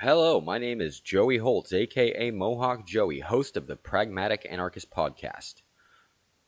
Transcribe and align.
Hello, 0.00 0.40
my 0.40 0.58
name 0.58 0.80
is 0.80 1.00
Joey 1.00 1.38
Holz, 1.38 1.72
aka 1.72 2.30
Mohawk 2.30 2.86
Joey, 2.86 3.18
host 3.18 3.56
of 3.56 3.66
the 3.66 3.74
Pragmatic 3.74 4.46
Anarchist 4.48 4.92
podcast. 4.92 5.62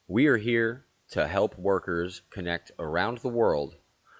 We 0.06 0.28
are 0.28 0.36
here 0.36 0.84
to 1.10 1.26
help 1.26 1.58
workers 1.58 2.22
connect 2.30 2.70
around 2.78 3.18
the 3.18 3.28
world 3.28 3.74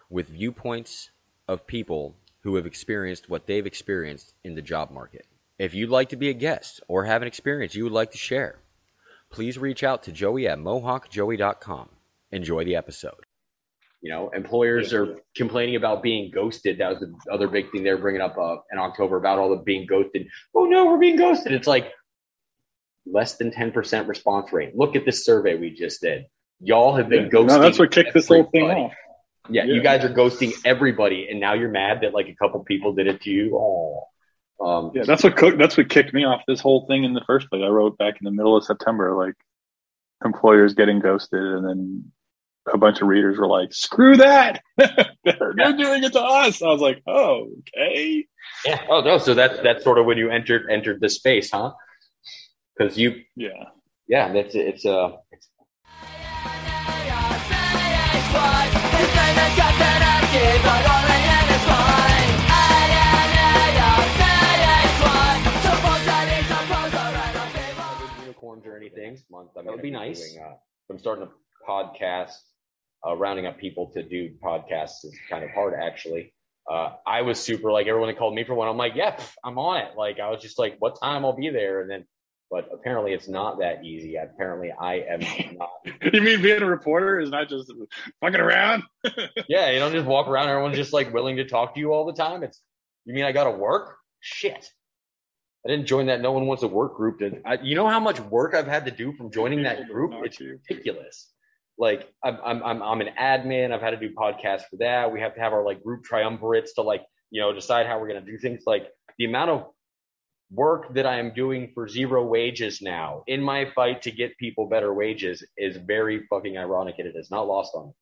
with 0.09 0.31
viewpoints 0.31 1.11
of 1.47 1.69
people 1.69 2.17
who 2.41 2.57
have 2.57 2.67
experienced 2.67 3.31
what 3.31 3.47
they've 3.47 3.65
experienced 3.65 4.35
in 4.43 4.57
the 4.57 4.63
job 4.63 4.91
market. 4.91 5.27
If 5.61 5.75
you'd 5.75 5.91
like 5.91 6.09
to 6.09 6.17
be 6.17 6.29
a 6.29 6.35
guest 6.35 6.81
or 6.89 7.05
have 7.05 7.23
an 7.23 7.29
experience 7.29 7.77
you 7.77 7.85
would 7.85 7.93
like 7.93 8.11
to 8.11 8.19
share, 8.19 8.59
please 9.31 9.57
reach 9.57 9.85
out 9.85 10.03
to 10.03 10.11
Joey 10.11 10.49
at 10.49 10.59
mohawkjoey.com. 10.59 11.89
Enjoy 12.33 12.65
the 12.65 12.75
episode. 12.75 13.27
You 14.03 14.11
know, 14.11 14.31
employers 14.31 14.95
are 14.95 15.19
complaining 15.37 15.77
about 15.77 16.03
being 16.03 16.31
ghosted. 16.31 16.79
That 16.79 16.91
was 16.91 17.01
the 17.01 17.33
other 17.33 17.49
big 17.49 17.71
thing 17.71 17.85
they 17.85 17.91
were 17.91 17.99
bringing 17.99 18.23
up 18.23 18.39
uh, 18.39 18.57
in 18.73 18.79
October 18.79 19.19
about 19.19 19.39
all 19.39 19.51
the 19.51 19.57
being 19.57 19.87
ghosted. 19.87 20.29
Oh 20.55 20.65
no, 20.65 20.87
we're 20.87 20.99
being 20.99 21.17
ghosted. 21.17 21.53
It's 21.53 21.67
like 21.67 21.93
less 23.07 23.37
than 23.37 23.51
10% 23.51 24.09
response 24.09 24.53
rate. 24.53 24.75
Look 24.75 24.97
at 24.97 25.05
this 25.05 25.25
survey 25.25 25.57
we 25.57 25.71
just 25.71 26.01
did. 26.01 26.27
Y'all 26.61 26.95
have 26.95 27.09
been 27.09 27.25
Yeah. 27.25 27.31
ghosting. 27.31 27.47
No, 27.49 27.59
that's 27.59 27.79
what 27.79 27.91
kicked 27.91 28.15
this 28.15 28.29
whole 28.29 28.45
thing 28.45 28.71
off. 28.71 28.93
Yeah, 29.49 29.65
you 29.65 29.83
guys 29.83 30.05
are 30.05 30.11
ghosting 30.11 30.53
everybody, 30.65 31.29
and 31.29 31.41
now 31.41 31.55
you're 31.55 31.71
mad 31.71 32.03
that 32.03 32.15
like 32.15 32.29
a 32.29 32.35
couple 32.37 32.63
people 32.65 32.93
did 32.93 33.07
it 33.07 33.21
to 33.23 33.31
you. 33.31 33.57
Oh, 33.57 34.07
um, 34.65 34.93
Yeah, 34.95 35.03
that's 35.05 35.25
what 35.25 35.37
cooked, 35.37 35.59
that's 35.59 35.77
what 35.77 35.89
kicked 35.89 36.15
me 36.15 36.25
off 36.25 36.43
this 36.47 36.61
whole 36.61 36.87
thing 36.87 37.05
in 37.05 37.15
the 37.15 37.23
first 37.27 37.51
place. 37.51 37.63
I 37.65 37.69
wrote 37.69 37.99
back 37.99 38.15
in 38.21 38.25
the 38.25 38.31
middle 38.31 38.57
of 38.57 38.65
September, 38.65 39.17
like 39.17 39.35
employers 40.25 40.75
getting 40.75 41.01
ghosted, 41.01 41.43
and 41.43 41.67
then 41.67 42.13
a 42.73 42.79
bunch 42.79 43.01
of 43.01 43.09
readers 43.09 43.39
were 43.39 43.47
like, 43.47 43.73
"Screw 43.73 44.17
that! 44.17 44.63
they're, 44.77 45.55
they're 45.57 45.77
doing 45.77 46.05
it 46.05 46.13
to 46.13 46.21
us." 46.21 46.63
I 46.63 46.69
was 46.69 46.81
like, 46.81 47.03
"Oh, 47.07 47.49
okay." 47.61 48.27
yeah. 48.65 48.83
Oh 48.89 49.01
no, 49.01 49.19
so 49.19 49.35
that's 49.35 49.61
that's 49.63 49.85
sort 49.85 49.99
of 49.99 50.07
when 50.07 50.19
you 50.19 50.31
entered 50.31 50.71
entered 50.71 51.01
the 51.01 51.09
space, 51.09 51.51
huh? 51.51 51.73
Because 52.77 52.97
you, 52.99 53.23
Yeah, 53.37 53.65
yeah, 54.09 54.33
that's 54.33 54.55
it's 54.55 54.87
uh, 54.87 55.17
it's 55.31 55.49
unicorns 68.21 68.67
or 68.67 68.77
anything. 68.77 69.19
Month, 69.31 69.51
I 69.57 69.61
mean, 69.61 69.67
that 69.67 69.73
would 69.73 69.83
be 69.83 69.91
nice. 69.91 70.37
uh, 70.37 70.55
I'm 70.89 70.99
starting 70.99 71.25
a 71.25 71.71
podcast. 71.71 72.39
Uh, 73.07 73.17
rounding 73.17 73.47
up 73.47 73.59
people 73.59 73.91
to 73.95 74.03
do 74.03 74.31
podcasts 74.45 75.05
is 75.05 75.17
kind 75.31 75.43
of 75.43 75.51
hard, 75.51 75.75
actually. 75.75 76.35
Uh, 76.71 76.91
I 77.07 77.23
was 77.23 77.41
super 77.41 77.73
like 77.73 77.87
everyone 77.87 78.09
that 78.11 78.19
called 78.19 78.35
me 78.35 78.45
for 78.45 78.55
one. 78.55 78.69
I'm 78.69 78.77
like, 78.77 78.93
yeah, 78.95 79.17
pff, 79.17 79.33
I'm 79.43 79.59
on 79.59 79.79
it. 79.79 79.97
Like 79.97 80.21
I 80.21 80.31
was 80.31 80.43
just 80.43 80.59
like, 80.59 80.77
what 80.79 81.01
time 81.01 81.25
I'll 81.25 81.33
be 81.33 81.49
there, 81.51 81.81
and 81.81 81.91
then, 81.91 82.05
but 82.51 82.69
apparently 82.73 83.13
it's 83.13 83.27
not 83.29 83.61
that 83.61 83.85
easy. 83.85 84.17
Apparently 84.17 84.71
I 84.71 84.97
am 84.97 85.21
not. 85.59 85.71
you 86.13 86.21
mean 86.21 86.43
being 86.43 86.63
a 86.63 86.67
reporter 86.67 87.19
is 87.21 87.31
not 87.31 87.49
just 87.49 87.73
fucking 88.21 88.41
around? 88.41 88.83
Yeah, 89.49 89.71
you 89.71 89.79
don't 89.79 89.93
just 89.93 90.07
walk 90.07 90.29
around. 90.29 90.49
Everyone's 90.49 90.77
just 90.77 90.93
like 90.93 91.13
willing 91.13 91.37
to 91.37 91.45
talk 91.45 91.75
to 91.75 91.81
you 91.81 91.93
all 91.93 92.05
the 92.07 92.13
time. 92.13 92.43
It's 92.43 92.61
you 93.05 93.15
mean 93.15 93.25
I 93.25 93.33
got 93.33 93.45
to 93.45 93.51
work? 93.51 93.97
Shit. 94.21 94.71
I 95.67 95.71
didn't 95.71 95.87
join 95.87 96.07
that. 96.07 96.21
No 96.21 96.33
one 96.33 96.47
wants 96.47 96.63
a 96.63 96.69
work 96.69 96.97
group. 96.97 97.19
To, 97.19 97.41
I, 97.45 97.59
you 97.63 97.75
know 97.75 97.89
how 97.89 98.01
much 98.01 98.21
work 98.21 98.55
I've 98.55 98.67
had 98.67 98.85
to 98.85 98.91
do 98.91 99.13
from 99.15 99.31
joining 99.33 99.63
that 99.65 99.89
group? 99.89 100.13
It's 100.25 100.41
ridiculous. 100.41 101.31
Like 101.81 102.13
I'm, 102.23 102.39
I'm, 102.45 102.63
I'm, 102.63 102.83
I'm 102.83 103.01
an 103.01 103.09
admin. 103.19 103.73
I've 103.73 103.81
had 103.81 103.91
to 103.91 103.97
do 103.97 104.15
podcasts 104.15 104.65
for 104.71 104.77
that. 104.81 105.11
We 105.13 105.21
have 105.21 105.35
to 105.35 105.41
have 105.41 105.53
our 105.55 105.65
like 105.65 105.83
group 105.83 106.05
triumvirates 106.05 106.75
to 106.77 106.83
like, 106.83 107.03
you 107.31 107.41
know, 107.41 107.53
decide 107.55 107.87
how 107.87 107.99
we're 107.99 108.09
going 108.09 108.25
to 108.25 108.31
do 108.31 108.37
things. 108.39 108.65
Like 108.67 108.89
the 109.19 109.25
amount 109.25 109.51
of 109.51 109.67
work 110.53 110.93
that 110.95 111.07
I 111.07 111.19
am 111.19 111.33
doing 111.33 111.71
for 111.75 111.89
zero 111.89 112.27
wages 112.27 112.83
now 112.83 113.23
in 113.27 113.41
my 113.41 113.71
fight 113.75 114.03
to 114.03 114.11
get 114.11 114.37
people 114.37 114.69
better 114.69 114.93
wages 114.93 115.43
is 115.57 115.79
very 115.79 116.27
fucking 116.29 116.59
ironic, 116.59 116.97
and 116.99 117.09
it 117.09 117.15
is 117.17 117.31
not 117.31 117.47
lost 117.49 117.73
on 117.75 117.87
me. 117.89 117.93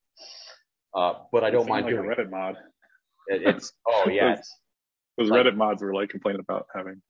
Uh, 0.94 1.12
but 1.30 1.44
I 1.44 1.50
don't 1.50 1.68
mind 1.68 1.84
like 1.86 1.94
a 1.94 1.96
doing 1.98 2.10
it. 2.10 2.18
Reddit 2.18 2.30
mod. 2.30 2.56
It- 3.28 3.42
It's 3.42 3.72
oh 3.86 4.06
yeah, 4.10 4.32
it's, 4.38 4.52
Those 5.18 5.30
Like- 5.30 5.46
Reddit 5.46 5.56
mods 5.56 5.82
were 5.82 5.94
like 5.94 6.08
complaining 6.10 6.40
about 6.40 6.66
having. 6.74 7.00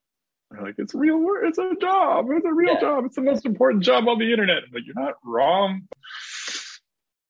They're 0.51 0.63
like, 0.63 0.75
it's 0.79 0.95
real 0.95 1.19
work. 1.19 1.43
It's 1.47 1.59
a 1.59 1.75
job. 1.79 2.25
It's 2.31 2.43
a 2.45 2.51
real 2.51 2.73
Yeah. 2.73 2.79
job. 2.81 3.05
It's 3.05 3.15
the 3.15 3.21
most 3.21 3.45
important 3.45 3.83
job 3.83 4.07
on 4.07 4.17
the 4.17 4.31
internet. 4.31 4.63
But 4.73 4.81
you're 4.83 4.95
not 4.99 5.13
wrong. 5.23 5.81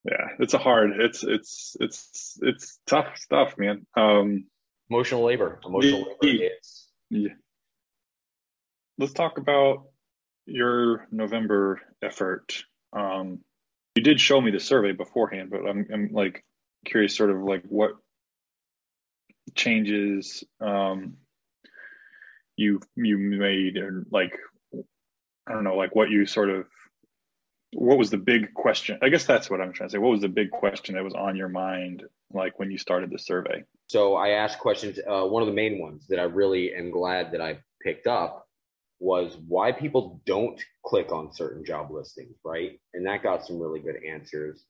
Yeah, 0.05 0.27
it's 0.39 0.53
a 0.53 0.57
hard. 0.57 0.91
It's 0.99 1.23
it's 1.23 1.75
it's 1.79 2.37
it's 2.41 2.79
tough 2.87 3.17
stuff, 3.17 3.55
man. 3.57 3.85
Um, 3.97 4.45
emotional 4.89 5.23
labor. 5.23 5.59
Emotional 5.65 6.15
labor. 6.21 6.43
Yeah. 6.43 6.49
Yeah. 7.09 7.33
Let's 8.97 9.13
talk 9.13 9.37
about 9.37 9.87
your 10.45 11.07
November 11.11 11.81
effort. 12.01 12.63
Um, 12.93 13.39
you 13.95 14.03
did 14.03 14.21
show 14.21 14.39
me 14.39 14.51
the 14.51 14.59
survey 14.59 14.93
beforehand, 14.93 15.49
but 15.51 15.67
I'm 15.67 15.85
I'm 15.93 16.09
like 16.13 16.43
curious, 16.85 17.15
sort 17.15 17.29
of 17.31 17.41
like 17.43 17.63
what 17.67 17.91
changes 19.55 20.43
um 20.61 21.17
you 22.55 22.79
you 22.95 23.17
made 23.17 23.77
and 23.77 24.05
like 24.11 24.37
I 25.47 25.53
don't 25.53 25.63
know, 25.63 25.75
like 25.75 25.95
what 25.95 26.09
you 26.09 26.25
sort 26.25 26.49
of 26.49 26.65
what 27.73 27.97
was 27.97 28.09
the 28.09 28.17
big 28.17 28.53
question? 28.53 28.97
I 29.01 29.09
guess 29.09 29.25
that's 29.25 29.49
what 29.49 29.61
I'm 29.61 29.73
trying 29.73 29.89
to 29.89 29.93
say. 29.93 29.99
What 29.99 30.11
was 30.11 30.21
the 30.21 30.29
big 30.29 30.51
question 30.51 30.95
that 30.95 31.03
was 31.03 31.13
on 31.13 31.35
your 31.35 31.49
mind, 31.49 32.03
like 32.33 32.57
when 32.57 32.71
you 32.71 32.77
started 32.77 33.11
the 33.11 33.19
survey? 33.19 33.63
So 33.87 34.15
I 34.15 34.29
asked 34.29 34.59
questions. 34.59 34.99
Uh, 35.07 35.25
one 35.25 35.43
of 35.43 35.47
the 35.47 35.53
main 35.53 35.79
ones 35.79 36.07
that 36.09 36.19
I 36.19 36.23
really 36.23 36.73
am 36.73 36.91
glad 36.91 37.31
that 37.31 37.41
I 37.41 37.59
picked 37.81 38.07
up 38.07 38.47
was 38.99 39.37
why 39.47 39.71
people 39.71 40.21
don't 40.25 40.59
click 40.85 41.11
on 41.11 41.33
certain 41.33 41.63
job 41.63 41.91
listings, 41.91 42.35
right? 42.43 42.79
And 42.93 43.05
that 43.05 43.23
got 43.23 43.45
some 43.45 43.59
really 43.59 43.79
good 43.79 43.95
answers. 44.03 44.65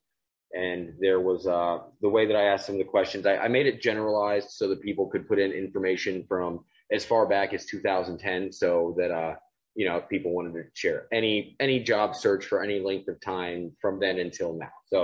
And 0.53 0.93
there 0.99 1.19
was 1.19 1.47
uh, 1.47 1.79
the 2.01 2.09
way 2.09 2.25
that 2.25 2.35
I 2.35 2.45
asked 2.45 2.67
them 2.67 2.77
the 2.77 2.83
questions. 2.83 3.25
I, 3.25 3.37
I 3.37 3.47
made 3.47 3.65
it 3.65 3.81
generalized 3.81 4.51
so 4.51 4.67
that 4.69 4.81
people 4.81 5.07
could 5.07 5.27
put 5.27 5.39
in 5.39 5.51
information 5.51 6.25
from 6.27 6.65
as 6.91 7.05
far 7.05 7.27
back 7.27 7.53
as 7.53 7.65
2010, 7.65 8.51
so 8.51 8.95
that 8.97 9.11
uh, 9.11 9.35
you 9.79 9.85
know 9.87 9.95
if 9.95 10.09
people 10.09 10.33
wanted 10.33 10.53
to 10.53 10.63
share 10.73 11.07
any 11.13 11.55
any 11.61 11.79
job 11.79 12.13
search 12.13 12.43
for 12.45 12.61
any 12.61 12.81
length 12.81 13.07
of 13.07 13.17
time 13.21 13.71
from 13.81 13.97
then 13.99 14.19
until 14.19 14.51
now. 14.53 14.75
So 14.91 15.01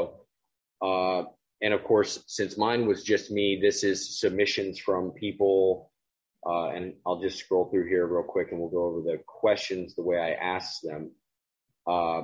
uh, 0.81 1.23
and 1.61 1.73
of 1.73 1.83
course, 1.85 2.23
since 2.27 2.57
mine 2.57 2.85
was 2.85 3.01
just 3.03 3.31
me, 3.31 3.57
this 3.61 3.83
is 3.83 4.19
submissions 4.19 4.77
from 4.77 5.11
people. 5.11 5.91
Uh, 6.45 6.67
and 6.75 6.93
I'll 7.07 7.21
just 7.21 7.39
scroll 7.39 7.69
through 7.71 7.87
here 7.87 8.05
real 8.05 8.21
quick 8.23 8.51
and 8.51 8.59
we'll 8.59 8.69
go 8.69 8.83
over 8.83 9.01
the 9.01 9.19
questions 9.25 9.95
the 9.95 10.03
way 10.03 10.19
I 10.19 10.31
asked 10.33 10.83
them. 10.83 11.11
Uh, 11.87 12.23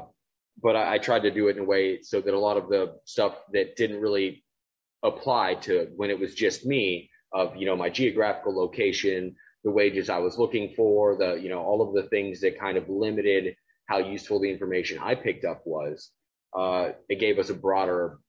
but 0.62 0.75
I, 0.75 0.95
I 0.95 0.97
tried 0.97 1.23
to 1.23 1.31
do 1.31 1.47
it 1.47 1.56
in 1.56 1.63
a 1.63 1.66
way 1.66 2.01
so 2.03 2.22
that 2.22 2.33
a 2.33 2.39
lot 2.39 2.57
of 2.57 2.69
the 2.69 2.97
stuff 3.06 3.35
that 3.53 3.78
didn't 3.78 4.01
really 4.01 4.44
apply 5.01 5.56
to 5.56 5.88
when 5.95 6.12
it 6.12 6.19
was 6.19 6.35
just 6.35 6.66
me 6.66 7.09
of, 7.33 7.56
you 7.56 7.66
know, 7.66 7.75
my 7.75 7.89
geographical 7.89 8.56
location, 8.56 9.35
the 9.64 9.72
wages 9.72 10.10
I 10.10 10.18
was 10.18 10.38
looking 10.38 10.74
for, 10.76 11.16
the, 11.16 11.36
you 11.36 11.50
know, 11.50 11.62
all 11.62 11.82
of 11.82 11.94
the 11.94 12.10
things 12.10 12.42
that 12.42 12.60
kind 12.60 12.78
of 12.78 12.90
limited 12.90 13.56
how 13.92 13.98
useful 13.98 14.40
the 14.40 14.50
information 14.50 14.98
I 15.00 15.16
picked 15.16 15.44
up 15.44 15.64
was. 15.66 16.12
Uh, 16.58 16.92
it 17.10 17.20
gave 17.20 17.40
us 17.40 17.50
a 17.50 17.54
broader 17.54 18.20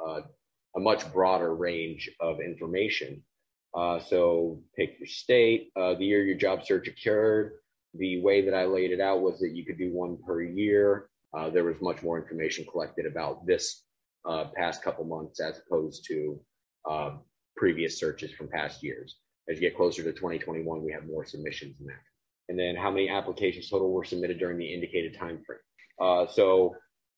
uh, 0.00 0.20
a 0.76 0.80
much 0.80 1.12
broader 1.12 1.54
range 1.56 2.08
of 2.20 2.40
information. 2.40 3.22
Uh, 3.76 3.98
so 3.98 4.62
pick 4.76 4.96
your 5.00 5.08
state, 5.08 5.70
uh, 5.74 5.94
the 5.94 6.04
year 6.04 6.24
your 6.24 6.36
job 6.36 6.64
search 6.64 6.86
occurred. 6.86 7.54
The 7.94 8.22
way 8.22 8.42
that 8.42 8.54
I 8.54 8.66
laid 8.66 8.92
it 8.92 9.00
out 9.00 9.22
was 9.22 9.40
that 9.40 9.56
you 9.56 9.64
could 9.64 9.78
do 9.78 9.92
one 9.92 10.18
per 10.24 10.42
year. 10.42 11.08
Uh, 11.36 11.50
there 11.50 11.64
was 11.64 11.80
much 11.80 12.02
more 12.02 12.20
information 12.20 12.64
collected 12.70 13.06
about 13.06 13.44
this 13.44 13.82
uh, 14.24 14.44
past 14.56 14.82
couple 14.82 15.04
months 15.04 15.40
as 15.40 15.60
opposed 15.66 16.06
to 16.08 16.40
previous 17.56 17.98
searches 17.98 18.32
from 18.32 18.48
past 18.48 18.84
years. 18.84 19.16
As 19.48 19.56
you 19.56 19.62
get 19.62 19.76
closer 19.76 20.02
to 20.02 20.12
2021, 20.12 20.84
we 20.84 20.92
have 20.92 21.06
more 21.06 21.24
submissions 21.24 21.78
than 21.78 21.86
that. 21.88 22.02
And 22.48 22.58
then 22.58 22.76
how 22.76 22.90
many 22.90 23.08
applications 23.08 23.68
total 23.68 23.90
were 23.92 24.04
submitted 24.04 24.38
during 24.38 24.58
the 24.58 24.72
indicated 24.72 25.18
time 25.18 25.42
frame? 25.46 25.58
Uh, 26.00 26.26
so 26.26 26.76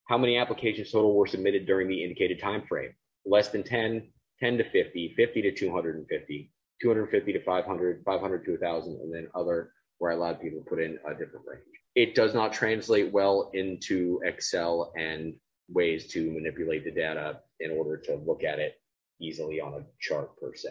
how 0.08 0.18
many 0.18 0.38
applications 0.38 0.90
total 0.90 1.14
were 1.14 1.26
submitted 1.26 1.66
during 1.66 1.88
the 1.88 2.02
indicated 2.02 2.40
time 2.40 2.62
frame? 2.68 2.92
Less 3.24 3.48
than 3.48 3.62
10, 3.62 4.08
10 4.40 4.58
to 4.58 4.64
50, 4.70 5.14
50 5.16 5.42
to 5.42 5.52
250, 5.52 6.52
250 6.82 7.32
to 7.32 7.44
500, 7.44 8.02
500 8.04 8.44
to 8.44 8.50
1,000, 8.52 8.92
and 8.92 9.14
then 9.14 9.28
other 9.34 9.72
where 9.98 10.12
I 10.12 10.14
allowed 10.14 10.40
people 10.40 10.60
to 10.60 10.64
put 10.64 10.80
in 10.80 10.98
a 11.06 11.10
different 11.10 11.46
range. 11.46 11.62
It 11.94 12.14
does 12.14 12.34
not 12.34 12.52
translate 12.52 13.12
well 13.12 13.50
into 13.52 14.20
Excel 14.24 14.92
and 14.96 15.34
ways 15.68 16.08
to 16.08 16.30
manipulate 16.30 16.84
the 16.84 16.90
data 16.90 17.40
in 17.60 17.70
order 17.70 17.96
to 17.96 18.16
look 18.26 18.42
at 18.42 18.58
it 18.58 18.80
easily 19.20 19.60
on 19.60 19.74
a 19.74 19.84
chart 20.00 20.30
per 20.40 20.54
se. 20.54 20.70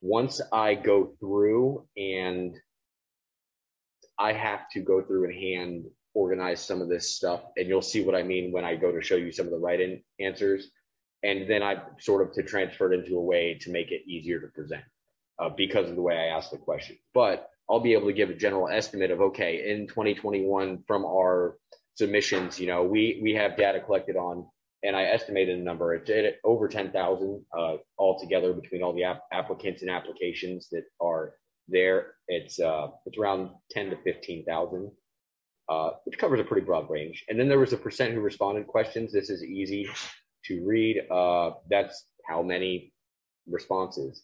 Once 0.00 0.40
I 0.52 0.74
go 0.74 1.14
through 1.20 1.86
and 1.96 2.56
I 4.18 4.32
have 4.32 4.68
to 4.70 4.80
go 4.80 5.02
through 5.02 5.24
and 5.24 5.34
hand 5.34 5.86
organize 6.14 6.60
some 6.64 6.80
of 6.82 6.88
this 6.88 7.14
stuff, 7.14 7.42
and 7.56 7.68
you'll 7.68 7.82
see 7.82 8.02
what 8.04 8.14
I 8.14 8.22
mean 8.22 8.50
when 8.52 8.64
I 8.64 8.74
go 8.76 8.90
to 8.92 9.00
show 9.02 9.16
you 9.16 9.30
some 9.32 9.46
of 9.46 9.52
the 9.52 9.58
right 9.58 9.80
in 9.80 10.02
answers. 10.20 10.70
And 11.22 11.48
then 11.50 11.62
I 11.62 11.82
sort 12.00 12.26
of 12.26 12.32
to 12.34 12.42
transfer 12.42 12.92
it 12.92 12.98
into 12.98 13.16
a 13.16 13.22
way 13.22 13.58
to 13.62 13.70
make 13.70 13.90
it 13.92 14.02
easier 14.06 14.40
to 14.40 14.48
present. 14.48 14.84
uh, 15.38 15.48
because 15.50 15.88
of 15.88 15.96
the 15.96 16.02
way 16.02 16.16
I 16.16 16.36
asked 16.36 16.50
the 16.50 16.58
question. 16.58 16.96
But 17.14 17.48
I'll 17.70 17.80
be 17.80 17.92
able 17.92 18.06
to 18.08 18.12
give 18.12 18.30
a 18.30 18.34
general 18.34 18.68
estimate 18.68 19.10
of 19.10 19.20
okay, 19.20 19.70
in 19.70 19.86
2021 19.86 20.84
from 20.86 21.04
our 21.04 21.56
submissions, 21.96 22.58
you 22.58 22.66
know, 22.66 22.82
we 22.84 23.20
we 23.22 23.34
have 23.34 23.56
data 23.56 23.80
collected 23.80 24.16
on, 24.16 24.46
and 24.82 24.96
I 24.96 25.04
estimated 25.04 25.58
a 25.58 25.62
number. 25.62 25.94
It's 25.94 26.10
at 26.10 26.36
over 26.44 26.68
10,000 26.68 27.44
uh, 27.56 27.76
altogether 27.98 28.52
between 28.52 28.82
all 28.82 28.92
the 28.92 29.04
ap- 29.04 29.24
applicants 29.32 29.82
and 29.82 29.90
applications 29.90 30.68
that 30.70 30.84
are 31.00 31.34
there. 31.68 32.14
It's 32.28 32.60
uh, 32.60 32.88
it's 33.06 33.18
around 33.18 33.50
10 33.70 33.90
to 33.90 33.96
15,000. 34.02 34.90
Uh, 35.68 35.90
which 36.04 36.18
covers 36.18 36.40
a 36.40 36.44
pretty 36.44 36.64
broad 36.64 36.88
range. 36.88 37.26
And 37.28 37.38
then 37.38 37.46
there 37.46 37.58
was 37.58 37.74
a 37.74 37.76
percent 37.76 38.14
who 38.14 38.20
responded 38.20 38.66
questions. 38.66 39.12
This 39.12 39.28
is 39.28 39.44
easy 39.44 39.86
to 40.46 40.64
read. 40.66 41.02
Uh, 41.10 41.50
that's 41.68 42.06
how 42.26 42.42
many 42.42 42.94
responses. 43.46 44.22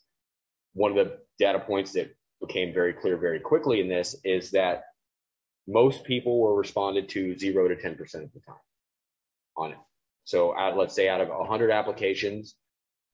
One 0.72 0.96
of 0.96 0.96
the 0.96 1.18
data 1.38 1.58
points 1.58 1.92
that 1.92 2.16
became 2.40 2.72
very 2.72 2.94
clear 2.94 3.18
very 3.18 3.40
quickly 3.40 3.80
in 3.80 3.88
this 3.88 4.16
is 4.24 4.50
that 4.52 4.84
most 5.68 6.04
people 6.04 6.40
were 6.40 6.54
responded 6.54 7.10
to 7.10 7.38
zero 7.38 7.68
to 7.68 7.76
10% 7.76 7.92
of 8.00 8.32
the 8.32 8.40
time 8.40 8.56
on 9.58 9.72
it. 9.72 9.78
So 10.24 10.56
at, 10.56 10.76
let's 10.76 10.94
say 10.94 11.08
out 11.08 11.20
of 11.20 11.28
100 11.28 11.70
applications, 11.70 12.56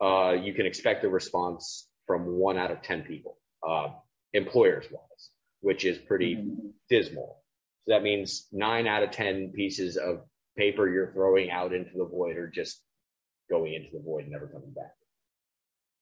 uh, 0.00 0.32
you 0.40 0.54
can 0.54 0.66
expect 0.66 1.04
a 1.04 1.08
response 1.08 1.88
from 2.06 2.26
one 2.26 2.56
out 2.56 2.70
of 2.70 2.82
10 2.82 3.02
people, 3.02 3.38
uh, 3.66 3.88
employers 4.32 4.86
wise, 4.90 5.30
which 5.60 5.84
is 5.84 5.98
pretty 5.98 6.36
mm-hmm. 6.36 6.68
dismal. 6.88 7.42
So 7.84 7.94
that 7.94 8.02
means 8.02 8.46
nine 8.52 8.86
out 8.86 9.02
of 9.02 9.10
10 9.10 9.52
pieces 9.54 9.96
of 9.96 10.22
paper 10.56 10.88
you're 10.88 11.12
throwing 11.12 11.50
out 11.50 11.72
into 11.72 11.90
the 11.96 12.04
void 12.04 12.36
are 12.36 12.48
just 12.48 12.82
going 13.50 13.74
into 13.74 13.88
the 13.92 14.02
void 14.02 14.22
and 14.22 14.32
never 14.32 14.46
coming 14.46 14.72
back. 14.72 14.92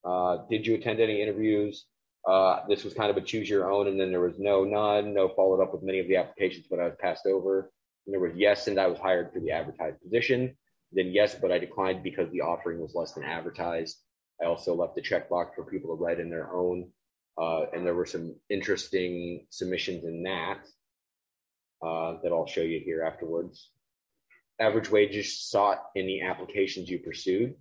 Uh, 0.05 0.45
did 0.51 0.67
you 0.67 0.75
attend 0.75 1.01
any 1.01 1.21
interviews? 1.21 1.87
Uh, 2.27 2.61
this 2.69 2.85
was 2.85 2.95
kind 2.95 3.11
of 3.11 3.17
a 3.17 3.21
choose 3.21 3.49
your 3.49 3.71
own, 3.71 3.89
and 3.89 3.99
then 3.99 4.11
there 4.11 4.21
was 4.21 4.39
no, 4.39 4.65
none, 4.65 5.15
no 5.15 5.29
followed 5.29 5.63
up 5.63 5.73
with 5.73 5.83
many 5.83 5.99
of 5.99 6.09
the 6.09 6.17
applications, 6.17 6.67
but 6.69 6.79
I 6.79 6.85
was 6.85 6.95
passed 7.01 7.27
over. 7.27 7.71
And 8.07 8.13
there 8.13 8.21
was 8.21 8.33
yes, 8.37 8.67
and 8.67 8.79
I 8.79 8.87
was 8.87 8.99
hired 8.99 9.33
for 9.33 9.41
the 9.41 9.51
advertised 9.51 10.01
position. 10.03 10.57
Then 10.93 11.09
yes, 11.09 11.35
but 11.35 11.53
I 11.53 11.59
declined 11.59 12.03
because 12.03 12.31
the 12.31 12.41
offering 12.41 12.81
was 12.81 12.95
less 12.95 13.13
than 13.13 13.25
advertised. 13.25 13.99
I 14.43 14.47
also 14.47 14.75
left 14.75 14.95
the 14.95 15.03
checkbox 15.03 15.55
for 15.55 15.65
people 15.65 15.95
to 15.95 16.03
write 16.03 16.21
in 16.21 16.31
their 16.31 16.53
own, 16.53 16.91
uh, 17.41 17.67
and 17.73 17.85
there 17.85 17.95
were 17.95 18.07
some 18.07 18.35
interesting 18.49 19.47
submissions 19.51 20.05
in 20.05 20.23
that 20.23 20.61
uh, 21.83 22.15
that 22.23 22.33
I'll 22.33 22.47
show 22.47 22.63
you 22.63 22.81
here 22.85 23.03
afterwards. 23.03 23.71
Average 24.61 24.91
wages 24.91 25.41
sought 25.41 25.85
in 25.95 26.07
the 26.07 26.23
applications 26.23 26.89
you 26.89 26.99
pursued. 26.99 27.55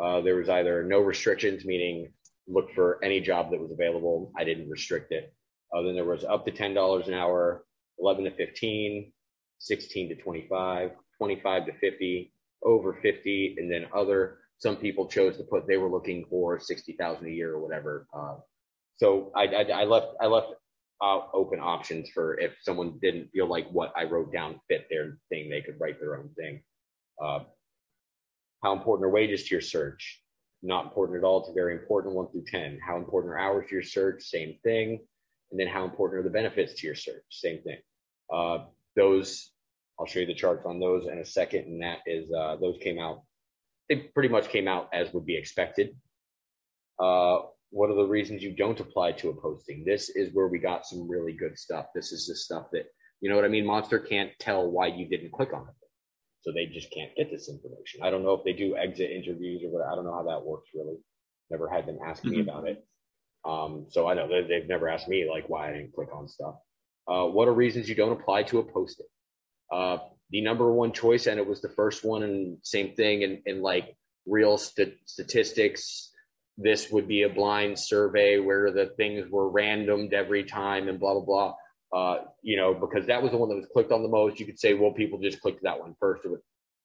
Uh, 0.00 0.20
there 0.20 0.36
was 0.36 0.48
either 0.48 0.84
no 0.84 1.00
restrictions, 1.00 1.64
meaning 1.64 2.12
look 2.46 2.72
for 2.74 3.02
any 3.04 3.20
job 3.20 3.50
that 3.50 3.60
was 3.60 3.72
available. 3.72 4.32
I 4.36 4.44
didn't 4.44 4.70
restrict 4.70 5.12
it. 5.12 5.34
Uh, 5.74 5.82
then 5.82 5.94
there 5.94 6.04
was 6.04 6.24
up 6.24 6.46
to 6.46 6.52
$10 6.52 7.08
an 7.08 7.14
hour, 7.14 7.64
11 7.98 8.24
to 8.24 8.30
15, 8.30 9.12
16 9.58 10.08
to 10.08 10.14
25, 10.14 10.90
25 11.18 11.66
to 11.66 11.72
50, 11.72 12.32
over 12.64 12.98
50, 13.02 13.56
and 13.58 13.70
then 13.70 13.86
other. 13.94 14.38
Some 14.58 14.76
people 14.76 15.06
chose 15.06 15.36
to 15.36 15.44
put 15.44 15.66
they 15.68 15.76
were 15.76 15.90
looking 15.90 16.24
for 16.28 16.58
60,000 16.58 17.26
a 17.26 17.30
year 17.30 17.54
or 17.54 17.60
whatever. 17.60 18.06
Uh, 18.12 18.36
so 18.96 19.30
I, 19.36 19.46
I, 19.46 19.62
I, 19.62 19.84
left 19.84 20.08
I 20.20 20.26
left 20.26 20.48
uh, 21.00 21.20
open 21.32 21.60
options 21.60 22.10
for 22.12 22.38
if 22.40 22.52
someone 22.62 22.98
didn't 23.00 23.30
feel 23.30 23.46
like 23.46 23.68
what 23.70 23.92
I 23.96 24.04
wrote 24.04 24.32
down 24.32 24.60
fit 24.68 24.86
their 24.90 25.18
thing, 25.28 25.48
they 25.48 25.60
could 25.60 25.76
write 25.80 26.00
their 26.00 26.16
own 26.16 26.30
thing. 26.36 26.60
Uh, 27.22 27.40
how 28.62 28.72
important 28.72 29.06
are 29.06 29.10
wages 29.10 29.44
to 29.44 29.54
your 29.54 29.60
search? 29.60 30.22
Not 30.62 30.86
important 30.86 31.18
at 31.18 31.24
all. 31.24 31.40
It's 31.40 31.54
very 31.54 31.74
important, 31.74 32.14
one 32.14 32.28
through 32.30 32.44
10. 32.46 32.80
How 32.84 32.96
important 32.96 33.32
are 33.32 33.38
hours 33.38 33.66
to 33.68 33.76
your 33.76 33.82
search? 33.82 34.24
Same 34.24 34.56
thing. 34.64 34.98
And 35.50 35.60
then 35.60 35.68
how 35.68 35.84
important 35.84 36.20
are 36.20 36.24
the 36.24 36.30
benefits 36.30 36.74
to 36.74 36.86
your 36.86 36.96
search? 36.96 37.22
Same 37.30 37.62
thing. 37.62 37.78
Uh, 38.32 38.64
those, 38.96 39.52
I'll 39.98 40.06
show 40.06 40.20
you 40.20 40.26
the 40.26 40.34
charts 40.34 40.64
on 40.66 40.80
those 40.80 41.06
in 41.10 41.18
a 41.18 41.24
second. 41.24 41.64
And 41.66 41.82
that 41.82 41.98
is, 42.06 42.30
uh, 42.32 42.56
those 42.56 42.78
came 42.80 42.98
out, 42.98 43.22
they 43.88 43.96
pretty 44.14 44.28
much 44.28 44.48
came 44.48 44.68
out 44.68 44.88
as 44.92 45.12
would 45.12 45.26
be 45.26 45.36
expected. 45.36 45.96
Uh, 46.98 47.40
what 47.70 47.90
are 47.90 47.96
the 47.96 48.06
reasons 48.06 48.42
you 48.42 48.54
don't 48.54 48.80
apply 48.80 49.12
to 49.12 49.30
a 49.30 49.34
posting? 49.34 49.84
This 49.84 50.08
is 50.10 50.32
where 50.32 50.48
we 50.48 50.58
got 50.58 50.86
some 50.86 51.08
really 51.08 51.32
good 51.32 51.58
stuff. 51.58 51.86
This 51.94 52.12
is 52.12 52.26
the 52.26 52.34
stuff 52.34 52.66
that, 52.72 52.84
you 53.20 53.28
know 53.28 53.36
what 53.36 53.44
I 53.44 53.48
mean? 53.48 53.66
Monster 53.66 53.98
can't 53.98 54.30
tell 54.38 54.70
why 54.70 54.86
you 54.86 55.08
didn't 55.08 55.32
click 55.32 55.52
on 55.52 55.62
it. 55.62 55.74
So 56.40 56.52
they 56.52 56.66
just 56.66 56.92
can't 56.92 57.14
get 57.16 57.30
this 57.30 57.48
information. 57.48 58.00
I 58.02 58.10
don't 58.10 58.22
know 58.22 58.32
if 58.32 58.44
they 58.44 58.52
do 58.52 58.76
exit 58.76 59.10
interviews 59.10 59.62
or 59.64 59.70
what. 59.70 59.86
I 59.86 59.94
don't 59.94 60.04
know 60.04 60.14
how 60.14 60.22
that 60.22 60.44
works 60.44 60.70
really. 60.74 60.96
Never 61.50 61.68
had 61.68 61.86
them 61.86 61.98
ask 62.04 62.22
mm-hmm. 62.22 62.36
me 62.36 62.40
about 62.40 62.68
it. 62.68 62.84
Um, 63.44 63.86
so 63.88 64.08
I 64.08 64.14
know 64.14 64.28
they, 64.28 64.54
have 64.54 64.68
never 64.68 64.88
asked 64.88 65.08
me 65.08 65.28
like 65.28 65.48
why 65.48 65.68
I 65.68 65.72
didn't 65.72 65.94
click 65.94 66.08
on 66.14 66.28
stuff. 66.28 66.54
Uh, 67.06 67.24
what 67.26 67.48
are 67.48 67.52
reasons 67.52 67.88
you 67.88 67.94
don't 67.94 68.12
apply 68.12 68.44
to 68.44 68.58
a 68.58 68.62
posting? 68.62 69.06
Uh, 69.72 69.98
the 70.30 70.40
number 70.40 70.72
one 70.72 70.92
choice, 70.92 71.26
and 71.26 71.38
it 71.38 71.46
was 71.46 71.60
the 71.60 71.68
first 71.68 72.04
one, 72.04 72.22
and 72.22 72.58
same 72.62 72.94
thing, 72.94 73.24
and, 73.24 73.38
and 73.46 73.62
like 73.62 73.96
real 74.26 74.58
st- 74.58 74.94
statistics, 75.06 76.12
this 76.56 76.90
would 76.90 77.08
be 77.08 77.22
a 77.22 77.28
blind 77.28 77.78
survey 77.78 78.38
where 78.38 78.70
the 78.70 78.86
things 78.96 79.30
were 79.30 79.50
randomed 79.50 80.12
every 80.12 80.44
time 80.44 80.88
and 80.88 80.98
blah 81.00 81.14
blah 81.14 81.22
blah. 81.22 81.54
Uh, 81.90 82.24
you 82.42 82.56
know, 82.56 82.74
because 82.74 83.06
that 83.06 83.22
was 83.22 83.30
the 83.30 83.38
one 83.38 83.48
that 83.48 83.54
was 83.54 83.68
clicked 83.72 83.92
on 83.92 84.02
the 84.02 84.08
most. 84.08 84.38
You 84.38 84.44
could 84.44 84.58
say, 84.58 84.74
well, 84.74 84.92
people 84.92 85.18
just 85.18 85.40
clicked 85.40 85.62
that 85.62 85.80
one 85.80 85.94
first. 85.98 86.22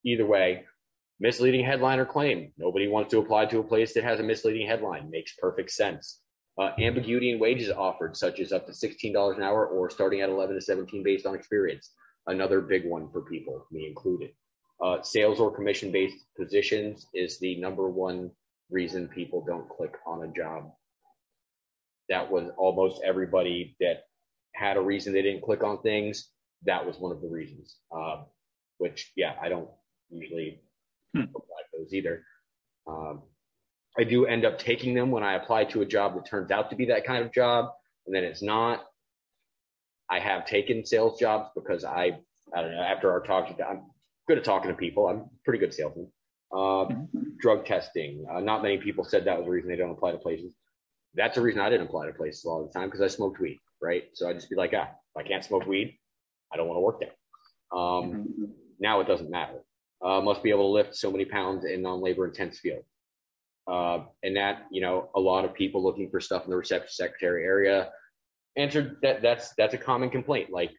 Either 0.05 0.25
way, 0.25 0.63
misleading 1.19 1.65
headline 1.65 1.99
or 1.99 2.05
claim. 2.05 2.53
Nobody 2.57 2.87
wants 2.87 3.11
to 3.11 3.19
apply 3.19 3.47
to 3.47 3.59
a 3.59 3.63
place 3.63 3.93
that 3.93 4.03
has 4.03 4.19
a 4.19 4.23
misleading 4.23 4.67
headline. 4.67 5.09
Makes 5.09 5.33
perfect 5.35 5.71
sense. 5.71 6.21
Uh, 6.57 6.69
ambiguity 6.79 7.31
in 7.31 7.39
wages 7.39 7.71
offered, 7.71 8.15
such 8.15 8.39
as 8.39 8.53
up 8.53 8.67
to 8.67 8.71
$16 8.71 9.35
an 9.35 9.41
hour 9.41 9.65
or 9.65 9.89
starting 9.89 10.21
at 10.21 10.29
11 10.29 10.55
to 10.55 10.61
17 10.61 11.03
based 11.03 11.25
on 11.25 11.35
experience. 11.35 11.91
Another 12.27 12.61
big 12.61 12.85
one 12.85 13.09
for 13.11 13.21
people, 13.21 13.65
me 13.71 13.87
included. 13.87 14.31
Uh, 14.81 15.01
sales 15.01 15.39
or 15.39 15.53
commission 15.53 15.91
based 15.91 16.25
positions 16.37 17.07
is 17.13 17.39
the 17.39 17.59
number 17.59 17.89
one 17.89 18.31
reason 18.69 19.07
people 19.07 19.43
don't 19.45 19.69
click 19.69 19.95
on 20.05 20.23
a 20.23 20.33
job. 20.33 20.71
That 22.09 22.29
was 22.29 22.49
almost 22.57 23.01
everybody 23.03 23.75
that 23.79 24.03
had 24.53 24.77
a 24.77 24.81
reason 24.81 25.13
they 25.13 25.21
didn't 25.21 25.43
click 25.43 25.63
on 25.63 25.81
things. 25.81 26.29
That 26.65 26.85
was 26.85 26.97
one 26.97 27.11
of 27.11 27.21
the 27.21 27.27
reasons. 27.27 27.77
Uh, 27.95 28.23
which, 28.77 29.11
yeah, 29.15 29.33
I 29.41 29.49
don't 29.49 29.69
usually 30.09 30.61
hmm. 31.15 31.21
apply 31.21 31.61
those 31.77 31.93
either. 31.93 32.25
Um, 32.87 33.21
I 33.97 34.03
do 34.03 34.25
end 34.25 34.45
up 34.45 34.57
taking 34.57 34.93
them 34.93 35.11
when 35.11 35.23
I 35.23 35.35
apply 35.35 35.65
to 35.65 35.81
a 35.81 35.85
job 35.85 36.15
that 36.15 36.25
turns 36.25 36.51
out 36.51 36.69
to 36.71 36.75
be 36.75 36.85
that 36.85 37.05
kind 37.05 37.23
of 37.23 37.31
job, 37.31 37.69
and 38.05 38.15
then 38.15 38.23
it's 38.23 38.41
not. 38.41 38.85
I 40.09 40.19
have 40.19 40.45
taken 40.45 40.85
sales 40.85 41.19
jobs 41.19 41.49
because 41.55 41.83
I, 41.83 42.19
I 42.55 42.61
don't 42.61 42.71
know. 42.71 42.81
After 42.81 43.11
our 43.11 43.21
talk, 43.21 43.49
I'm 43.67 43.83
good 44.27 44.37
at 44.37 44.43
talking 44.43 44.69
to 44.69 44.77
people. 44.77 45.07
I'm 45.07 45.29
pretty 45.45 45.59
good 45.59 45.73
salesman. 45.73 46.11
Uh, 46.51 46.85
mm-hmm. 46.85 47.21
drug 47.39 47.65
testing. 47.65 48.25
Uh, 48.31 48.39
not 48.39 48.61
many 48.61 48.77
people 48.77 49.03
said 49.03 49.25
that 49.25 49.37
was 49.37 49.45
the 49.45 49.51
reason 49.51 49.69
they 49.69 49.75
don't 49.75 49.91
apply 49.91 50.11
to 50.11 50.17
places. 50.17 50.51
That's 51.15 51.35
the 51.35 51.41
reason 51.41 51.61
I 51.61 51.69
didn't 51.69 51.87
apply 51.87 52.07
to 52.07 52.13
places 52.13 52.43
a 52.43 52.49
lot 52.49 52.61
of 52.61 52.71
the 52.71 52.79
time 52.79 52.89
because 52.89 53.01
I 53.01 53.07
smoked 53.07 53.39
weed, 53.39 53.59
right? 53.81 54.03
So 54.13 54.29
I 54.29 54.33
just 54.33 54.49
be 54.49 54.55
like, 54.55 54.73
ah, 54.75 54.89
if 54.89 55.25
I 55.25 55.27
can't 55.27 55.43
smoke 55.43 55.65
weed, 55.65 55.97
I 56.51 56.57
don't 56.57 56.67
want 56.67 56.77
to 56.77 56.81
work 56.81 56.99
there. 56.99 57.13
Um, 57.71 57.79
mm-hmm. 57.79 58.45
Now 58.79 58.99
it 58.99 59.07
doesn't 59.07 59.29
matter. 59.29 59.63
Uh, 60.03 60.21
must 60.21 60.43
be 60.43 60.49
able 60.49 60.69
to 60.69 60.73
lift 60.73 60.95
so 60.95 61.09
many 61.09 61.25
pounds 61.25 61.65
in 61.65 61.81
non-labor 61.81 62.25
intense 62.25 62.59
field. 62.59 62.83
Uh, 63.65 64.03
and 64.21 64.35
that, 64.35 64.65
you 64.69 64.81
know, 64.81 65.09
a 65.15 65.19
lot 65.19 65.45
of 65.45 65.53
people 65.53 65.81
looking 65.81 66.09
for 66.09 66.19
stuff 66.19 66.43
in 66.43 66.51
the 66.51 66.57
reception 66.57 66.91
secretary 66.91 67.45
area 67.45 67.89
answered 68.57 68.97
that 69.01 69.21
that's 69.21 69.53
that's 69.57 69.73
a 69.73 69.77
common 69.77 70.09
complaint. 70.09 70.49
Like, 70.51 70.71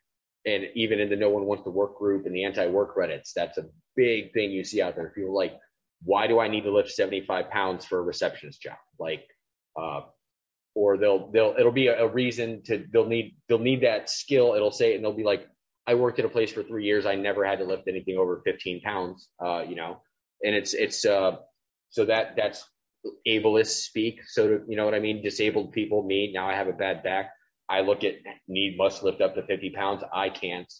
and 0.47 0.65
even 0.75 1.01
in 1.01 1.09
the 1.09 1.17
no 1.17 1.31
one 1.31 1.45
wants 1.45 1.65
to 1.65 1.71
work 1.71 1.99
group 1.99 2.27
and 2.27 2.35
the 2.35 2.45
anti-work 2.45 2.97
Reddits, 2.97 3.33
that's 3.35 3.59
a 3.59 3.67
big 3.97 4.33
thing 4.33 4.51
you 4.51 4.65
see 4.65 4.83
out 4.83 4.97
there. 4.97 5.11
People 5.11 5.35
like, 5.35 5.55
why 6.03 6.27
do 6.27 6.39
I 6.39 6.49
need 6.49 6.65
to 6.65 6.73
lift 6.73 6.91
75 6.91 7.51
pounds 7.51 7.85
for 7.85 7.99
a 7.99 8.03
receptionist 8.03 8.61
job? 8.61 8.77
Like, 8.99 9.25
uh, 9.81 10.03
or 10.75 10.97
they'll 10.99 11.31
they'll 11.31 11.55
it'll 11.59 11.73
be 11.73 11.87
a, 11.87 12.05
a, 12.05 12.09
reason 12.09 12.63
to 12.65 12.85
they'll 12.93 13.07
need 13.07 13.37
they'll 13.49 13.59
need 13.59 13.83
that 13.83 14.11
skill. 14.11 14.55
It'll 14.55 14.73
say 14.73 14.95
and 14.95 15.05
they'll 15.05 15.13
be 15.13 15.25
like, 15.25 15.49
I 15.87 15.95
worked 15.95 16.19
at 16.19 16.25
a 16.25 16.29
place 16.29 16.53
for 16.53 16.63
three 16.63 16.85
years. 16.85 17.07
I 17.07 17.15
never 17.15 17.45
had 17.45 17.59
to 17.61 17.65
lift 17.65 17.89
anything 17.89 18.17
over 18.17 18.43
15 18.45 18.81
pounds. 18.81 19.29
Uh, 19.45 19.65
you 19.69 19.77
know, 19.77 20.01
and 20.45 20.55
it's 20.55 20.75
it's 20.75 21.05
uh, 21.05 21.37
so 21.91 22.05
that 22.07 22.35
that's 22.37 22.65
ableist 23.29 23.85
speak. 23.85 24.21
So 24.27 24.49
to, 24.49 24.65
you 24.69 24.77
know 24.77 24.85
what 24.85 24.95
I 24.95 25.01
mean? 25.01 25.23
Disabled 25.23 25.73
people, 25.73 26.03
me. 26.03 26.33
Now 26.33 26.49
I 26.49 26.55
have 26.55 26.69
a 26.69 26.73
bad 26.73 27.03
back. 27.03 27.31
I 27.69 27.81
look 27.81 28.05
at 28.05 28.15
need 28.47 28.77
must 28.77 29.03
lift 29.03 29.21
up 29.21 29.35
to 29.35 29.43
50 29.43 29.71
pounds. 29.71 30.03
I 30.13 30.29
can't 30.29 30.73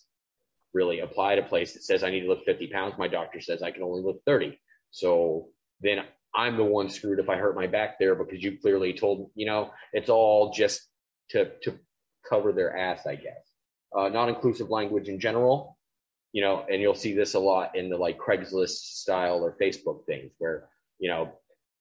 really 0.73 1.01
apply 1.01 1.37
to 1.37 1.43
a 1.43 1.49
place 1.49 1.73
that 1.73 1.83
says 1.85 2.03
I 2.03 2.11
need 2.11 2.23
to 2.23 2.29
lift 2.29 2.45
50 2.45 2.67
pounds. 2.69 2.95
My 2.99 3.09
doctor 3.09 3.41
says 3.41 3.63
I 3.63 3.71
can 3.71 3.83
only 3.83 4.03
lift 4.03 4.21
30. 4.27 4.59
So 4.91 5.49
then 5.81 6.05
I'm 6.35 6.57
the 6.57 6.65
one 6.65 6.91
screwed 6.91 7.21
if 7.21 7.29
I 7.29 7.37
hurt 7.37 7.55
my 7.55 7.67
back 7.67 7.99
there 7.99 8.15
because 8.15 8.43
you 8.43 8.59
clearly 8.61 8.93
told, 8.93 9.31
you 9.35 9.47
know, 9.47 9.71
it's 9.93 10.11
all 10.11 10.53
just 10.53 10.83
to, 11.31 11.53
to 11.63 11.79
cover 12.29 12.53
their 12.53 12.77
ass, 12.77 13.07
I 13.07 13.15
guess. 13.15 13.55
Uh, 13.97 14.09
non 14.09 14.29
inclusive 14.29 14.71
language 14.71 15.09
in 15.09 15.21
general, 15.21 15.79
you 16.33 16.43
know, 16.43 16.67
and 16.71 16.83
you'll 16.83 16.95
see 16.97 17.15
this 17.15 17.35
a 17.35 17.39
lot 17.39 17.77
in 17.77 17.89
the 17.89 17.97
like 17.97 18.19
Craigslist 18.19 18.71
style 18.71 19.45
or 19.45 19.57
Facebook 19.61 20.05
things 20.07 20.33
where, 20.39 20.69
you 20.99 21.09
know, 21.09 21.33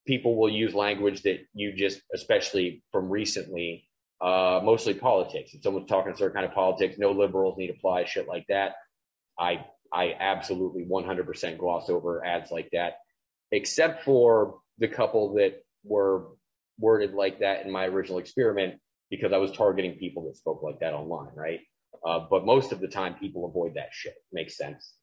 people 0.05 0.36
will 0.36 0.50
use 0.50 0.75
language 0.75 1.24
that 1.24 1.39
you 1.55 1.74
just, 1.74 2.01
especially 2.13 2.83
from 2.91 3.10
recently, 3.10 3.89
uh, 4.24 4.62
mostly 4.63 4.94
politics. 4.94 5.53
If 5.53 5.63
someone's 5.63 5.89
talking 5.89 6.13
a 6.13 6.18
certain 6.18 6.34
kind 6.34 6.46
of 6.46 6.53
politics, 6.53 6.98
no 6.98 7.12
liberals 7.12 7.58
need 7.58 7.70
apply, 7.70 8.06
shit 8.06 8.27
like 8.27 8.46
that. 8.48 8.75
I 9.38 9.65
I 9.92 10.15
absolutely 10.20 10.86
100% 10.86 11.58
gloss 11.60 11.89
over 11.89 12.25
ads 12.25 12.50
like 12.50 12.70
that, 12.72 12.94
except 13.51 14.03
for 14.03 14.60
the 14.80 14.88
couple 14.88 15.34
that 15.36 15.63
were 15.84 16.30
worded 16.80 17.13
like 17.13 17.39
that 17.39 17.63
in 17.65 17.72
my 17.72 17.86
original 17.86 18.18
experiment 18.18 18.80
because 19.12 19.34
I 19.34 19.38
was 19.38 19.51
targeting 19.51 19.94
people 20.00 20.24
that 20.24 20.38
spoke 20.38 20.63
like 20.63 20.80
that 20.80 20.94
online, 20.94 21.30
right? 21.36 21.60
Uh, 22.03 22.22
but 22.30 22.46
most 22.46 22.72
of 22.72 22.80
the 22.80 22.88
time, 22.88 23.13
people 23.13 23.46
avoid 23.46 23.75
that 23.75 23.89
shit. 23.92 24.15
Makes 24.32 24.58
sense. 24.58 24.96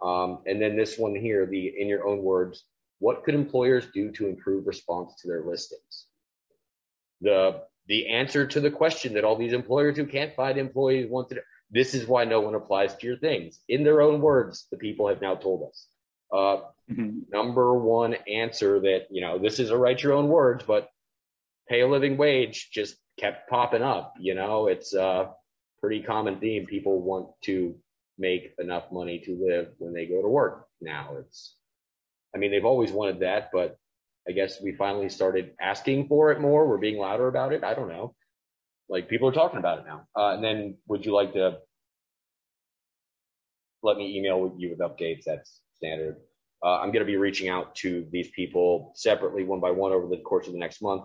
Um, 0.00 0.42
and 0.46 0.62
then 0.62 0.76
this 0.76 0.98
one 0.98 1.14
here, 1.14 1.46
the 1.46 1.74
in 1.78 1.88
your 1.88 2.06
own 2.06 2.22
words, 2.22 2.64
what 2.98 3.24
could 3.24 3.34
employers 3.34 3.86
do 3.92 4.12
to 4.12 4.28
improve 4.28 4.66
response 4.66 5.14
to 5.22 5.28
their 5.28 5.42
listings? 5.44 6.06
The 7.22 7.62
the 7.86 8.08
answer 8.08 8.46
to 8.46 8.60
the 8.60 8.70
question 8.70 9.14
that 9.14 9.24
all 9.24 9.36
these 9.36 9.52
employers 9.52 9.96
who 9.96 10.06
can't 10.06 10.34
find 10.34 10.58
employees 10.58 11.08
want 11.08 11.28
to 11.30 11.40
this 11.70 11.94
is 11.94 12.06
why 12.06 12.24
no 12.24 12.40
one 12.40 12.54
applies 12.54 12.94
to 12.94 13.06
your 13.06 13.16
things. 13.16 13.60
In 13.68 13.82
their 13.82 14.00
own 14.00 14.20
words, 14.20 14.66
the 14.70 14.76
people 14.76 15.08
have 15.08 15.20
now 15.20 15.34
told 15.34 15.68
us. 15.68 15.86
Uh, 16.32 16.62
mm-hmm. 16.90 17.20
Number 17.28 17.74
one 17.74 18.14
answer 18.28 18.80
that, 18.80 19.06
you 19.10 19.20
know, 19.20 19.38
this 19.38 19.58
is 19.58 19.70
a 19.70 19.76
write 19.76 20.02
your 20.02 20.12
own 20.12 20.28
words, 20.28 20.64
but 20.66 20.88
pay 21.68 21.80
a 21.80 21.88
living 21.88 22.16
wage 22.16 22.70
just 22.70 22.96
kept 23.18 23.50
popping 23.50 23.82
up. 23.82 24.14
You 24.20 24.34
know, 24.34 24.68
it's 24.68 24.94
a 24.94 25.30
pretty 25.80 26.02
common 26.02 26.38
theme. 26.38 26.66
People 26.66 27.00
want 27.00 27.28
to 27.42 27.74
make 28.18 28.52
enough 28.58 28.92
money 28.92 29.18
to 29.20 29.36
live 29.40 29.68
when 29.78 29.92
they 29.92 30.06
go 30.06 30.22
to 30.22 30.28
work 30.28 30.68
now. 30.80 31.16
It's, 31.18 31.56
I 32.34 32.38
mean, 32.38 32.50
they've 32.50 32.64
always 32.64 32.92
wanted 32.92 33.20
that, 33.20 33.50
but 33.52 33.78
I 34.28 34.32
guess 34.32 34.60
we 34.60 34.72
finally 34.72 35.08
started 35.08 35.52
asking 35.60 36.08
for 36.08 36.32
it 36.32 36.40
more. 36.40 36.68
We're 36.68 36.78
being 36.78 36.98
louder 36.98 37.28
about 37.28 37.52
it. 37.52 37.62
I 37.62 37.74
don't 37.74 37.88
know. 37.88 38.14
Like 38.88 39.08
people 39.08 39.28
are 39.28 39.32
talking 39.32 39.58
about 39.58 39.80
it 39.80 39.84
now. 39.86 40.06
Uh, 40.16 40.34
and 40.34 40.42
then 40.42 40.76
would 40.88 41.04
you 41.04 41.12
like 41.14 41.32
to 41.34 41.58
let 43.82 43.96
me 43.96 44.16
email 44.16 44.54
you 44.58 44.70
with 44.70 44.78
updates? 44.80 45.24
That's 45.26 45.60
standard. 45.76 46.16
Uh, 46.64 46.80
I'm 46.80 46.90
going 46.90 47.04
to 47.04 47.10
be 47.10 47.16
reaching 47.16 47.48
out 47.48 47.74
to 47.76 48.06
these 48.10 48.30
people 48.30 48.92
separately, 48.96 49.44
one 49.44 49.60
by 49.60 49.70
one, 49.70 49.92
over 49.92 50.08
the 50.08 50.18
course 50.18 50.46
of 50.46 50.52
the 50.52 50.58
next 50.58 50.82
month 50.82 51.04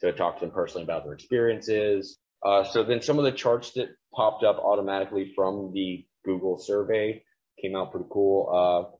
to 0.00 0.12
talk 0.12 0.38
to 0.38 0.46
them 0.46 0.54
personally 0.54 0.84
about 0.84 1.04
their 1.04 1.12
experiences. 1.12 2.18
Uh, 2.44 2.64
so 2.64 2.82
then 2.82 3.00
some 3.00 3.18
of 3.18 3.24
the 3.24 3.32
charts 3.32 3.72
that 3.72 3.88
popped 4.14 4.44
up 4.44 4.58
automatically 4.58 5.32
from 5.34 5.72
the 5.72 6.04
Google 6.24 6.58
survey 6.58 7.22
came 7.60 7.76
out 7.76 7.92
pretty 7.92 8.06
cool. 8.10 8.92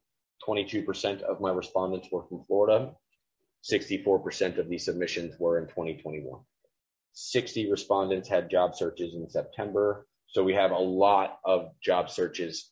22% 0.46 1.22
uh, 1.22 1.26
of 1.26 1.40
my 1.40 1.50
respondents 1.50 2.08
were 2.12 2.24
from 2.28 2.44
Florida. 2.46 2.92
64% 3.70 4.58
of 4.58 4.68
these 4.68 4.84
submissions 4.84 5.34
were 5.38 5.58
in 5.58 5.66
2021. 5.66 6.40
60 7.12 7.70
respondents 7.70 8.28
had 8.28 8.50
job 8.50 8.74
searches 8.74 9.14
in 9.14 9.28
September. 9.28 10.06
So 10.28 10.44
we 10.44 10.54
have 10.54 10.70
a 10.70 10.78
lot 10.78 11.38
of 11.44 11.70
job 11.82 12.10
searches 12.10 12.70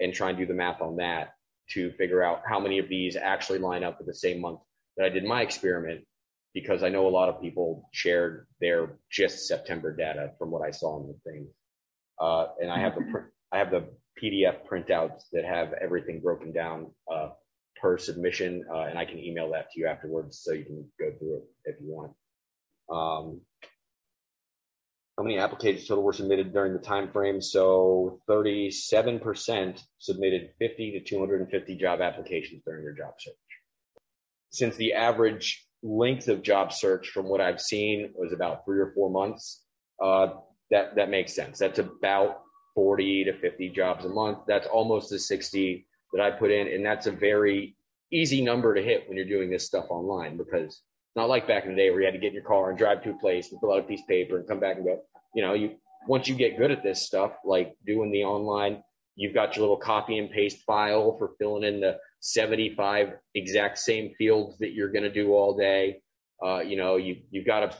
and 0.00 0.12
try 0.12 0.30
and 0.30 0.38
do 0.38 0.46
the 0.46 0.54
math 0.54 0.80
on 0.80 0.96
that 0.96 1.32
to 1.70 1.92
figure 1.92 2.22
out 2.22 2.42
how 2.46 2.60
many 2.60 2.78
of 2.78 2.88
these 2.88 3.16
actually 3.16 3.58
line 3.58 3.84
up 3.84 3.98
with 3.98 4.06
the 4.06 4.14
same 4.14 4.40
month 4.40 4.60
that 4.96 5.04
I 5.04 5.08
did 5.08 5.24
my 5.24 5.42
experiment 5.42 6.04
because 6.54 6.82
I 6.82 6.88
know 6.88 7.06
a 7.06 7.10
lot 7.10 7.28
of 7.28 7.42
people 7.42 7.88
shared 7.92 8.46
their 8.60 8.98
just 9.10 9.46
September 9.46 9.94
data 9.94 10.32
from 10.38 10.50
what 10.50 10.62
I 10.66 10.70
saw 10.70 11.00
in 11.00 11.08
the 11.08 11.30
thing. 11.30 11.46
Uh, 12.18 12.46
and 12.62 12.70
I 12.70 12.78
have 12.78 12.94
the 12.94 13.24
I 13.52 13.58
have 13.58 13.70
the 13.70 13.88
PDF 14.22 14.66
printouts 14.66 15.24
that 15.32 15.44
have 15.44 15.74
everything 15.74 16.20
broken 16.20 16.52
down 16.52 16.90
uh, 17.12 17.28
per 17.80 17.98
submission, 17.98 18.64
uh, 18.72 18.84
and 18.84 18.98
I 18.98 19.04
can 19.04 19.18
email 19.18 19.50
that 19.52 19.70
to 19.70 19.80
you 19.80 19.86
afterwards 19.86 20.40
so 20.42 20.52
you 20.52 20.64
can 20.64 20.84
go 20.98 21.12
through 21.18 21.36
it 21.36 21.42
if 21.64 21.76
you 21.80 21.88
want. 21.88 22.12
Um, 22.90 23.40
how 25.16 25.22
many 25.22 25.38
applications 25.38 25.88
total 25.88 26.04
were 26.04 26.12
submitted 26.12 26.52
during 26.52 26.74
the 26.74 26.78
time 26.78 27.10
frame? 27.10 27.40
So 27.40 28.20
37% 28.28 29.80
submitted 29.98 30.50
50 30.58 30.90
to 30.92 31.00
250 31.00 31.76
job 31.76 32.00
applications 32.02 32.62
during 32.66 32.84
their 32.84 32.94
job 32.94 33.14
search. 33.18 33.34
Since 34.50 34.76
the 34.76 34.92
average 34.92 35.66
length 35.82 36.28
of 36.28 36.42
job 36.42 36.72
search 36.72 37.08
from 37.08 37.26
what 37.28 37.40
I've 37.40 37.60
seen 37.60 38.12
was 38.14 38.32
about 38.32 38.64
three 38.66 38.78
or 38.78 38.92
four 38.94 39.10
months, 39.10 39.64
uh, 40.02 40.28
that, 40.70 40.96
that 40.96 41.08
makes 41.08 41.34
sense. 41.34 41.58
That's 41.58 41.78
about 41.78 42.42
40 42.74 43.24
to 43.24 43.38
50 43.38 43.70
jobs 43.70 44.04
a 44.04 44.10
month. 44.10 44.40
That's 44.46 44.66
almost 44.66 45.08
the 45.08 45.18
60 45.18 45.86
that 46.16 46.24
I 46.24 46.30
put 46.30 46.50
in. 46.50 46.68
And 46.68 46.84
that's 46.84 47.06
a 47.06 47.12
very 47.12 47.76
easy 48.10 48.42
number 48.42 48.74
to 48.74 48.82
hit 48.82 49.08
when 49.08 49.16
you're 49.16 49.26
doing 49.26 49.50
this 49.50 49.66
stuff 49.66 49.86
online 49.90 50.36
because 50.36 50.80
not 51.14 51.28
like 51.28 51.46
back 51.46 51.64
in 51.64 51.70
the 51.70 51.76
day 51.76 51.90
where 51.90 52.00
you 52.00 52.06
had 52.06 52.14
to 52.14 52.20
get 52.20 52.28
in 52.28 52.34
your 52.34 52.44
car 52.44 52.70
and 52.70 52.78
drive 52.78 53.02
to 53.02 53.10
a 53.10 53.18
place 53.18 53.50
and 53.50 53.60
fill 53.60 53.72
out 53.72 53.80
a 53.80 53.82
piece 53.82 54.00
of 54.00 54.08
paper 54.08 54.38
and 54.38 54.48
come 54.48 54.60
back 54.60 54.76
and 54.76 54.84
go. 54.84 55.00
You 55.34 55.42
know, 55.42 55.54
you 55.54 55.76
once 56.06 56.28
you 56.28 56.34
get 56.34 56.58
good 56.58 56.70
at 56.70 56.82
this 56.82 57.02
stuff, 57.02 57.32
like 57.44 57.74
doing 57.84 58.10
the 58.10 58.24
online, 58.24 58.82
you've 59.16 59.34
got 59.34 59.56
your 59.56 59.62
little 59.62 59.76
copy 59.76 60.18
and 60.18 60.30
paste 60.30 60.58
file 60.66 61.16
for 61.18 61.32
filling 61.38 61.64
in 61.64 61.80
the 61.80 61.98
75 62.20 63.14
exact 63.34 63.78
same 63.78 64.12
fields 64.16 64.58
that 64.58 64.72
you're 64.72 64.92
going 64.92 65.04
to 65.04 65.12
do 65.12 65.32
all 65.32 65.56
day. 65.56 66.00
Uh, 66.44 66.60
you 66.60 66.76
know, 66.76 66.96
you 66.96 67.16
you've 67.30 67.46
got 67.46 67.60
to 67.60 67.76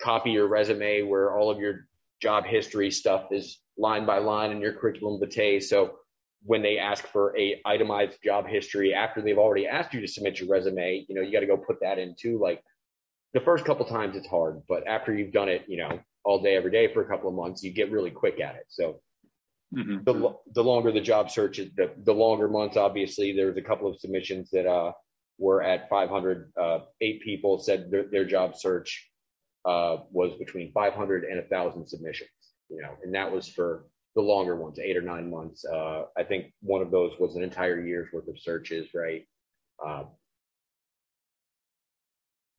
copy 0.00 0.30
your 0.30 0.46
resume 0.46 1.02
where 1.02 1.36
all 1.36 1.50
of 1.50 1.58
your 1.58 1.86
job 2.20 2.44
history 2.44 2.90
stuff 2.90 3.26
is 3.32 3.60
line 3.76 4.06
by 4.06 4.18
line 4.18 4.50
in 4.50 4.60
your 4.60 4.72
curriculum 4.72 5.20
vitae. 5.20 5.58
So 5.60 5.96
when 6.44 6.62
they 6.62 6.78
ask 6.78 7.06
for 7.06 7.36
a 7.38 7.60
itemized 7.64 8.18
job 8.22 8.46
history 8.46 8.92
after 8.92 9.22
they've 9.22 9.38
already 9.38 9.66
asked 9.66 9.94
you 9.94 10.00
to 10.00 10.08
submit 10.08 10.38
your 10.38 10.48
resume, 10.48 11.04
you 11.08 11.14
know, 11.14 11.22
you 11.22 11.32
got 11.32 11.40
to 11.40 11.46
go 11.46 11.56
put 11.56 11.80
that 11.80 11.98
in 11.98 12.14
too. 12.18 12.38
Like 12.38 12.62
the 13.32 13.40
first 13.40 13.64
couple 13.64 13.86
times 13.86 14.14
it's 14.16 14.28
hard, 14.28 14.62
but 14.68 14.86
after 14.86 15.14
you've 15.14 15.32
done 15.32 15.48
it, 15.48 15.64
you 15.66 15.78
know, 15.78 15.98
all 16.24 16.42
day, 16.42 16.54
every 16.54 16.70
day 16.70 16.92
for 16.92 17.02
a 17.02 17.08
couple 17.08 17.28
of 17.28 17.34
months, 17.34 17.62
you 17.62 17.72
get 17.72 17.90
really 17.90 18.10
quick 18.10 18.40
at 18.40 18.56
it. 18.56 18.66
So 18.68 19.00
mm-hmm. 19.74 20.04
the, 20.04 20.36
the 20.54 20.62
longer 20.62 20.92
the 20.92 21.00
job 21.00 21.30
search 21.30 21.58
is, 21.58 21.70
the, 21.76 21.90
the 22.04 22.12
longer 22.12 22.48
months, 22.48 22.76
obviously 22.76 23.32
there's 23.32 23.56
a 23.56 23.62
couple 23.62 23.88
of 23.88 23.98
submissions 23.98 24.50
that, 24.50 24.66
uh, 24.66 24.92
were 25.38 25.62
at 25.62 25.88
500, 25.88 26.52
uh, 26.60 26.80
eight 27.00 27.22
people 27.22 27.58
said 27.58 27.90
their, 27.90 28.04
their 28.04 28.24
job 28.24 28.56
search, 28.56 29.10
uh, 29.64 29.96
was 30.10 30.32
between 30.38 30.72
500 30.72 31.24
and 31.24 31.40
a 31.40 31.42
thousand 31.42 31.86
submissions, 31.86 32.28
you 32.68 32.82
know, 32.82 32.90
and 33.02 33.14
that 33.14 33.32
was 33.32 33.48
for 33.48 33.86
the 34.14 34.22
longer 34.22 34.56
ones, 34.56 34.78
eight 34.78 34.96
or 34.96 35.02
nine 35.02 35.30
months. 35.30 35.64
Uh, 35.64 36.04
I 36.16 36.22
think 36.22 36.52
one 36.60 36.82
of 36.82 36.90
those 36.90 37.12
was 37.18 37.36
an 37.36 37.42
entire 37.42 37.80
year's 37.80 38.08
worth 38.12 38.28
of 38.28 38.38
searches, 38.38 38.88
right? 38.94 39.26
Uh, 39.84 40.04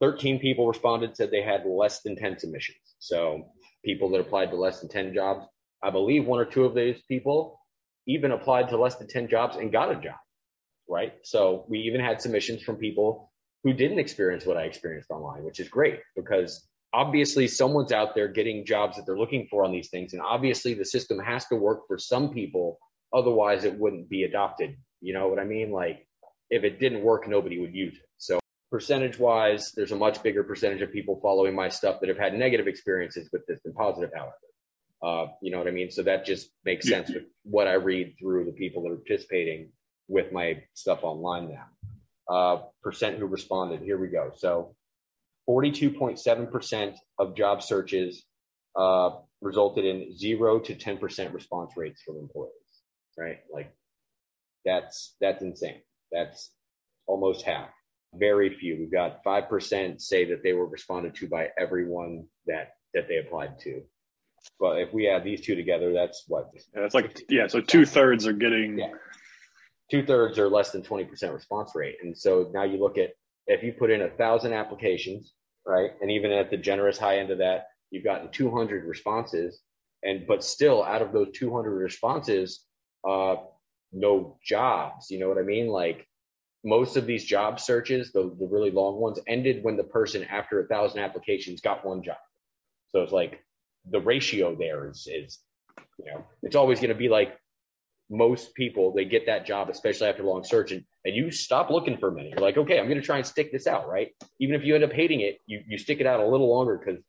13 0.01 0.39
people 0.39 0.67
responded, 0.67 1.15
said 1.15 1.31
they 1.31 1.41
had 1.41 1.65
less 1.65 2.01
than 2.01 2.15
10 2.15 2.39
submissions. 2.39 2.77
So 2.99 3.51
people 3.83 4.09
that 4.11 4.19
applied 4.19 4.51
to 4.51 4.57
less 4.57 4.81
than 4.81 4.89
10 4.89 5.13
jobs, 5.13 5.45
I 5.81 5.89
believe 5.89 6.25
one 6.25 6.39
or 6.39 6.45
two 6.45 6.65
of 6.65 6.73
those 6.73 7.01
people 7.07 7.59
even 8.07 8.31
applied 8.31 8.69
to 8.69 8.77
less 8.77 8.95
than 8.95 9.07
10 9.07 9.29
jobs 9.29 9.55
and 9.55 9.71
got 9.71 9.91
a 9.91 9.95
job, 9.95 10.17
right? 10.89 11.13
So 11.23 11.65
we 11.69 11.79
even 11.79 12.01
had 12.01 12.21
submissions 12.21 12.61
from 12.61 12.75
people 12.75 13.31
who 13.63 13.73
didn't 13.73 13.99
experience 13.99 14.45
what 14.45 14.57
I 14.57 14.63
experienced 14.63 15.09
online, 15.09 15.43
which 15.43 15.59
is 15.59 15.69
great 15.69 15.99
because 16.15 16.67
obviously 16.95 17.45
someone's 17.45 17.91
out 17.91 18.15
there 18.15 18.29
getting 18.29 18.65
jobs 18.65 18.95
that 18.95 19.05
they're 19.05 19.17
looking 19.17 19.47
for 19.51 19.65
on 19.65 19.71
these 19.71 19.89
things. 19.89 20.13
And 20.13 20.21
obviously 20.21 20.73
the 20.73 20.85
system 20.85 21.19
has 21.19 21.45
to 21.47 21.55
work 21.57 21.81
for 21.87 21.97
some 21.97 22.29
people. 22.29 22.79
Otherwise 23.13 23.65
it 23.65 23.77
wouldn't 23.77 24.09
be 24.09 24.23
adopted. 24.23 24.77
You 25.01 25.13
know 25.13 25.27
what 25.27 25.37
I 25.37 25.43
mean? 25.43 25.71
Like 25.71 26.07
if 26.49 26.63
it 26.63 26.79
didn't 26.79 27.03
work, 27.03 27.27
nobody 27.27 27.59
would 27.59 27.75
use 27.75 27.95
it. 27.95 28.07
So 28.17 28.39
percentage 28.71 29.19
wise, 29.19 29.73
there's 29.75 29.91
a 29.91 29.95
much 29.97 30.23
bigger 30.23 30.43
percentage 30.43 30.81
of 30.81 30.91
people 30.93 31.19
following 31.21 31.53
my 31.53 31.67
stuff 31.67 31.99
that 31.99 32.07
have 32.07 32.17
had 32.17 32.33
negative 32.33 32.67
experiences 32.67 33.29
with 33.33 33.45
this 33.45 33.59
than 33.65 33.73
positive, 33.73 34.11
however. 34.15 34.33
Uh, 35.03 35.31
you 35.41 35.51
know 35.51 35.57
what 35.57 35.67
I 35.67 35.71
mean? 35.71 35.91
So 35.91 36.01
that 36.03 36.25
just 36.25 36.49
makes 36.63 36.87
sense 36.87 37.09
with 37.09 37.23
what 37.43 37.67
I 37.67 37.73
read 37.73 38.15
through 38.17 38.45
the 38.45 38.53
people 38.53 38.83
that 38.83 38.91
are 38.91 38.95
participating 38.95 39.69
with 40.07 40.31
my 40.31 40.63
stuff 40.75 41.03
online 41.03 41.49
now. 41.49 41.65
Uh, 42.33 42.61
percent 42.81 43.19
who 43.19 43.25
responded. 43.25 43.81
Here 43.81 43.97
we 43.97 44.07
go. 44.07 44.31
So 44.33 44.75
42.7% 45.49 46.95
of 47.19 47.35
job 47.35 47.61
searches 47.61 48.23
uh, 48.75 49.11
resulted 49.41 49.85
in 49.85 50.15
zero 50.17 50.59
to 50.59 50.75
10% 50.75 51.33
response 51.33 51.73
rates 51.77 52.01
from 52.01 52.17
employees, 52.17 52.51
right? 53.17 53.39
Like 53.53 53.71
that's, 54.65 55.15
that's 55.21 55.41
insane. 55.41 55.81
That's 56.11 56.51
almost 57.07 57.43
half 57.43 57.69
very 58.17 58.55
few. 58.55 58.77
We've 58.79 58.91
got 58.91 59.23
5% 59.23 60.01
say 60.01 60.25
that 60.25 60.43
they 60.43 60.53
were 60.53 60.67
responded 60.67 61.15
to 61.15 61.27
by 61.27 61.49
everyone 61.59 62.25
that, 62.47 62.73
that 62.93 63.07
they 63.07 63.17
applied 63.17 63.59
to. 63.59 63.81
But 64.59 64.79
if 64.79 64.93
we 64.93 65.09
add 65.09 65.23
these 65.23 65.41
two 65.41 65.55
together, 65.55 65.91
that's 65.93 66.23
what? 66.27 66.51
Yeah, 66.53 66.81
that's 66.81 66.93
like, 66.93 67.23
yeah, 67.29 67.47
so 67.47 67.61
two 67.61 67.85
thirds 67.85 68.27
are 68.27 68.33
getting. 68.33 68.77
Yeah. 68.77 68.93
Two 69.91 70.05
thirds 70.05 70.39
are 70.39 70.49
less 70.49 70.71
than 70.71 70.81
20% 70.81 71.33
response 71.33 71.71
rate. 71.75 71.95
And 72.01 72.17
so 72.17 72.49
now 72.53 72.63
you 72.63 72.79
look 72.79 72.97
at 72.97 73.11
if 73.47 73.63
you 73.63 73.73
put 73.73 73.91
in 73.91 74.01
a 74.01 74.09
thousand 74.09 74.53
applications, 74.53 75.33
right? 75.65 75.91
And 76.01 76.11
even 76.11 76.31
at 76.31 76.49
the 76.49 76.57
generous 76.57 76.97
high 76.97 77.19
end 77.19 77.31
of 77.31 77.37
that, 77.39 77.67
you've 77.91 78.03
gotten 78.03 78.31
200 78.31 78.85
responses. 78.85 79.61
And, 80.03 80.27
but 80.27 80.43
still 80.43 80.83
out 80.83 81.01
of 81.01 81.11
those 81.13 81.29
200 81.33 81.71
responses, 81.71 82.65
uh, 83.07 83.37
no 83.91 84.37
jobs. 84.43 85.09
You 85.09 85.19
know 85.19 85.29
what 85.29 85.37
I 85.37 85.43
mean? 85.43 85.67
Like 85.67 86.07
most 86.63 86.97
of 86.97 87.05
these 87.05 87.23
job 87.23 87.59
searches, 87.59 88.11
the, 88.11 88.35
the 88.39 88.47
really 88.47 88.71
long 88.71 88.95
ones, 88.95 89.19
ended 89.27 89.63
when 89.63 89.77
the 89.77 89.83
person 89.83 90.23
after 90.25 90.59
a 90.59 90.67
thousand 90.67 90.99
applications 90.99 91.61
got 91.61 91.85
one 91.85 92.03
job. 92.03 92.17
So 92.89 93.01
it's 93.01 93.11
like 93.11 93.43
the 93.91 93.99
ratio 93.99 94.55
there 94.55 94.89
is 94.89 95.07
is 95.11 95.39
you 95.99 96.11
know 96.11 96.23
it's 96.43 96.55
always 96.55 96.79
going 96.79 96.89
to 96.89 96.95
be 96.95 97.09
like 97.09 97.37
most 98.09 98.53
people 98.55 98.93
they 98.93 99.05
get 99.05 99.25
that 99.25 99.45
job 99.45 99.69
especially 99.69 100.07
after 100.07 100.23
long 100.23 100.43
search 100.43 100.71
and, 100.71 100.83
and 101.05 101.15
you 101.15 101.31
stop 101.31 101.69
looking 101.69 101.97
for 101.97 102.09
a 102.09 102.11
minute 102.11 102.31
you're 102.31 102.39
like 102.39 102.57
okay 102.57 102.79
i'm 102.79 102.87
going 102.87 102.99
to 102.99 103.05
try 103.05 103.17
and 103.17 103.25
stick 103.25 103.51
this 103.51 103.67
out 103.67 103.87
right? 103.87 104.09
Even 104.39 104.55
if 104.55 104.63
you 104.65 104.75
end 104.75 104.83
up 104.83 104.91
hating 104.91 105.21
it 105.21 105.39
you, 105.45 105.61
you 105.67 105.77
stick 105.77 105.99
it 105.99 106.07
out 106.07 106.19
a 106.19 106.27
little 106.27 106.49
longer 106.49 106.77
because 106.83 107.01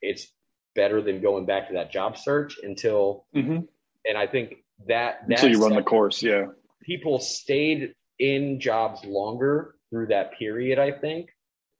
it's 0.00 0.28
better 0.74 1.00
than 1.00 1.20
going 1.20 1.46
back 1.46 1.68
to 1.68 1.74
that 1.74 1.90
job 1.90 2.16
search 2.16 2.56
until 2.62 3.26
mm-hmm. 3.34 3.60
and 4.06 4.18
i 4.18 4.26
think 4.26 4.54
that 4.86 5.20
until 5.28 5.50
you 5.50 5.62
run 5.62 5.74
the 5.74 5.82
course 5.82 6.22
yeah. 6.22 6.46
people 6.82 7.18
stayed 7.18 7.94
in 8.18 8.60
jobs 8.60 9.04
longer 9.04 9.74
through 9.90 10.06
that 10.06 10.36
period 10.38 10.78
i 10.78 10.90
think 10.90 11.30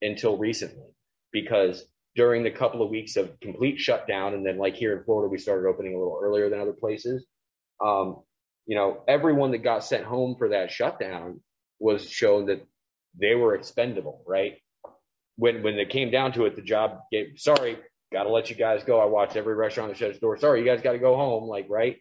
until 0.04 0.36
recently. 0.36 0.84
Because 1.32 1.84
during 2.14 2.44
the 2.44 2.50
couple 2.50 2.80
of 2.80 2.90
weeks 2.90 3.16
of 3.16 3.38
complete 3.40 3.80
shutdown 3.80 4.34
and 4.34 4.46
then 4.46 4.56
like 4.56 4.76
here 4.76 4.96
in 4.96 5.02
florida 5.02 5.28
we 5.28 5.38
started 5.38 5.68
opening 5.68 5.94
a 5.94 5.98
little 5.98 6.20
earlier 6.22 6.48
than 6.48 6.60
other 6.60 6.72
places 6.72 7.26
um, 7.84 8.22
you 8.66 8.76
know, 8.76 9.02
everyone 9.06 9.50
that 9.52 9.58
got 9.58 9.84
sent 9.84 10.04
home 10.04 10.36
for 10.38 10.50
that 10.50 10.70
shutdown 10.70 11.40
was 11.78 12.08
shown 12.08 12.46
that 12.46 12.66
they 13.18 13.34
were 13.34 13.54
expendable, 13.54 14.22
right? 14.26 14.54
When 15.36 15.62
when 15.62 15.74
it 15.78 15.90
came 15.90 16.10
down 16.10 16.32
to 16.32 16.46
it, 16.46 16.56
the 16.56 16.62
job 16.62 17.00
gave 17.10 17.34
sorry, 17.36 17.78
gotta 18.12 18.30
let 18.30 18.50
you 18.50 18.56
guys 18.56 18.84
go. 18.84 19.00
I 19.00 19.06
watched 19.06 19.36
every 19.36 19.54
restaurant 19.54 19.90
that 19.90 19.98
shut 19.98 20.10
its 20.10 20.20
door. 20.20 20.36
Sorry, 20.36 20.60
you 20.60 20.66
guys 20.66 20.80
gotta 20.82 20.98
go 20.98 21.16
home, 21.16 21.44
like, 21.48 21.66
right? 21.68 21.96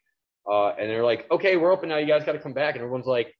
Uh, 0.50 0.70
and 0.70 0.89
they're 0.89 1.03
like, 1.03 1.29
okay, 1.32 1.58
we're 1.58 1.72
open 1.72 1.89
now, 1.89 1.98
you 1.98 2.08
guys 2.08 2.24
gotta 2.25 2.39
come 2.39 2.53
back. 2.53 2.75
And 2.75 2.84
everyone's 2.84 3.05
like, 3.08 3.34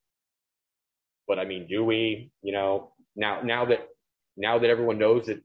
but 1.28 1.40
I 1.40 1.46
mean, 1.46 1.68
do 1.68 1.84
we, 1.84 2.32
you 2.42 2.54
know, 2.54 2.94
now 3.16 3.42
now 3.42 3.66
that 3.66 3.88
now 4.36 4.60
that 4.60 4.70
everyone 4.70 4.98
knows 4.98 5.28
that 5.28 5.42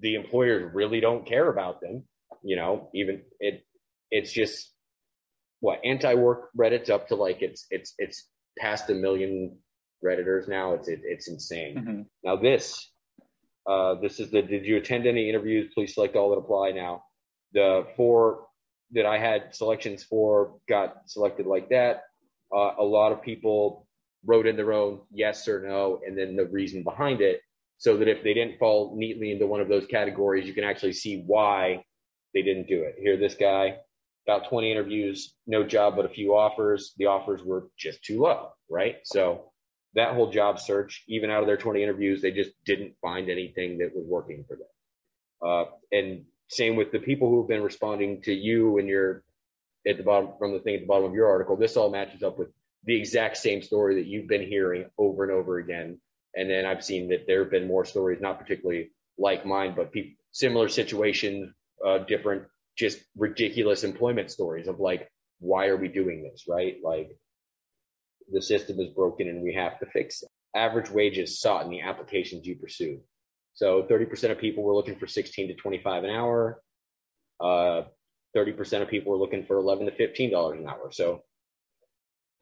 the 0.00 0.14
employers 0.14 0.72
really 0.74 1.00
don't 1.00 1.26
care 1.26 1.48
about 1.48 1.80
them, 1.80 2.04
you 2.42 2.56
know, 2.56 2.90
even 2.94 3.22
it 3.40 3.64
it's 4.10 4.32
just 4.32 4.72
what 5.60 5.80
anti-work 5.84 6.50
Reddit's 6.56 6.90
up 6.90 7.08
to 7.08 7.14
like 7.14 7.42
it's 7.42 7.66
it's 7.70 7.94
it's 7.98 8.28
past 8.58 8.90
a 8.90 8.94
million 8.94 9.56
redditors 10.04 10.48
now. 10.48 10.74
It's 10.74 10.88
it, 10.88 11.00
it's 11.04 11.28
insane. 11.28 11.76
Mm-hmm. 11.76 12.02
Now 12.24 12.36
this 12.36 12.92
uh, 13.68 13.94
this 14.00 14.20
is 14.20 14.30
the 14.30 14.42
did 14.42 14.64
you 14.64 14.76
attend 14.76 15.06
any 15.06 15.28
interviews? 15.28 15.70
Please 15.74 15.94
select 15.94 16.16
all 16.16 16.30
that 16.30 16.36
apply 16.36 16.70
now. 16.70 17.02
The 17.52 17.86
four 17.96 18.46
that 18.92 19.06
I 19.06 19.18
had 19.18 19.54
selections 19.54 20.04
for 20.04 20.54
got 20.68 21.02
selected 21.06 21.46
like 21.46 21.68
that. 21.70 22.04
Uh, 22.54 22.72
a 22.78 22.84
lot 22.84 23.12
of 23.12 23.22
people 23.22 23.86
wrote 24.24 24.46
in 24.46 24.56
their 24.56 24.72
own 24.72 25.00
yes 25.12 25.46
or 25.46 25.66
no, 25.66 26.00
and 26.06 26.16
then 26.16 26.36
the 26.36 26.46
reason 26.46 26.82
behind 26.82 27.20
it, 27.20 27.40
so 27.76 27.96
that 27.98 28.08
if 28.08 28.22
they 28.24 28.32
didn't 28.32 28.58
fall 28.58 28.96
neatly 28.96 29.32
into 29.32 29.46
one 29.46 29.60
of 29.60 29.68
those 29.68 29.86
categories, 29.86 30.46
you 30.46 30.54
can 30.54 30.64
actually 30.64 30.92
see 30.92 31.22
why 31.26 31.82
they 32.34 32.42
didn't 32.42 32.66
do 32.66 32.82
it. 32.82 32.94
Here, 32.98 33.16
this 33.16 33.34
guy 33.34 33.76
about 34.28 34.48
20 34.48 34.70
interviews, 34.70 35.34
no 35.46 35.64
job, 35.64 35.96
but 35.96 36.04
a 36.04 36.08
few 36.08 36.34
offers. 36.34 36.92
The 36.98 37.06
offers 37.06 37.42
were 37.42 37.68
just 37.78 38.04
too 38.04 38.20
low, 38.20 38.50
right? 38.68 38.96
So 39.04 39.52
that 39.94 40.14
whole 40.14 40.30
job 40.30 40.60
search, 40.60 41.02
even 41.08 41.30
out 41.30 41.40
of 41.40 41.46
their 41.46 41.56
20 41.56 41.82
interviews, 41.82 42.20
they 42.20 42.30
just 42.30 42.50
didn't 42.66 42.92
find 43.00 43.30
anything 43.30 43.78
that 43.78 43.96
was 43.96 44.04
working 44.06 44.44
for 44.46 44.56
them. 44.56 44.66
Uh, 45.40 45.64
and 45.92 46.24
same 46.48 46.76
with 46.76 46.92
the 46.92 46.98
people 46.98 47.30
who 47.30 47.40
have 47.40 47.48
been 47.48 47.62
responding 47.62 48.20
to 48.22 48.32
you 48.34 48.76
and 48.76 48.86
your 48.86 49.22
at 49.86 49.96
the 49.96 50.02
bottom 50.02 50.30
from 50.38 50.52
the 50.52 50.58
thing 50.58 50.74
at 50.74 50.80
the 50.82 50.86
bottom 50.86 51.06
of 51.06 51.14
your 51.14 51.26
article. 51.26 51.56
This 51.56 51.78
all 51.78 51.88
matches 51.88 52.22
up 52.22 52.38
with 52.38 52.48
the 52.84 52.94
exact 52.94 53.38
same 53.38 53.62
story 53.62 53.94
that 53.94 54.06
you've 54.06 54.28
been 54.28 54.46
hearing 54.46 54.84
over 54.98 55.22
and 55.22 55.32
over 55.32 55.58
again. 55.58 55.98
And 56.36 56.50
then 56.50 56.66
I've 56.66 56.84
seen 56.84 57.08
that 57.08 57.26
there 57.26 57.42
have 57.42 57.50
been 57.50 57.66
more 57.66 57.86
stories, 57.86 58.20
not 58.20 58.38
particularly 58.38 58.90
like 59.16 59.46
mine, 59.46 59.72
but 59.74 59.90
people, 59.90 60.12
similar 60.32 60.68
situations, 60.68 61.50
uh, 61.84 61.98
different 61.98 62.42
just 62.78 63.00
ridiculous 63.16 63.84
employment 63.84 64.30
stories 64.30 64.68
of 64.68 64.78
like, 64.80 65.10
why 65.40 65.66
are 65.66 65.76
we 65.76 65.88
doing 65.88 66.22
this? 66.22 66.44
Right? 66.48 66.76
Like 66.82 67.18
the 68.30 68.42
system 68.42 68.78
is 68.80 68.88
broken 68.90 69.28
and 69.28 69.42
we 69.42 69.54
have 69.54 69.78
to 69.80 69.86
fix 69.86 70.22
it. 70.22 70.28
Average 70.54 70.90
wages 70.90 71.40
sought 71.40 71.64
in 71.64 71.70
the 71.70 71.80
applications 71.80 72.46
you 72.46 72.56
pursue. 72.56 73.00
So 73.54 73.82
30% 73.82 74.30
of 74.30 74.38
people 74.38 74.62
were 74.62 74.74
looking 74.74 74.96
for 74.96 75.06
16 75.06 75.48
to 75.48 75.54
25 75.54 76.04
an 76.04 76.10
hour. 76.10 76.62
Uh, 77.40 77.82
30% 78.36 78.82
of 78.82 78.88
people 78.88 79.12
were 79.12 79.18
looking 79.18 79.44
for 79.44 79.56
11 79.56 79.86
to 79.86 79.92
15 79.92 80.30
dollars 80.30 80.60
an 80.60 80.68
hour. 80.68 80.90
So 80.92 81.22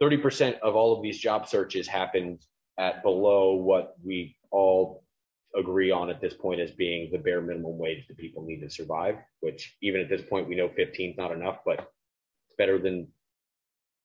30% 0.02 0.58
of 0.60 0.76
all 0.76 0.96
of 0.96 1.02
these 1.02 1.18
job 1.18 1.48
searches 1.48 1.88
happened 1.88 2.40
at 2.78 3.02
below 3.02 3.54
what 3.54 3.94
we 4.04 4.36
all 4.50 5.05
agree 5.54 5.90
on 5.90 6.10
at 6.10 6.20
this 6.20 6.34
point 6.34 6.60
as 6.60 6.70
being 6.72 7.10
the 7.10 7.18
bare 7.18 7.40
minimum 7.40 7.78
wage 7.78 8.06
that 8.08 8.18
people 8.18 8.44
need 8.44 8.60
to 8.60 8.70
survive, 8.70 9.16
which 9.40 9.76
even 9.82 10.00
at 10.00 10.08
this 10.08 10.22
point, 10.22 10.48
we 10.48 10.56
know 10.56 10.70
15 10.76 11.10
is 11.10 11.16
not 11.16 11.32
enough, 11.32 11.58
but 11.64 11.78
it's 11.78 12.56
better 12.58 12.78
than 12.78 13.08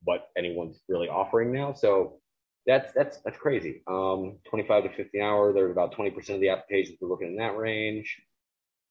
what 0.04 0.30
anyone's 0.38 0.82
really 0.88 1.10
offering 1.10 1.52
now. 1.52 1.74
So 1.74 2.22
that's 2.66 2.94
that's 2.94 3.18
that's 3.22 3.38
crazy. 3.38 3.82
Um, 3.88 4.38
25 4.50 4.84
to 4.84 4.90
50 4.96 5.20
an 5.20 5.26
hour. 5.26 5.54
There's 5.54 5.72
about 5.72 5.96
20% 5.96 6.18
of 6.30 6.40
the 6.42 6.50
applications 6.50 6.98
we're 7.02 7.10
looking 7.10 7.30
in 7.30 7.38
that 7.38 7.58
range. 7.58 8.22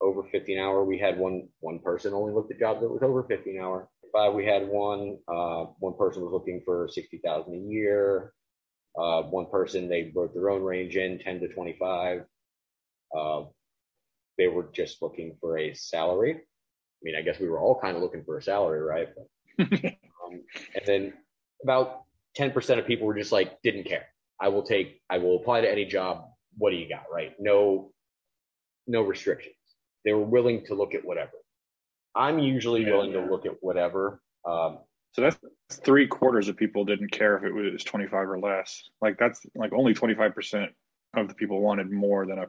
Over 0.00 0.22
15 0.24 0.58
hour, 0.58 0.84
we 0.84 0.98
had 0.98 1.18
one 1.18 1.48
one 1.60 1.78
person 1.78 2.14
only 2.14 2.32
looked 2.32 2.52
at 2.52 2.58
jobs 2.58 2.80
that 2.80 2.88
was 2.88 3.02
over 3.02 3.22
15 3.24 3.60
hour. 3.60 3.88
Five, 4.12 4.34
we 4.34 4.44
had 4.44 4.66
one. 4.66 5.18
Uh, 5.28 5.66
one 5.78 5.94
person 5.96 6.22
was 6.22 6.32
looking 6.32 6.62
for 6.64 6.88
60,000 6.90 7.54
a 7.54 7.56
year. 7.56 8.32
Uh, 8.98 9.22
one 9.22 9.46
person 9.46 9.88
they 9.88 10.10
wrote 10.14 10.34
their 10.34 10.50
own 10.50 10.62
range 10.62 10.96
in 10.96 11.18
10 11.20 11.40
to 11.40 11.48
25. 11.48 12.24
Uh, 13.16 13.44
they 14.38 14.48
were 14.48 14.68
just 14.72 15.02
looking 15.02 15.36
for 15.40 15.58
a 15.58 15.74
salary. 15.74 16.32
I 16.34 17.00
mean, 17.02 17.14
I 17.16 17.22
guess 17.22 17.38
we 17.38 17.48
were 17.48 17.58
all 17.58 17.78
kind 17.80 17.96
of 17.96 18.02
looking 18.02 18.24
for 18.24 18.38
a 18.38 18.42
salary, 18.42 18.80
right? 18.80 19.08
But, 19.58 19.66
um, 19.84 20.42
and 20.74 20.86
then 20.86 21.12
about 21.62 22.04
10% 22.38 22.78
of 22.78 22.86
people 22.86 23.06
were 23.06 23.14
just 23.14 23.32
like, 23.32 23.60
didn't 23.62 23.84
care. 23.84 24.06
I 24.40 24.48
will 24.48 24.62
take, 24.62 25.00
I 25.10 25.18
will 25.18 25.36
apply 25.36 25.62
to 25.62 25.70
any 25.70 25.84
job. 25.84 26.24
What 26.56 26.70
do 26.70 26.76
you 26.76 26.88
got, 26.88 27.04
right? 27.12 27.32
No, 27.38 27.92
no 28.86 29.02
restrictions. 29.02 29.54
They 30.04 30.12
were 30.12 30.24
willing 30.24 30.64
to 30.66 30.74
look 30.74 30.94
at 30.94 31.04
whatever. 31.04 31.32
I'm 32.14 32.38
usually 32.38 32.82
yeah, 32.82 32.92
willing 32.92 33.12
yeah. 33.12 33.24
to 33.24 33.30
look 33.30 33.46
at 33.46 33.56
whatever. 33.60 34.20
Um, 34.48 34.78
so 35.12 35.22
that's 35.22 35.38
three 35.84 36.06
quarters 36.06 36.48
of 36.48 36.56
people 36.56 36.84
didn't 36.84 37.10
care 37.10 37.36
if 37.36 37.44
it 37.44 37.52
was 37.52 37.84
25 37.84 38.28
or 38.28 38.38
less. 38.38 38.82
Like 39.02 39.18
that's 39.18 39.44
like 39.54 39.72
only 39.72 39.94
25% 39.94 40.68
of 41.16 41.28
the 41.28 41.34
people 41.34 41.60
wanted 41.60 41.90
more 41.90 42.26
than 42.26 42.38
a 42.38 42.46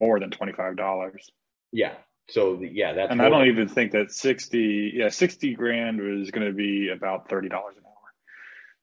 more 0.00 0.20
than 0.20 0.30
twenty 0.30 0.52
five 0.52 0.76
dollars. 0.76 1.30
Yeah. 1.72 1.94
So 2.28 2.56
the, 2.56 2.68
yeah, 2.68 2.92
that's 2.92 3.12
and 3.12 3.22
I 3.22 3.28
don't 3.28 3.46
even 3.46 3.68
think 3.68 3.92
that 3.92 4.10
sixty 4.10 4.92
yeah 4.94 5.08
sixty 5.08 5.54
grand 5.54 6.00
was 6.00 6.30
going 6.30 6.46
to 6.46 6.52
be 6.52 6.88
about 6.88 7.28
thirty 7.28 7.48
dollars 7.48 7.76
an 7.76 7.84
hour. 7.86 8.12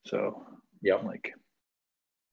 So 0.06 0.46
yeah, 0.82 0.96
like 0.96 1.34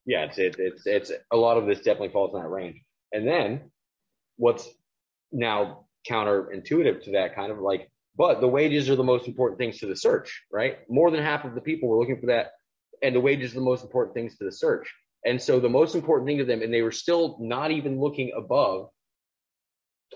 yeah, 0.06 0.24
it's 0.24 0.38
it, 0.38 0.56
it's 0.58 0.86
it's 0.86 1.12
a 1.32 1.36
lot 1.36 1.56
of 1.56 1.66
this 1.66 1.78
definitely 1.78 2.10
falls 2.10 2.34
in 2.34 2.40
that 2.40 2.48
range. 2.48 2.80
And 3.12 3.26
then 3.26 3.70
what's 4.36 4.68
now 5.32 5.86
counterintuitive 6.08 7.04
to 7.04 7.12
that 7.12 7.34
kind 7.34 7.52
of 7.52 7.58
like, 7.58 7.90
but 8.16 8.40
the 8.40 8.48
wages 8.48 8.88
are 8.88 8.96
the 8.96 9.02
most 9.02 9.26
important 9.26 9.58
things 9.58 9.78
to 9.78 9.86
the 9.86 9.96
search, 9.96 10.42
right? 10.52 10.78
More 10.88 11.10
than 11.10 11.22
half 11.22 11.44
of 11.44 11.54
the 11.54 11.60
people 11.60 11.88
were 11.88 11.98
looking 11.98 12.20
for 12.20 12.26
that, 12.26 12.52
and 13.02 13.14
the 13.14 13.20
wages 13.20 13.52
are 13.52 13.56
the 13.56 13.60
most 13.64 13.82
important 13.82 14.14
things 14.14 14.38
to 14.38 14.44
the 14.44 14.52
search. 14.52 14.92
And 15.24 15.40
so 15.40 15.60
the 15.60 15.68
most 15.68 15.94
important 15.94 16.26
thing 16.26 16.38
to 16.38 16.44
them, 16.44 16.62
and 16.62 16.72
they 16.72 16.82
were 16.82 16.92
still 16.92 17.36
not 17.40 17.70
even 17.70 18.00
looking 18.00 18.32
above 18.36 18.88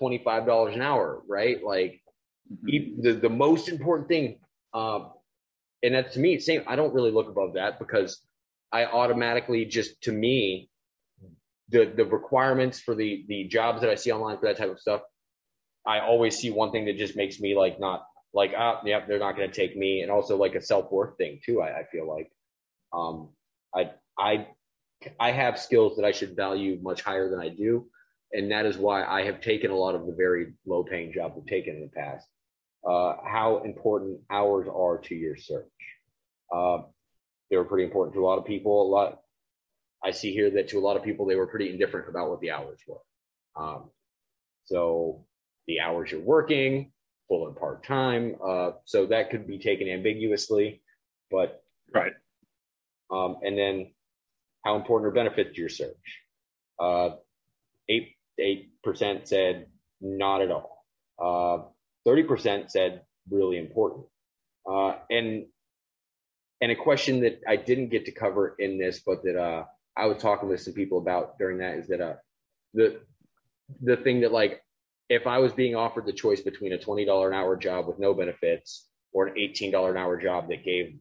$25 0.00 0.74
an 0.74 0.82
hour, 0.82 1.22
right? 1.28 1.62
Like 1.62 2.00
mm-hmm. 2.50 3.02
the, 3.02 3.12
the 3.12 3.28
most 3.28 3.68
important 3.68 4.08
thing, 4.08 4.38
um, 4.72 5.12
and 5.82 5.94
that's 5.94 6.14
to 6.14 6.20
me, 6.20 6.38
same. 6.38 6.62
I 6.66 6.76
don't 6.76 6.94
really 6.94 7.10
look 7.10 7.28
above 7.28 7.54
that 7.54 7.78
because 7.78 8.20
I 8.72 8.86
automatically 8.86 9.66
just, 9.66 10.00
to 10.02 10.12
me, 10.12 10.70
the, 11.68 11.92
the 11.94 12.04
requirements 12.04 12.80
for 12.80 12.94
the, 12.94 13.24
the 13.28 13.44
jobs 13.44 13.82
that 13.82 13.90
I 13.90 13.94
see 13.94 14.10
online 14.10 14.38
for 14.38 14.46
that 14.46 14.56
type 14.56 14.70
of 14.70 14.80
stuff, 14.80 15.02
I 15.86 16.00
always 16.00 16.36
see 16.36 16.50
one 16.50 16.72
thing 16.72 16.86
that 16.86 16.96
just 16.96 17.16
makes 17.16 17.40
me 17.40 17.54
like, 17.54 17.78
not 17.78 18.06
like, 18.32 18.52
ah, 18.56 18.80
yeah, 18.84 19.04
they're 19.06 19.18
not 19.18 19.36
going 19.36 19.50
to 19.50 19.54
take 19.54 19.76
me. 19.76 20.00
And 20.00 20.10
also 20.10 20.36
like 20.36 20.54
a 20.54 20.62
self-worth 20.62 21.18
thing 21.18 21.40
too. 21.44 21.60
I, 21.60 21.80
I 21.80 21.84
feel 21.92 22.08
like, 22.08 22.32
um, 22.92 23.28
I, 23.74 23.90
I 24.18 24.46
I 25.20 25.30
have 25.32 25.58
skills 25.58 25.96
that 25.96 26.04
I 26.04 26.12
should 26.12 26.36
value 26.36 26.78
much 26.82 27.02
higher 27.02 27.30
than 27.30 27.40
I 27.40 27.48
do. 27.48 27.86
And 28.32 28.50
that 28.50 28.66
is 28.66 28.76
why 28.76 29.04
I 29.04 29.22
have 29.22 29.40
taken 29.40 29.70
a 29.70 29.76
lot 29.76 29.94
of 29.94 30.06
the 30.06 30.12
very 30.12 30.54
low 30.66 30.82
paying 30.82 31.12
jobs 31.12 31.34
I've 31.38 31.46
taken 31.46 31.76
in 31.76 31.82
the 31.82 31.88
past. 31.88 32.26
Uh, 32.88 33.14
how 33.24 33.62
important 33.64 34.20
hours 34.30 34.66
are 34.68 34.98
to 34.98 35.14
your 35.14 35.36
search. 35.36 35.64
Uh, 36.52 36.78
they 37.50 37.56
were 37.56 37.64
pretty 37.64 37.84
important 37.84 38.14
to 38.14 38.20
a 38.20 38.26
lot 38.26 38.38
of 38.38 38.44
people. 38.44 38.82
A 38.82 38.90
lot, 38.90 39.20
I 40.02 40.10
see 40.10 40.32
here 40.32 40.50
that 40.50 40.68
to 40.68 40.78
a 40.78 40.80
lot 40.80 40.96
of 40.96 41.04
people, 41.04 41.26
they 41.26 41.36
were 41.36 41.46
pretty 41.46 41.70
indifferent 41.70 42.08
about 42.08 42.28
what 42.28 42.40
the 42.40 42.50
hours 42.50 42.80
were. 42.86 43.00
Um, 43.56 43.90
so 44.64 45.24
the 45.66 45.80
hours 45.80 46.10
you're 46.10 46.20
working, 46.20 46.92
full 47.28 47.46
and 47.46 47.56
part 47.56 47.84
time. 47.84 48.36
Uh, 48.44 48.72
so 48.84 49.06
that 49.06 49.30
could 49.30 49.46
be 49.46 49.58
taken 49.58 49.88
ambiguously, 49.88 50.82
but 51.30 51.62
right. 51.94 52.12
Um, 53.10 53.36
and 53.42 53.56
then 53.56 53.93
how 54.64 54.76
important 54.76 55.08
are 55.08 55.14
benefits 55.14 55.54
to 55.54 55.60
your 55.60 55.68
search? 55.68 56.22
Uh, 56.78 57.10
eight 57.88 58.16
eight 58.38 58.70
percent 58.82 59.28
said 59.28 59.66
not 60.00 60.42
at 60.42 60.50
all. 60.50 60.84
Uh, 61.18 61.64
thirty 62.04 62.22
percent 62.22 62.70
said 62.70 63.02
really 63.30 63.58
important. 63.58 64.06
Uh, 64.68 64.94
and 65.10 65.46
and 66.60 66.72
a 66.72 66.76
question 66.76 67.20
that 67.20 67.40
I 67.46 67.56
didn't 67.56 67.90
get 67.90 68.06
to 68.06 68.12
cover 68.12 68.56
in 68.58 68.78
this, 68.78 69.02
but 69.04 69.22
that 69.24 69.38
uh, 69.38 69.64
I 69.96 70.06
was 70.06 70.20
talking 70.20 70.48
with 70.48 70.62
some 70.62 70.74
people 70.74 70.98
about 70.98 71.38
during 71.38 71.58
that 71.58 71.76
is 71.76 71.88
that 71.88 72.00
uh, 72.00 72.14
the 72.72 73.00
the 73.82 73.96
thing 73.98 74.20
that 74.22 74.32
like 74.32 74.62
if 75.08 75.26
I 75.26 75.38
was 75.38 75.52
being 75.52 75.76
offered 75.76 76.06
the 76.06 76.12
choice 76.12 76.40
between 76.40 76.72
a 76.72 76.78
twenty 76.78 77.04
dollar 77.04 77.28
an 77.28 77.34
hour 77.34 77.56
job 77.56 77.86
with 77.86 77.98
no 77.98 78.14
benefits 78.14 78.88
or 79.12 79.26
an 79.26 79.38
eighteen 79.38 79.70
dollar 79.70 79.90
an 79.90 79.98
hour 79.98 80.20
job 80.20 80.48
that 80.48 80.64
gave 80.64 80.96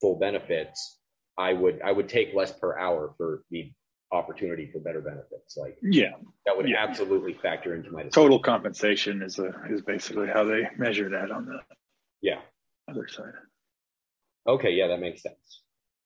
full 0.00 0.18
benefits, 0.18 0.98
I 1.38 1.52
would 1.52 1.80
I 1.82 1.92
would 1.92 2.08
take 2.08 2.34
less 2.34 2.52
per 2.52 2.78
hour 2.78 3.14
for 3.16 3.44
the 3.50 3.72
opportunity 4.12 4.70
for 4.70 4.78
better 4.78 5.00
benefits. 5.00 5.56
Like 5.56 5.78
yeah, 5.82 6.10
that 6.46 6.56
would 6.56 6.68
yeah. 6.68 6.82
absolutely 6.86 7.34
factor 7.34 7.74
into 7.74 7.90
my 7.90 8.02
decision. 8.02 8.22
total 8.22 8.38
compensation 8.40 9.22
is 9.22 9.38
a 9.38 9.52
is 9.70 9.80
basically 9.82 10.28
how 10.28 10.44
they 10.44 10.68
measure 10.76 11.08
that 11.10 11.30
on 11.30 11.46
the 11.46 11.60
Yeah. 12.20 12.40
other 12.90 13.08
side. 13.08 13.32
Okay. 14.46 14.72
Yeah, 14.72 14.88
that 14.88 15.00
makes 15.00 15.22
sense. 15.22 15.62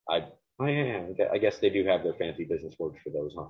I 0.08 0.28
I 0.60 0.70
yeah, 0.70 1.02
I 1.32 1.38
guess 1.38 1.58
they 1.58 1.70
do 1.70 1.84
have 1.86 2.02
their 2.04 2.14
fancy 2.14 2.44
business 2.44 2.74
words 2.78 2.96
for 3.02 3.10
those, 3.10 3.34
huh? 3.36 3.48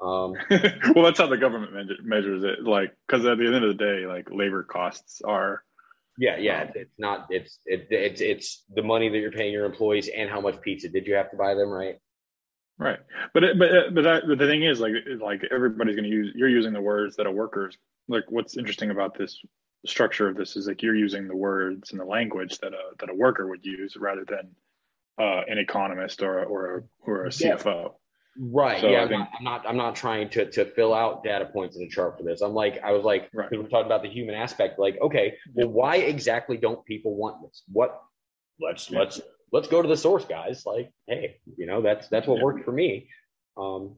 Um, 0.00 0.34
well, 0.94 1.04
that's 1.04 1.18
how 1.18 1.28
the 1.28 1.38
government 1.38 1.72
measure, 1.72 1.96
measures 2.02 2.42
it. 2.44 2.62
Like, 2.64 2.94
because 3.06 3.24
at 3.24 3.38
the 3.38 3.46
end 3.46 3.54
of 3.54 3.62
the 3.62 3.74
day, 3.74 4.06
like 4.06 4.28
labor 4.30 4.62
costs 4.64 5.22
are 5.22 5.62
yeah, 6.18 6.36
yeah. 6.38 6.62
It's, 6.62 6.76
it's 6.76 6.98
not. 6.98 7.26
It's 7.30 7.58
it, 7.66 7.86
it's 7.90 8.20
it's 8.20 8.64
the 8.74 8.82
money 8.82 9.08
that 9.08 9.18
you're 9.18 9.32
paying 9.32 9.52
your 9.52 9.64
employees 9.66 10.08
and 10.14 10.28
how 10.30 10.40
much 10.40 10.60
pizza 10.60 10.88
did 10.88 11.06
you 11.06 11.14
have 11.14 11.30
to 11.30 11.36
buy 11.36 11.54
them, 11.54 11.68
right? 11.70 11.96
right. 12.78 12.98
But 13.32 13.44
it- 13.44 13.58
but 13.58 13.70
uh, 13.70 13.90
but 13.92 14.02
that, 14.04 14.22
but 14.28 14.38
the 14.38 14.46
thing 14.46 14.62
is, 14.64 14.80
like 14.80 14.92
like 15.20 15.42
everybody's 15.50 15.96
going 15.96 16.08
to 16.08 16.14
use. 16.16 16.32
You're 16.34 16.48
using 16.48 16.72
the 16.72 16.80
words 16.80 17.16
that 17.16 17.26
a 17.26 17.32
worker's 17.32 17.76
like. 18.08 18.24
What's 18.28 18.56
interesting 18.56 18.90
about 18.90 19.16
this 19.18 19.40
structure 19.86 20.28
of 20.28 20.36
this 20.36 20.56
is 20.56 20.66
like 20.66 20.82
you're 20.82 20.96
using 20.96 21.28
the 21.28 21.36
words 21.36 21.90
and 21.90 22.00
the 22.00 22.04
language 22.04 22.58
that 22.58 22.72
a 22.72 22.82
that 23.00 23.10
a 23.10 23.14
worker 23.14 23.46
would 23.48 23.64
use 23.64 23.96
rather 23.98 24.24
than 24.24 24.50
uh, 25.18 25.42
an 25.46 25.58
economist 25.58 26.22
or 26.22 26.38
a, 26.40 26.44
or 26.44 26.76
a, 26.78 26.82
or 27.10 27.26
a 27.26 27.32
Yeah. 27.38 27.56
Right. 28.38 28.80
So 28.80 28.88
yeah. 28.88 29.02
I'm, 29.02 29.08
think- 29.08 29.20
not, 29.20 29.28
I'm 29.38 29.44
not. 29.44 29.66
I'm 29.68 29.76
not 29.76 29.94
trying 29.96 30.28
to 30.30 30.50
to 30.50 30.64
fill 30.64 30.92
out 30.92 31.22
data 31.22 31.46
points 31.46 31.76
in 31.76 31.82
a 31.82 31.88
chart 31.88 32.16
for 32.18 32.24
this. 32.24 32.40
I'm 32.40 32.54
like, 32.54 32.82
I 32.82 32.92
was 32.92 33.04
like, 33.04 33.30
Right. 33.32 33.48
because 33.48 33.62
we're 33.62 33.68
talking 33.70 33.86
about 33.86 34.02
the 34.02 34.08
human 34.10 34.34
aspect. 34.34 34.78
Like, 34.78 34.98
okay, 35.00 35.36
well, 35.54 35.68
why 35.68 35.96
exactly 35.96 36.56
don't 36.56 36.84
people 36.84 37.14
want 37.16 37.42
this? 37.42 37.62
What? 37.72 38.00
Let's 38.60 38.90
Yeah. 38.90 39.00
let's 39.00 39.20
let's 39.52 39.68
go 39.68 39.82
to 39.82 39.88
the 39.88 39.96
source, 39.96 40.24
guys. 40.24 40.64
Like, 40.66 40.90
hey, 41.06 41.36
you 41.56 41.66
know, 41.66 41.80
that's 41.80 42.08
that's 42.08 42.26
what 42.26 42.38
Yeah. 42.38 42.44
worked 42.44 42.64
for 42.64 42.72
me. 42.72 43.08
Um, 43.56 43.96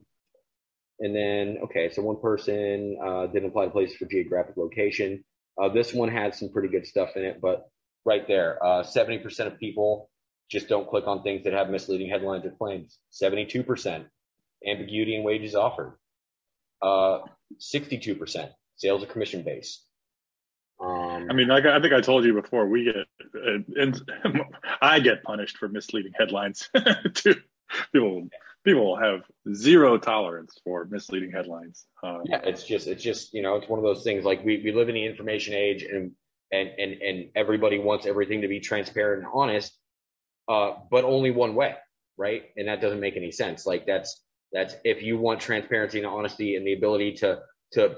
and 0.99 1.15
then 1.15 1.57
okay, 1.63 1.89
so 1.89 2.01
one 2.03 2.19
person 2.21 2.97
uh, 3.03 3.27
didn't 3.27 3.49
apply 3.49 3.65
to 3.65 3.71
places 3.71 3.95
for 3.97 4.05
geographic 4.05 4.55
location. 4.57 5.23
Uh, 5.59 5.69
this 5.69 5.93
one 5.93 6.09
had 6.09 6.35
some 6.35 6.49
pretty 6.49 6.67
good 6.69 6.85
stuff 6.85 7.15
in 7.15 7.23
it, 7.23 7.39
but 7.41 7.67
right 8.05 8.27
there, 8.27 8.63
uh, 8.63 8.83
70% 8.83 9.47
of 9.47 9.57
people 9.59 10.09
just 10.49 10.67
don't 10.69 10.87
click 10.87 11.07
on 11.07 11.23
things 11.23 11.43
that 11.43 11.53
have 11.53 11.69
misleading 11.69 12.09
headlines 12.09 12.45
or 12.45 12.51
claims. 12.51 12.99
72% 13.11 14.05
ambiguity 14.65 15.15
in 15.15 15.23
wages 15.23 15.55
offered. 15.55 15.97
Uh, 16.81 17.19
62% 17.59 18.49
sales 18.75 19.03
are 19.03 19.07
commission 19.07 19.43
based. 19.43 19.83
Um, 20.79 21.27
I 21.29 21.33
mean, 21.33 21.47
like 21.47 21.65
I 21.65 21.81
think 21.81 21.93
I 21.93 22.01
told 22.01 22.23
you 22.23 22.33
before, 22.33 22.67
we 22.67 22.83
get 22.83 22.95
uh, 22.95 23.81
and 23.81 23.99
I 24.81 24.99
get 24.99 25.23
punished 25.23 25.57
for 25.57 25.67
misleading 25.67 26.13
headlines 26.17 26.69
too. 27.15 27.35
People 27.91 28.29
people 28.63 28.95
have 28.95 29.21
zero 29.53 29.97
tolerance 29.97 30.59
for 30.63 30.85
misleading 30.85 31.31
headlines. 31.31 31.85
Uh, 32.03 32.19
yeah, 32.25 32.41
it's 32.43 32.63
just 32.63 32.85
it's 32.85 33.01
just 33.01 33.33
you 33.33 33.41
know 33.41 33.55
it's 33.55 33.67
one 33.67 33.79
of 33.79 33.83
those 33.83 34.03
things 34.03 34.23
like 34.23 34.45
we, 34.45 34.61
we 34.63 34.71
live 34.71 34.87
in 34.87 34.95
the 34.95 35.05
information 35.05 35.55
age 35.55 35.83
and 35.83 36.11
and 36.51 36.69
and 36.77 37.01
and 37.01 37.29
everybody 37.35 37.79
wants 37.79 38.05
everything 38.05 38.41
to 38.41 38.47
be 38.47 38.59
transparent 38.59 39.23
and 39.23 39.31
honest, 39.33 39.75
uh, 40.47 40.73
but 40.91 41.03
only 41.03 41.31
one 41.31 41.55
way, 41.55 41.75
right? 42.17 42.43
And 42.55 42.67
that 42.67 42.81
doesn't 42.81 42.99
make 42.99 43.17
any 43.17 43.31
sense. 43.31 43.65
Like 43.65 43.87
that's 43.87 44.21
that's 44.51 44.75
if 44.83 45.01
you 45.01 45.17
want 45.17 45.39
transparency 45.39 45.99
and 45.99 46.07
honesty 46.07 46.55
and 46.55 46.65
the 46.65 46.73
ability 46.73 47.13
to 47.13 47.41
to 47.73 47.97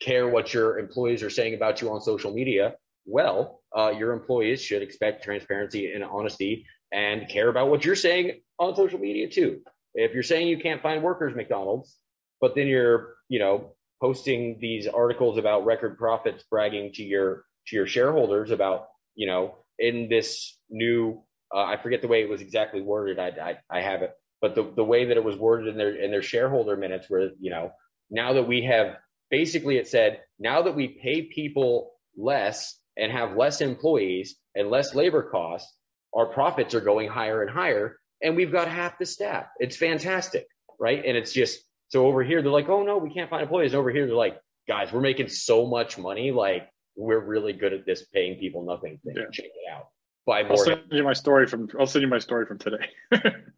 care 0.00 0.28
what 0.28 0.54
your 0.54 0.78
employees 0.78 1.22
are 1.22 1.30
saying 1.30 1.54
about 1.54 1.80
you 1.80 1.90
on 1.92 2.00
social 2.00 2.32
media, 2.32 2.74
well, 3.04 3.60
uh, 3.76 3.92
your 3.96 4.12
employees 4.12 4.62
should 4.62 4.82
expect 4.82 5.22
transparency 5.22 5.92
and 5.92 6.02
honesty 6.02 6.66
and 6.92 7.28
care 7.28 7.48
about 7.48 7.68
what 7.68 7.84
you're 7.84 7.94
saying 7.94 8.40
on 8.58 8.74
social 8.74 8.98
media 8.98 9.28
too. 9.28 9.60
If 9.94 10.14
you're 10.14 10.22
saying 10.22 10.48
you 10.48 10.58
can't 10.58 10.82
find 10.82 11.02
workers 11.02 11.34
McDonald's, 11.34 11.96
but 12.40 12.54
then 12.54 12.66
you're, 12.66 13.16
you 13.28 13.38
know, 13.38 13.74
posting 14.00 14.58
these 14.60 14.86
articles 14.86 15.36
about 15.36 15.64
record 15.66 15.98
profits, 15.98 16.44
bragging 16.50 16.92
to 16.94 17.02
your 17.02 17.44
to 17.66 17.76
your 17.76 17.86
shareholders 17.86 18.50
about, 18.50 18.86
you 19.14 19.26
know, 19.26 19.56
in 19.78 20.08
this 20.08 20.56
new, 20.70 21.22
uh, 21.54 21.62
I 21.62 21.76
forget 21.76 22.00
the 22.00 22.08
way 22.08 22.22
it 22.22 22.28
was 22.28 22.40
exactly 22.40 22.80
worded. 22.80 23.18
I, 23.18 23.28
I 23.70 23.78
I 23.78 23.80
have 23.82 24.02
it, 24.02 24.12
but 24.40 24.54
the 24.54 24.72
the 24.74 24.84
way 24.84 25.04
that 25.04 25.16
it 25.16 25.24
was 25.24 25.36
worded 25.36 25.68
in 25.68 25.76
their 25.76 25.94
in 25.94 26.10
their 26.10 26.22
shareholder 26.22 26.76
minutes 26.76 27.08
were, 27.08 27.30
you 27.40 27.50
know, 27.50 27.72
now 28.10 28.32
that 28.32 28.46
we 28.46 28.62
have 28.62 28.96
basically 29.30 29.76
it 29.76 29.88
said 29.88 30.20
now 30.38 30.62
that 30.62 30.74
we 30.74 30.88
pay 30.88 31.22
people 31.22 31.92
less 32.16 32.78
and 32.96 33.12
have 33.12 33.36
less 33.36 33.60
employees 33.60 34.36
and 34.54 34.70
less 34.70 34.94
labor 34.94 35.22
costs, 35.22 35.72
our 36.14 36.26
profits 36.26 36.74
are 36.74 36.80
going 36.80 37.08
higher 37.08 37.42
and 37.42 37.50
higher, 37.50 37.98
and 38.22 38.36
we've 38.36 38.52
got 38.52 38.68
half 38.68 38.98
the 38.98 39.06
staff. 39.06 39.46
It's 39.58 39.76
fantastic, 39.76 40.46
right? 40.78 41.02
And 41.04 41.16
it's 41.16 41.32
just 41.32 41.60
so 41.88 42.06
over 42.06 42.22
here 42.22 42.42
they're 42.42 42.50
like, 42.50 42.68
oh 42.68 42.82
no, 42.82 42.98
we 42.98 43.12
can't 43.12 43.30
find 43.30 43.42
employees. 43.42 43.72
And 43.72 43.80
over 43.80 43.90
here 43.90 44.06
they're 44.06 44.14
like, 44.14 44.38
guys, 44.66 44.92
we're 44.92 45.00
making 45.00 45.28
so 45.28 45.66
much 45.66 45.98
money, 45.98 46.30
like 46.30 46.68
we're 46.96 47.20
really 47.20 47.52
good 47.52 47.72
at 47.72 47.86
this 47.86 48.06
paying 48.06 48.38
people 48.38 48.64
nothing 48.64 48.98
thing. 49.04 49.14
Yeah. 49.16 49.24
Check 49.32 49.46
it 49.46 49.72
out. 49.72 49.88
Buy 50.30 50.42
I'll 50.42 50.48
more. 50.50 50.64
send 50.64 50.82
you 50.92 51.02
my 51.02 51.12
story 51.12 51.48
from 51.48 51.68
I'll 51.76 51.88
send 51.88 52.02
you 52.02 52.08
my 52.08 52.20
story 52.20 52.46
from 52.46 52.56
today. 52.58 52.88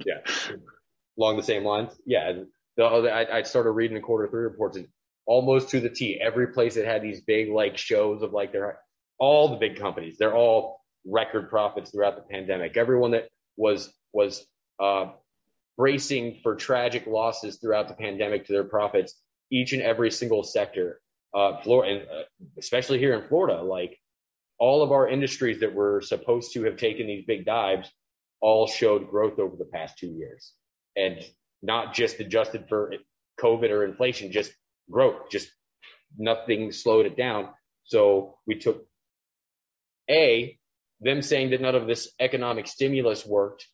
yeah. 0.06 0.20
Along 1.18 1.36
the 1.36 1.42
same 1.42 1.64
lines? 1.64 1.90
Yeah. 2.06 2.30
And 2.30 2.46
the, 2.78 2.84
I, 2.84 3.40
I 3.40 3.42
started 3.42 3.72
reading 3.72 3.94
the 3.94 4.00
quarter 4.00 4.26
three 4.26 4.44
reports 4.44 4.78
and 4.78 4.88
almost 5.26 5.68
to 5.68 5.80
the 5.80 5.90
t 5.90 6.18
every 6.18 6.46
place 6.46 6.74
that 6.76 6.86
had 6.86 7.02
these 7.02 7.20
big 7.20 7.50
like 7.50 7.76
shows 7.76 8.22
of 8.22 8.32
like 8.32 8.52
their 8.52 8.78
all 9.18 9.48
the 9.50 9.56
big 9.56 9.78
companies 9.78 10.16
they're 10.18 10.34
all 10.34 10.80
record 11.04 11.50
profits 11.50 11.90
throughout 11.90 12.16
the 12.16 12.22
pandemic. 12.22 12.78
Everyone 12.78 13.10
that 13.10 13.28
was 13.58 13.92
was 14.14 14.46
uh, 14.80 15.10
bracing 15.76 16.40
for 16.42 16.54
tragic 16.54 17.06
losses 17.06 17.58
throughout 17.58 17.86
the 17.86 17.94
pandemic 17.94 18.46
to 18.46 18.52
their 18.54 18.64
profits 18.64 19.20
each 19.50 19.74
and 19.74 19.82
every 19.82 20.10
single 20.10 20.42
sector 20.42 21.00
uh 21.34 21.60
florida 21.62 21.92
and 21.92 22.08
uh, 22.08 22.22
especially 22.58 22.98
here 22.98 23.14
in 23.14 23.26
florida 23.28 23.62
like 23.62 23.98
all 24.62 24.84
of 24.84 24.92
our 24.92 25.08
industries 25.08 25.58
that 25.58 25.74
were 25.74 26.00
supposed 26.00 26.52
to 26.52 26.62
have 26.62 26.76
taken 26.76 27.08
these 27.08 27.24
big 27.26 27.44
dives 27.44 27.90
all 28.40 28.68
showed 28.68 29.10
growth 29.10 29.40
over 29.40 29.56
the 29.56 29.64
past 29.64 29.98
two 29.98 30.06
years 30.06 30.52
and 30.94 31.18
not 31.62 31.92
just 31.92 32.20
adjusted 32.20 32.66
for 32.68 32.94
COVID 33.40 33.70
or 33.70 33.84
inflation, 33.84 34.30
just 34.30 34.52
growth, 34.88 35.30
just 35.32 35.50
nothing 36.16 36.70
slowed 36.70 37.06
it 37.06 37.16
down. 37.16 37.48
So 37.82 38.38
we 38.46 38.54
took 38.54 38.86
A, 40.08 40.56
them 41.00 41.22
saying 41.22 41.50
that 41.50 41.60
none 41.60 41.74
of 41.74 41.88
this 41.88 42.12
economic 42.20 42.68
stimulus 42.68 43.26
worked 43.26 43.66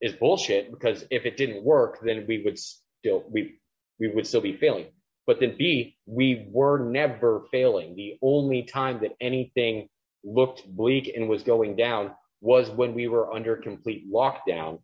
is 0.00 0.14
bullshit 0.14 0.72
because 0.72 1.04
if 1.12 1.26
it 1.26 1.36
didn't 1.36 1.62
work, 1.62 2.00
then 2.02 2.24
we 2.26 2.42
would 2.42 2.58
still 2.58 3.22
we 3.30 3.60
we 4.00 4.08
would 4.08 4.26
still 4.26 4.40
be 4.40 4.56
failing. 4.56 4.86
But 5.28 5.38
then 5.38 5.54
B, 5.56 5.96
we 6.06 6.48
were 6.50 6.90
never 6.90 7.44
failing. 7.52 7.94
The 7.94 8.18
only 8.20 8.64
time 8.64 8.98
that 9.02 9.12
anything 9.20 9.88
looked 10.24 10.66
bleak 10.66 11.12
and 11.14 11.28
was 11.28 11.42
going 11.42 11.76
down 11.76 12.12
was 12.40 12.70
when 12.70 12.94
we 12.94 13.08
were 13.08 13.32
under 13.32 13.56
complete 13.56 14.10
lockdown. 14.12 14.80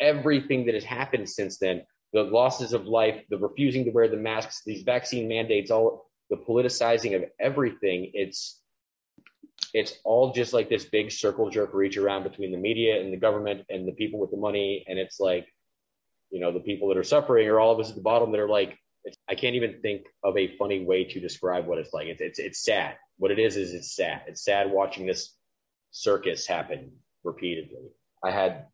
Everything 0.00 0.66
that 0.66 0.74
has 0.74 0.84
happened 0.84 1.28
since 1.28 1.58
then, 1.58 1.82
the 2.12 2.22
losses 2.22 2.72
of 2.72 2.86
life, 2.86 3.22
the 3.30 3.38
refusing 3.38 3.84
to 3.84 3.90
wear 3.90 4.08
the 4.08 4.16
masks, 4.16 4.62
these 4.64 4.82
vaccine 4.82 5.28
mandates, 5.28 5.70
all 5.70 6.06
the 6.30 6.36
politicizing 6.36 7.14
of 7.16 7.24
everything, 7.38 8.10
it's 8.14 8.60
it's 9.72 9.98
all 10.04 10.32
just 10.32 10.52
like 10.52 10.68
this 10.68 10.86
big 10.86 11.12
circle 11.12 11.48
jerk 11.50 11.74
reach 11.74 11.96
around 11.96 12.24
between 12.24 12.50
the 12.50 12.58
media 12.58 13.00
and 13.00 13.12
the 13.12 13.16
government 13.16 13.64
and 13.68 13.86
the 13.86 13.92
people 13.92 14.18
with 14.18 14.30
the 14.30 14.36
money. 14.36 14.84
And 14.88 14.98
it's 14.98 15.20
like, 15.20 15.46
you 16.30 16.40
know, 16.40 16.50
the 16.50 16.60
people 16.60 16.88
that 16.88 16.96
are 16.96 17.04
suffering 17.04 17.46
are 17.48 17.60
all 17.60 17.72
of 17.72 17.78
us 17.78 17.90
at 17.90 17.94
the 17.94 18.02
bottom 18.02 18.32
that 18.32 18.40
are 18.40 18.48
like, 18.48 18.76
it's, 19.04 19.16
I 19.28 19.34
can't 19.34 19.56
even 19.56 19.80
think 19.80 20.06
of 20.22 20.36
a 20.36 20.56
funny 20.56 20.84
way 20.84 21.04
to 21.04 21.20
describe 21.20 21.66
what 21.66 21.78
it's 21.78 21.92
like. 21.92 22.06
It's, 22.06 22.20
it's, 22.20 22.38
it's 22.38 22.64
sad. 22.64 22.96
What 23.18 23.30
it 23.30 23.38
is, 23.38 23.56
is 23.56 23.72
it's 23.72 23.94
sad. 23.94 24.22
It's 24.26 24.44
sad 24.44 24.70
watching 24.70 25.06
this 25.06 25.34
circus 25.90 26.46
happen 26.46 26.92
repeatedly. 27.24 27.88
I 28.22 28.30
had 28.30 28.66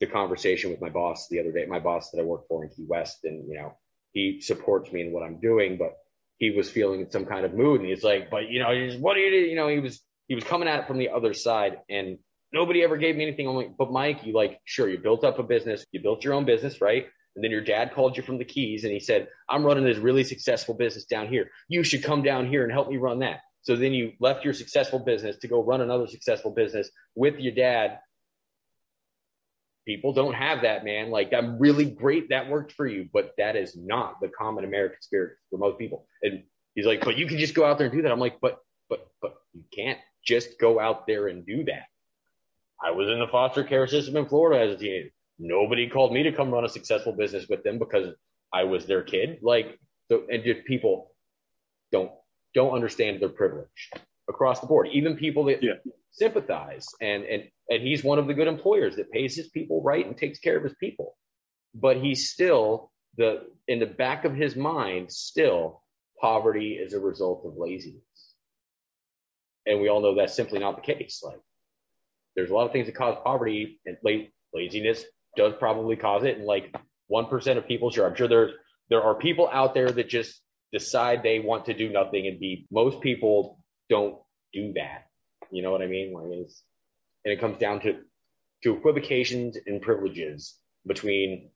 the 0.00 0.06
conversation 0.06 0.70
with 0.70 0.80
my 0.80 0.88
boss 0.88 1.28
the 1.28 1.40
other 1.40 1.52
day, 1.52 1.66
my 1.66 1.80
boss 1.80 2.10
that 2.10 2.20
I 2.20 2.24
work 2.24 2.46
for 2.48 2.64
in 2.64 2.70
Key 2.70 2.86
West, 2.88 3.24
and 3.24 3.48
you 3.48 3.56
know, 3.56 3.76
he 4.12 4.40
supports 4.40 4.92
me 4.92 5.02
in 5.02 5.12
what 5.12 5.22
I'm 5.22 5.40
doing, 5.40 5.76
but 5.76 5.94
he 6.38 6.50
was 6.50 6.70
feeling 6.70 7.06
some 7.10 7.26
kind 7.26 7.44
of 7.44 7.54
mood, 7.54 7.80
and 7.80 7.88
he's 7.88 8.04
like, 8.04 8.30
"But 8.30 8.48
you 8.48 8.62
know, 8.62 8.72
he's, 8.72 8.96
what 8.96 9.14
do 9.14 9.20
you 9.20 9.30
do?" 9.30 9.48
You 9.48 9.56
know, 9.56 9.68
he 9.68 9.80
was 9.80 10.00
he 10.28 10.34
was 10.34 10.44
coming 10.44 10.68
at 10.68 10.80
it 10.80 10.86
from 10.86 10.98
the 10.98 11.08
other 11.10 11.34
side, 11.34 11.78
and 11.88 12.18
nobody 12.52 12.82
ever 12.82 12.96
gave 12.96 13.16
me 13.16 13.24
anything. 13.24 13.48
Only, 13.48 13.70
but 13.76 13.90
Mike, 13.90 14.24
you 14.24 14.32
like, 14.32 14.60
sure, 14.64 14.88
you 14.88 14.98
built 14.98 15.24
up 15.24 15.38
a 15.38 15.42
business, 15.42 15.84
you 15.92 16.00
built 16.00 16.24
your 16.24 16.34
own 16.34 16.44
business, 16.44 16.80
right? 16.80 17.06
And 17.34 17.44
then 17.44 17.50
your 17.50 17.60
dad 17.60 17.94
called 17.94 18.16
you 18.16 18.22
from 18.22 18.38
the 18.38 18.44
Keys 18.44 18.84
and 18.84 18.92
he 18.92 18.98
said, 18.98 19.28
I'm 19.48 19.64
running 19.64 19.84
this 19.84 19.98
really 19.98 20.24
successful 20.24 20.74
business 20.74 21.04
down 21.04 21.28
here. 21.28 21.50
You 21.68 21.84
should 21.84 22.02
come 22.02 22.22
down 22.22 22.48
here 22.48 22.64
and 22.64 22.72
help 22.72 22.88
me 22.88 22.96
run 22.96 23.20
that. 23.20 23.40
So 23.62 23.76
then 23.76 23.92
you 23.92 24.12
left 24.18 24.44
your 24.44 24.54
successful 24.54 24.98
business 24.98 25.36
to 25.38 25.48
go 25.48 25.62
run 25.62 25.80
another 25.80 26.06
successful 26.06 26.50
business 26.50 26.90
with 27.14 27.38
your 27.38 27.54
dad. 27.54 27.98
People 29.86 30.12
don't 30.12 30.34
have 30.34 30.62
that, 30.62 30.84
man. 30.84 31.10
Like, 31.10 31.32
I'm 31.32 31.58
really 31.58 31.84
great. 31.84 32.30
That 32.30 32.48
worked 32.48 32.72
for 32.72 32.86
you, 32.86 33.08
but 33.12 33.34
that 33.38 33.56
is 33.56 33.76
not 33.76 34.20
the 34.20 34.28
common 34.28 34.64
American 34.64 35.00
spirit 35.00 35.36
for 35.50 35.58
most 35.58 35.78
people. 35.78 36.06
And 36.22 36.42
he's 36.74 36.86
like, 36.86 37.04
but 37.04 37.16
you 37.16 37.26
can 37.26 37.38
just 37.38 37.54
go 37.54 37.64
out 37.64 37.78
there 37.78 37.86
and 37.86 37.94
do 37.94 38.02
that. 38.02 38.12
I'm 38.12 38.20
like, 38.20 38.38
but, 38.40 38.58
but, 38.88 39.08
but 39.22 39.34
you 39.52 39.64
can't 39.74 39.98
just 40.24 40.58
go 40.58 40.78
out 40.78 41.06
there 41.06 41.28
and 41.28 41.46
do 41.46 41.64
that. 41.64 41.84
I 42.82 42.92
was 42.92 43.08
in 43.08 43.18
the 43.18 43.28
foster 43.28 43.64
care 43.64 43.86
system 43.86 44.16
in 44.16 44.26
Florida 44.26 44.64
as 44.64 44.74
a 44.74 44.78
teenager. 44.78 45.10
Nobody 45.38 45.88
called 45.88 46.12
me 46.12 46.22
to 46.24 46.32
come 46.32 46.50
run 46.50 46.64
a 46.64 46.68
successful 46.68 47.12
business 47.12 47.46
with 47.48 47.62
them 47.62 47.78
because 47.78 48.14
I 48.52 48.64
was 48.64 48.86
their 48.86 49.02
kid. 49.02 49.38
Like, 49.42 49.78
so, 50.10 50.22
and 50.30 50.42
just 50.42 50.64
people 50.64 51.12
don't 51.92 52.10
don't 52.54 52.74
understand 52.74 53.20
their 53.20 53.28
privilege 53.28 53.90
across 54.28 54.60
the 54.60 54.66
board. 54.66 54.88
Even 54.92 55.16
people 55.16 55.44
that 55.44 55.62
yeah. 55.62 55.74
sympathize, 56.10 56.86
and 57.00 57.24
and 57.24 57.44
and 57.68 57.82
he's 57.82 58.02
one 58.02 58.18
of 58.18 58.26
the 58.26 58.34
good 58.34 58.48
employers 58.48 58.96
that 58.96 59.12
pays 59.12 59.36
his 59.36 59.48
people 59.48 59.82
right 59.82 60.06
and 60.06 60.16
takes 60.16 60.38
care 60.38 60.56
of 60.56 60.64
his 60.64 60.74
people. 60.80 61.16
But 61.74 61.98
he's 61.98 62.30
still 62.30 62.90
the 63.16 63.42
in 63.68 63.78
the 63.78 63.86
back 63.86 64.24
of 64.24 64.34
his 64.34 64.56
mind 64.56 65.12
still 65.12 65.82
poverty 66.20 66.72
is 66.72 66.94
a 66.94 66.98
result 66.98 67.44
of 67.44 67.56
laziness, 67.56 68.02
and 69.66 69.80
we 69.80 69.88
all 69.88 70.00
know 70.00 70.16
that's 70.16 70.34
simply 70.34 70.58
not 70.58 70.76
the 70.76 70.94
case. 70.94 71.22
Like 71.22 71.40
there's 72.34 72.50
a 72.50 72.54
lot 72.54 72.66
of 72.66 72.72
things 72.72 72.86
that 72.86 72.96
cause 72.96 73.16
poverty, 73.22 73.80
and 73.86 73.96
laziness 74.54 75.04
does 75.38 75.54
probably 75.58 75.96
cause 75.96 76.24
it. 76.24 76.36
And 76.36 76.44
like 76.44 76.74
one 77.06 77.26
percent 77.26 77.58
of 77.58 77.66
people, 77.66 77.90
sure, 77.90 78.06
I'm 78.06 78.16
sure 78.16 78.28
there's 78.28 78.52
there 78.90 79.02
are 79.02 79.14
people 79.14 79.48
out 79.50 79.72
there 79.72 79.90
that 79.90 80.08
just 80.08 80.42
decide 80.72 81.22
they 81.22 81.40
want 81.40 81.66
to 81.66 81.74
do 81.74 81.88
nothing 81.88 82.26
and 82.26 82.38
be. 82.38 82.66
Most 82.70 83.00
people 83.00 83.58
don't 83.88 84.16
do 84.52 84.74
that. 84.74 85.06
You 85.50 85.62
know 85.62 85.70
what 85.70 85.80
I 85.80 85.86
mean? 85.86 86.12
Like 86.12 86.24
and 87.24 87.32
it 87.32 87.40
comes 87.40 87.56
down 87.58 87.80
to 87.82 88.00
to 88.64 88.76
equivocations 88.76 89.56
and 89.66 89.80
privileges 89.80 90.56
between 90.84 91.50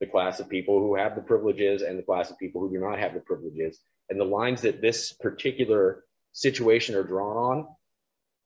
the 0.00 0.06
class 0.06 0.38
of 0.38 0.48
people 0.48 0.78
who 0.78 0.94
have 0.94 1.14
the 1.14 1.22
privileges 1.22 1.82
and 1.82 1.98
the 1.98 2.02
class 2.02 2.30
of 2.30 2.38
people 2.38 2.60
who 2.60 2.70
do 2.70 2.80
not 2.80 2.98
have 2.98 3.14
the 3.14 3.20
privileges. 3.20 3.80
And 4.10 4.20
the 4.20 4.24
lines 4.24 4.60
that 4.62 4.82
this 4.82 5.12
particular 5.12 6.04
situation 6.32 6.94
are 6.94 7.02
drawn 7.02 7.36
on 7.36 7.66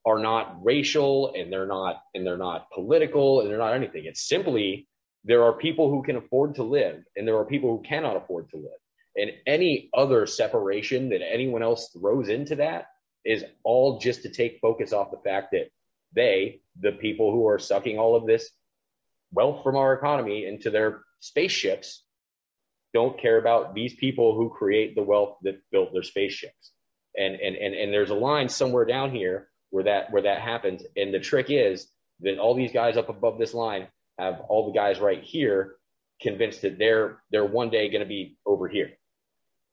are 0.06 0.18
not 0.18 0.62
racial 0.62 1.34
and 1.34 1.52
they're 1.52 1.66
not 1.66 2.02
and 2.14 2.26
they're 2.26 2.36
not 2.36 2.70
political 2.70 3.40
and 3.40 3.50
they're 3.50 3.58
not 3.58 3.74
anything. 3.74 4.04
It's 4.04 4.28
simply 4.28 4.86
there 5.24 5.42
are 5.44 5.54
people 5.54 5.90
who 5.90 6.02
can 6.02 6.16
afford 6.16 6.54
to 6.56 6.62
live 6.62 7.02
and 7.16 7.26
there 7.26 7.38
are 7.38 7.44
people 7.44 7.76
who 7.76 7.82
cannot 7.82 8.16
afford 8.16 8.50
to 8.50 8.56
live. 8.56 8.80
And 9.16 9.30
any 9.46 9.90
other 9.94 10.26
separation 10.26 11.08
that 11.10 11.22
anyone 11.22 11.62
else 11.62 11.90
throws 11.90 12.28
into 12.28 12.56
that 12.56 12.86
is 13.24 13.44
all 13.62 13.98
just 13.98 14.22
to 14.22 14.28
take 14.28 14.58
focus 14.60 14.92
off 14.92 15.10
the 15.10 15.20
fact 15.24 15.52
that 15.52 15.70
they, 16.14 16.60
the 16.80 16.92
people 16.92 17.32
who 17.32 17.46
are 17.46 17.58
sucking 17.58 17.98
all 17.98 18.16
of 18.16 18.26
this 18.26 18.50
wealth 19.32 19.62
from 19.62 19.76
our 19.76 19.94
economy 19.94 20.46
into 20.46 20.70
their 20.70 21.02
spaceships, 21.20 22.02
don't 22.92 23.20
care 23.20 23.38
about 23.38 23.74
these 23.74 23.94
people 23.94 24.34
who 24.34 24.50
create 24.50 24.94
the 24.94 25.02
wealth 25.02 25.38
that 25.42 25.60
built 25.72 25.92
their 25.92 26.02
spaceships. 26.02 26.72
And 27.16 27.34
and 27.36 27.56
and, 27.56 27.74
and 27.74 27.92
there's 27.92 28.10
a 28.10 28.14
line 28.14 28.48
somewhere 28.48 28.84
down 28.84 29.10
here 29.10 29.48
where 29.74 29.82
that 29.82 30.12
where 30.12 30.22
that 30.22 30.40
happens. 30.40 30.84
And 30.96 31.12
the 31.12 31.18
trick 31.18 31.46
is 31.48 31.88
that 32.20 32.38
all 32.38 32.54
these 32.54 32.70
guys 32.70 32.96
up 32.96 33.08
above 33.08 33.38
this 33.38 33.54
line 33.54 33.88
have 34.20 34.40
all 34.48 34.66
the 34.66 34.78
guys 34.78 35.00
right 35.00 35.20
here 35.20 35.74
convinced 36.22 36.62
that 36.62 36.78
they're 36.78 37.18
they're 37.32 37.44
one 37.44 37.70
day 37.70 37.88
going 37.88 38.00
to 38.00 38.08
be 38.08 38.38
over 38.46 38.68
here. 38.68 38.92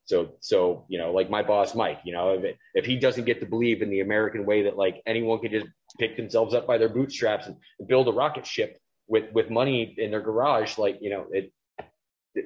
So 0.06 0.32
so 0.40 0.86
you 0.88 0.98
know, 0.98 1.14
like 1.14 1.30
my 1.30 1.44
boss 1.44 1.76
Mike, 1.76 2.00
you 2.04 2.14
know, 2.14 2.34
if, 2.34 2.56
if 2.74 2.84
he 2.84 2.96
doesn't 2.96 3.26
get 3.26 3.40
to 3.42 3.46
believe 3.46 3.84
in 3.84 3.92
the 3.92 4.00
American 4.00 4.44
way 4.44 4.64
that 4.64 4.76
like 4.76 5.04
anyone 5.06 5.38
could 5.38 5.52
just 5.52 5.68
pick 6.00 6.18
themselves 6.18 6.56
up 6.56 6.66
by 6.66 6.80
their 6.80 6.90
bootstraps 6.90 7.46
and 7.46 7.56
build 7.88 8.08
a 8.08 8.12
rocket 8.12 8.48
ship 8.48 8.80
with 9.08 9.32
with 9.34 9.52
money 9.52 9.94
in 10.00 10.10
their 10.10 10.22
garage, 10.22 10.80
like 10.80 10.98
you 11.00 11.12
know, 11.12 11.28
it. 11.32 11.54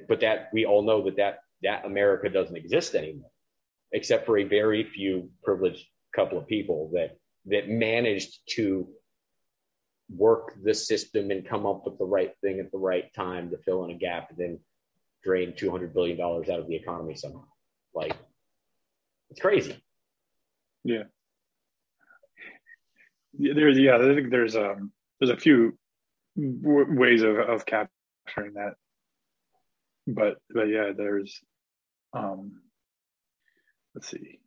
But 0.06 0.20
that 0.20 0.50
we 0.52 0.66
all 0.66 0.82
know 0.82 1.02
that 1.06 1.16
that 1.16 1.38
that 1.62 1.86
America 1.86 2.28
doesn't 2.28 2.54
exist 2.54 2.94
anymore, 2.94 3.30
except 3.92 4.26
for 4.26 4.36
a 4.36 4.44
very 4.44 4.84
few 4.84 5.30
privileged 5.42 5.86
couple 6.14 6.36
of 6.36 6.46
people 6.46 6.90
that 6.92 7.16
that 7.46 7.68
managed 7.68 8.38
to 8.48 8.88
work 10.08 10.54
the 10.62 10.74
system 10.74 11.30
and 11.30 11.46
come 11.46 11.66
up 11.66 11.84
with 11.84 11.98
the 11.98 12.04
right 12.04 12.32
thing 12.40 12.60
at 12.60 12.70
the 12.70 12.78
right 12.78 13.12
time 13.14 13.50
to 13.50 13.58
fill 13.58 13.84
in 13.84 13.90
a 13.90 13.98
gap 13.98 14.30
and 14.30 14.38
then 14.38 14.58
drain 15.24 15.52
$200 15.52 15.92
billion 15.92 16.20
out 16.20 16.48
of 16.48 16.68
the 16.68 16.76
economy 16.76 17.14
somehow. 17.14 17.44
Like, 17.94 18.16
it's 19.30 19.40
crazy. 19.40 19.82
Yeah. 20.84 21.04
There's, 23.34 23.78
yeah, 23.78 23.96
I 23.96 24.14
think 24.14 24.30
there's, 24.30 24.56
um, 24.56 24.92
there's 25.18 25.30
a 25.30 25.36
few 25.36 25.76
w- 26.36 26.98
ways 26.98 27.22
of, 27.22 27.36
of 27.38 27.66
capturing 27.66 28.54
that. 28.54 28.74
But, 30.06 30.38
but 30.48 30.64
yeah, 30.64 30.92
there's, 30.96 31.40
um, 32.12 32.62
let's 33.94 34.08
see 34.08 34.38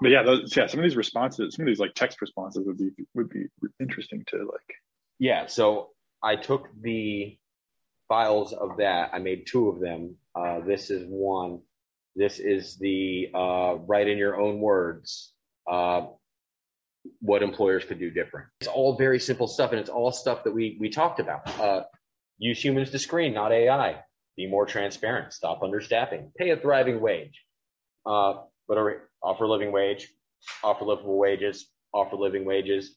but 0.00 0.10
yeah, 0.10 0.22
those, 0.22 0.54
yeah, 0.56 0.66
some 0.66 0.80
of 0.80 0.84
these 0.84 0.96
responses, 0.96 1.54
some 1.54 1.64
of 1.64 1.66
these 1.66 1.80
like 1.80 1.94
text 1.94 2.20
responses 2.20 2.66
would 2.66 2.78
be 2.78 2.90
would 3.14 3.28
be 3.28 3.46
interesting 3.80 4.24
to 4.28 4.38
like. 4.38 4.74
Yeah, 5.18 5.46
so 5.46 5.90
I 6.22 6.36
took 6.36 6.68
the 6.80 7.36
files 8.08 8.52
of 8.52 8.76
that. 8.78 9.10
I 9.12 9.18
made 9.18 9.46
two 9.46 9.68
of 9.68 9.80
them. 9.80 10.16
Uh, 10.34 10.60
this 10.60 10.90
is 10.90 11.04
one. 11.08 11.60
This 12.16 12.38
is 12.38 12.76
the 12.78 13.30
uh, 13.34 13.76
write 13.86 14.08
in 14.08 14.18
your 14.18 14.40
own 14.40 14.60
words. 14.60 15.32
Uh, 15.70 16.06
what 17.20 17.42
employers 17.42 17.84
could 17.84 17.98
do 17.98 18.10
different. 18.10 18.48
It's 18.60 18.68
all 18.68 18.96
very 18.96 19.20
simple 19.20 19.48
stuff, 19.48 19.70
and 19.70 19.80
it's 19.80 19.90
all 19.90 20.12
stuff 20.12 20.44
that 20.44 20.52
we 20.52 20.76
we 20.80 20.88
talked 20.88 21.20
about. 21.20 21.48
Uh, 21.60 21.82
use 22.38 22.62
humans 22.62 22.90
to 22.90 22.98
screen, 22.98 23.34
not 23.34 23.52
AI. 23.52 24.00
Be 24.36 24.46
more 24.46 24.66
transparent. 24.66 25.32
Stop 25.32 25.62
understaffing. 25.62 26.30
Pay 26.36 26.50
a 26.50 26.56
thriving 26.56 27.00
wage. 27.00 27.42
What 28.68 28.78
are 28.78 29.08
offer 29.22 29.48
living 29.48 29.72
wage, 29.72 30.08
offer 30.62 30.84
livable 30.84 31.18
wages, 31.18 31.68
offer 31.92 32.16
living 32.16 32.44
wages, 32.44 32.96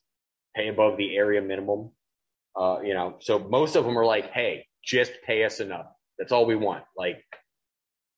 pay 0.53 0.67
above 0.67 0.97
the 0.97 1.15
area 1.15 1.41
minimum. 1.41 1.91
Uh, 2.59 2.79
you 2.83 2.93
know, 2.93 3.15
so 3.19 3.39
most 3.39 3.77
of 3.77 3.85
them 3.85 3.97
are 3.97 4.05
like, 4.05 4.31
hey, 4.31 4.65
just 4.83 5.13
pay 5.25 5.45
us 5.45 5.61
enough. 5.61 5.85
That's 6.19 6.33
all 6.33 6.45
we 6.45 6.57
want. 6.57 6.83
Like, 6.97 7.23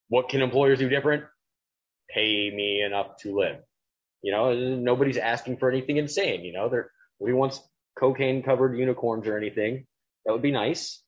what 0.08 0.28
can 0.28 0.42
employers 0.42 0.80
do 0.80 0.88
different? 0.88 1.22
Pay 2.10 2.50
me 2.52 2.82
enough 2.82 3.16
to 3.18 3.38
live. 3.38 3.58
You 4.22 4.32
know, 4.32 4.52
nobody's 4.52 5.16
asking 5.16 5.58
for 5.58 5.70
anything 5.70 5.98
insane. 5.98 6.44
You 6.44 6.54
know, 6.54 6.68
they're 6.68 6.90
nobody 7.20 7.34
wants 7.34 7.60
cocaine 7.96 8.42
covered 8.42 8.76
unicorns 8.76 9.28
or 9.28 9.36
anything. 9.36 9.86
That 10.26 10.32
would 10.32 10.42
be 10.42 10.50
nice. 10.50 11.02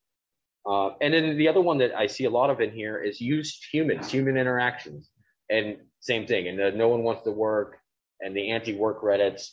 Uh, 0.64 0.90
and 1.00 1.12
then 1.12 1.37
the 1.37 1.48
other 1.48 1.61
one 1.61 1.78
that 1.78 1.92
I 1.92 2.06
see 2.06 2.24
a 2.24 2.30
lot 2.30 2.50
of 2.50 2.61
in 2.61 2.70
here 2.70 3.02
is 3.02 3.20
use 3.20 3.59
humans, 3.72 4.12
human 4.12 4.37
interactions. 4.37 5.11
And 5.48 5.78
same 6.00 6.26
thing. 6.26 6.48
And 6.48 6.59
the, 6.59 6.70
no 6.72 6.88
one 6.88 7.02
wants 7.02 7.22
to 7.22 7.30
work 7.30 7.78
and 8.20 8.37
the 8.37 8.50
anti-work 8.50 9.02
Reddits. 9.02 9.50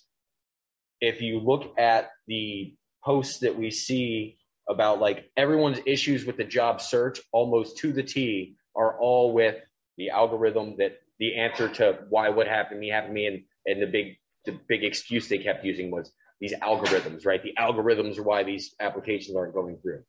If 1.01 1.21
you 1.21 1.39
look 1.39 1.77
at 1.77 2.11
the 2.27 2.75
posts 3.03 3.39
that 3.39 3.57
we 3.57 3.71
see 3.71 4.37
about 4.69 4.99
like 4.99 5.29
everyone's 5.35 5.79
issues 5.85 6.25
with 6.25 6.37
the 6.37 6.43
job 6.43 6.81
search, 6.81 7.19
almost 7.31 7.77
to 7.79 7.91
the 7.91 8.03
T, 8.03 8.55
are 8.75 8.97
all 8.99 9.33
with 9.33 9.57
the 9.97 10.09
algorithm 10.09 10.77
that 10.77 10.97
the 11.19 11.35
answer 11.35 11.69
to 11.69 11.99
why 12.09 12.29
what 12.29 12.47
happened 12.47 12.77
to 12.77 12.79
me 12.79 12.89
happened 12.89 13.11
to 13.11 13.13
me, 13.13 13.27
and 13.27 13.43
and 13.65 13.81
the 13.81 13.87
big 13.87 14.17
the 14.45 14.57
big 14.67 14.83
excuse 14.83 15.27
they 15.27 15.37
kept 15.37 15.63
using 15.63 15.91
was 15.91 16.11
these 16.39 16.53
algorithms, 16.55 17.25
right? 17.25 17.43
The 17.43 17.53
algorithms 17.59 18.17
are 18.17 18.23
why 18.23 18.43
these 18.43 18.73
applications 18.79 19.35
aren't 19.35 19.53
going 19.53 19.77
through. 19.77 20.03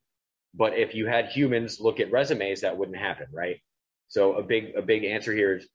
But 0.55 0.79
if 0.79 0.94
you 0.94 1.07
had 1.07 1.27
humans 1.27 1.81
look 1.81 2.01
at 2.01 2.11
resumes, 2.11 2.62
that 2.62 2.77
wouldn't 2.77 2.97
happen, 2.97 3.27
right? 3.33 3.57
So 4.09 4.35
a 4.35 4.42
big 4.42 4.75
a 4.77 4.83
big 4.83 5.05
answer 5.05 5.33
here 5.33 5.57
is 5.57 5.68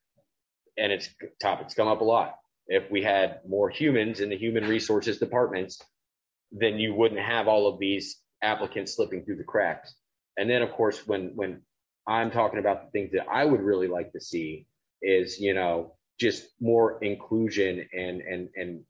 and 0.79 0.91
it's 0.91 1.09
topics 1.41 1.73
come 1.73 1.87
up 1.87 2.01
a 2.01 2.03
lot. 2.03 2.35
If 2.67 2.89
we 2.91 3.01
had 3.01 3.39
more 3.47 3.69
humans 3.69 4.19
in 4.19 4.29
the 4.29 4.37
human 4.37 4.67
resources 4.67 5.17
departments, 5.17 5.81
then 6.51 6.79
you 6.79 6.93
wouldn't 6.93 7.19
have 7.19 7.47
all 7.47 7.67
of 7.67 7.79
these 7.79 8.21
applicants 8.41 8.95
slipping 8.95 9.23
through 9.23 9.37
the 9.37 9.43
cracks. 9.43 9.93
And 10.37 10.49
then, 10.49 10.61
of 10.61 10.71
course, 10.71 11.05
when 11.07 11.31
when 11.35 11.61
I'm 12.07 12.31
talking 12.31 12.59
about 12.59 12.85
the 12.85 12.91
things 12.91 13.11
that 13.11 13.27
I 13.29 13.45
would 13.45 13.61
really 13.61 13.87
like 13.87 14.11
to 14.13 14.21
see 14.21 14.67
is, 15.01 15.39
you 15.39 15.53
know, 15.53 15.95
just 16.19 16.47
more 16.59 17.03
inclusion 17.03 17.87
and 17.93 18.21
and 18.21 18.49
and 18.55 18.81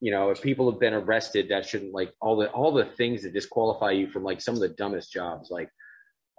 you 0.00 0.10
know, 0.10 0.30
if 0.30 0.42
people 0.42 0.70
have 0.70 0.78
been 0.78 0.92
arrested, 0.92 1.48
that 1.48 1.64
shouldn't 1.66 1.94
like 1.94 2.12
all 2.20 2.36
the 2.36 2.50
all 2.50 2.72
the 2.72 2.84
things 2.84 3.22
that 3.22 3.32
disqualify 3.32 3.92
you 3.92 4.08
from 4.08 4.22
like 4.22 4.40
some 4.40 4.54
of 4.54 4.60
the 4.60 4.68
dumbest 4.68 5.12
jobs. 5.12 5.50
Like 5.50 5.70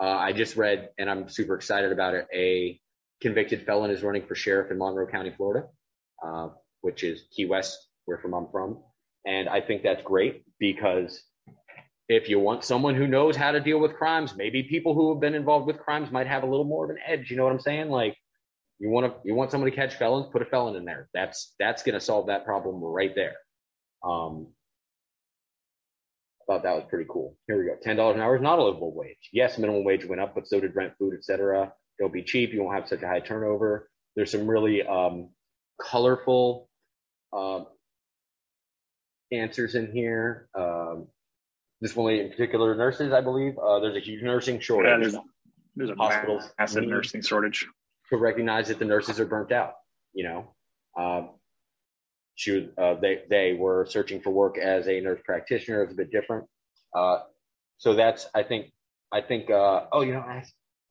uh, 0.01 0.17
I 0.17 0.33
just 0.33 0.55
read, 0.55 0.89
and 0.99 1.09
I'm 1.09 1.27
super 1.29 1.55
excited 1.55 1.91
about 1.91 2.13
it. 2.13 2.27
A 2.33 2.79
convicted 3.21 3.65
felon 3.65 3.91
is 3.91 4.03
running 4.03 4.25
for 4.25 4.35
sheriff 4.35 4.71
in 4.71 4.77
Monroe 4.77 5.07
County, 5.07 5.31
Florida, 5.35 5.67
uh, 6.23 6.49
which 6.81 7.03
is 7.03 7.23
Key 7.31 7.45
West, 7.45 7.77
where 8.05 8.17
from 8.17 8.33
I'm 8.33 8.47
from. 8.51 8.79
And 9.25 9.49
I 9.49 9.61
think 9.61 9.83
that's 9.83 10.03
great 10.03 10.43
because 10.59 11.23
if 12.07 12.29
you 12.29 12.39
want 12.39 12.63
someone 12.63 12.95
who 12.95 13.07
knows 13.07 13.35
how 13.35 13.51
to 13.51 13.59
deal 13.59 13.79
with 13.79 13.95
crimes, 13.95 14.35
maybe 14.35 14.63
people 14.63 14.93
who 14.93 15.11
have 15.11 15.19
been 15.19 15.33
involved 15.33 15.65
with 15.65 15.79
crimes 15.79 16.11
might 16.11 16.27
have 16.27 16.43
a 16.43 16.47
little 16.47 16.65
more 16.65 16.85
of 16.85 16.91
an 16.91 16.99
edge. 17.05 17.31
You 17.31 17.37
know 17.37 17.43
what 17.43 17.53
I'm 17.53 17.59
saying? 17.59 17.89
Like 17.89 18.15
you 18.79 18.89
want 18.89 19.07
to 19.07 19.27
you 19.27 19.33
want 19.33 19.51
someone 19.51 19.69
to 19.69 19.75
catch 19.75 19.95
felons, 19.95 20.27
put 20.31 20.41
a 20.41 20.45
felon 20.45 20.75
in 20.75 20.85
there. 20.85 21.09
That's 21.13 21.55
that's 21.59 21.81
going 21.81 21.93
to 21.93 22.01
solve 22.01 22.27
that 22.27 22.45
problem 22.45 22.75
right 22.83 23.15
there. 23.15 23.35
Um, 24.03 24.47
thought 26.45 26.63
that 26.63 26.75
was 26.75 26.85
pretty 26.89 27.05
cool. 27.09 27.35
Here 27.47 27.57
we 27.57 27.65
go. 27.65 27.75
Ten 27.81 27.95
dollars 27.95 28.15
an 28.15 28.21
hour 28.21 28.35
is 28.35 28.41
not 28.41 28.59
a 28.59 28.63
livable 28.63 28.93
wage. 28.93 29.29
Yes, 29.33 29.57
minimum 29.57 29.83
wage 29.83 30.05
went 30.05 30.21
up, 30.21 30.35
but 30.35 30.47
so 30.47 30.59
did 30.59 30.75
rent, 30.75 30.93
food, 30.99 31.13
etc. 31.15 31.73
Don't 31.99 32.13
be 32.13 32.23
cheap. 32.23 32.53
You 32.53 32.63
won't 32.63 32.75
have 32.75 32.87
such 32.87 33.01
a 33.01 33.07
high 33.07 33.19
turnover. 33.19 33.89
There's 34.15 34.31
some 34.31 34.47
really 34.47 34.83
um, 34.83 35.29
colorful 35.81 36.69
uh, 37.33 37.61
answers 39.31 39.75
in 39.75 39.91
here. 39.91 40.47
Um, 40.55 41.07
this 41.81 41.95
one 41.95 42.13
in 42.13 42.29
particular, 42.29 42.75
nurses, 42.75 43.13
I 43.13 43.21
believe. 43.21 43.57
Uh, 43.57 43.79
there's 43.79 43.95
a 43.95 43.99
huge 43.99 44.23
nursing 44.23 44.59
shortage. 44.59 44.91
Yeah, 44.91 44.97
there's, 44.97 45.15
there's 45.75 45.89
a 45.89 45.95
Hospitals 45.95 46.43
massive 46.57 46.87
nursing 46.87 47.21
shortage. 47.21 47.67
to 48.09 48.17
recognize 48.17 48.69
that 48.69 48.79
the 48.79 48.85
nurses 48.85 49.19
are 49.19 49.25
burnt 49.25 49.51
out. 49.51 49.73
You 50.13 50.23
know, 50.23 50.55
um, 50.97 51.31
she 52.35 52.69
uh, 52.77 52.95
they 52.95 53.23
they 53.29 53.53
were 53.53 53.85
searching 53.89 54.21
for 54.21 54.29
work 54.31 54.57
as 54.57 54.87
a 54.87 54.99
nurse 55.01 55.19
practitioner. 55.25 55.83
It's 55.83 55.93
a 55.93 55.95
bit 55.95 56.11
different. 56.11 56.45
Uh, 56.95 57.19
so 57.77 57.93
that's 57.93 58.27
I 58.33 58.43
think 58.43 58.71
I 59.11 59.21
think 59.21 59.49
uh, 59.49 59.85
oh 59.91 60.01
you 60.01 60.13
know 60.13 60.19
I, 60.19 60.43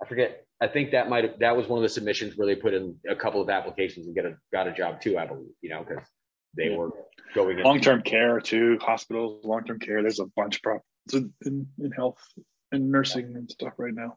I 0.03 0.07
forget 0.07 0.44
I 0.65 0.69
think 0.69 0.93
that 0.93 1.11
might 1.11 1.25
have 1.25 1.39
that 1.41 1.55
was 1.57 1.69
one 1.69 1.79
of 1.79 1.83
the 1.83 1.89
submissions 1.91 2.37
where 2.37 2.47
they 2.47 2.57
put 2.57 2.73
in 2.73 2.97
a 3.09 3.15
couple 3.15 3.43
of 3.43 3.51
applications 3.51 4.07
and 4.07 4.15
get 4.15 4.25
a 4.25 4.37
got 4.51 4.67
a 4.67 4.73
job 4.73 5.01
too. 5.01 5.19
I 5.19 5.27
believe 5.27 5.51
you 5.61 5.69
know 5.71 5.85
because 5.87 6.07
they 6.57 6.71
Yeah. 6.71 6.77
were 6.79 6.91
going 7.35 7.59
in. 7.59 7.65
Long 7.65 7.81
term 7.81 8.01
care 8.03 8.41
too, 8.41 8.79
hospitals, 8.81 9.45
long 9.45 9.65
term 9.65 9.79
care. 9.79 10.01
There's 10.01 10.21
a 10.21 10.27
bunch 10.37 10.57
of 10.57 10.63
problems 10.63 10.85
in, 11.45 11.67
in, 11.79 11.91
health 11.93 12.19
and 12.73 12.91
nursing 12.91 13.35
and 13.37 13.51
stuff 13.51 13.75
right 13.77 13.93
now. 13.95 14.17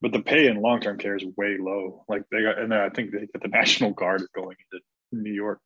But 0.00 0.12
the 0.12 0.20
pay 0.22 0.46
in 0.46 0.62
long 0.62 0.80
term 0.80 0.96
care 0.98 1.16
is 1.16 1.24
way 1.36 1.58
low. 1.60 2.04
Like 2.08 2.22
they 2.30 2.42
got, 2.42 2.58
and 2.58 2.72
I 2.72 2.88
think 2.88 3.12
they 3.12 3.26
got 3.26 3.42
the 3.42 3.48
National 3.60 3.90
Guard 3.92 4.22
going 4.34 4.56
into 4.72 4.82
New 5.12 5.32
York, 5.32 5.60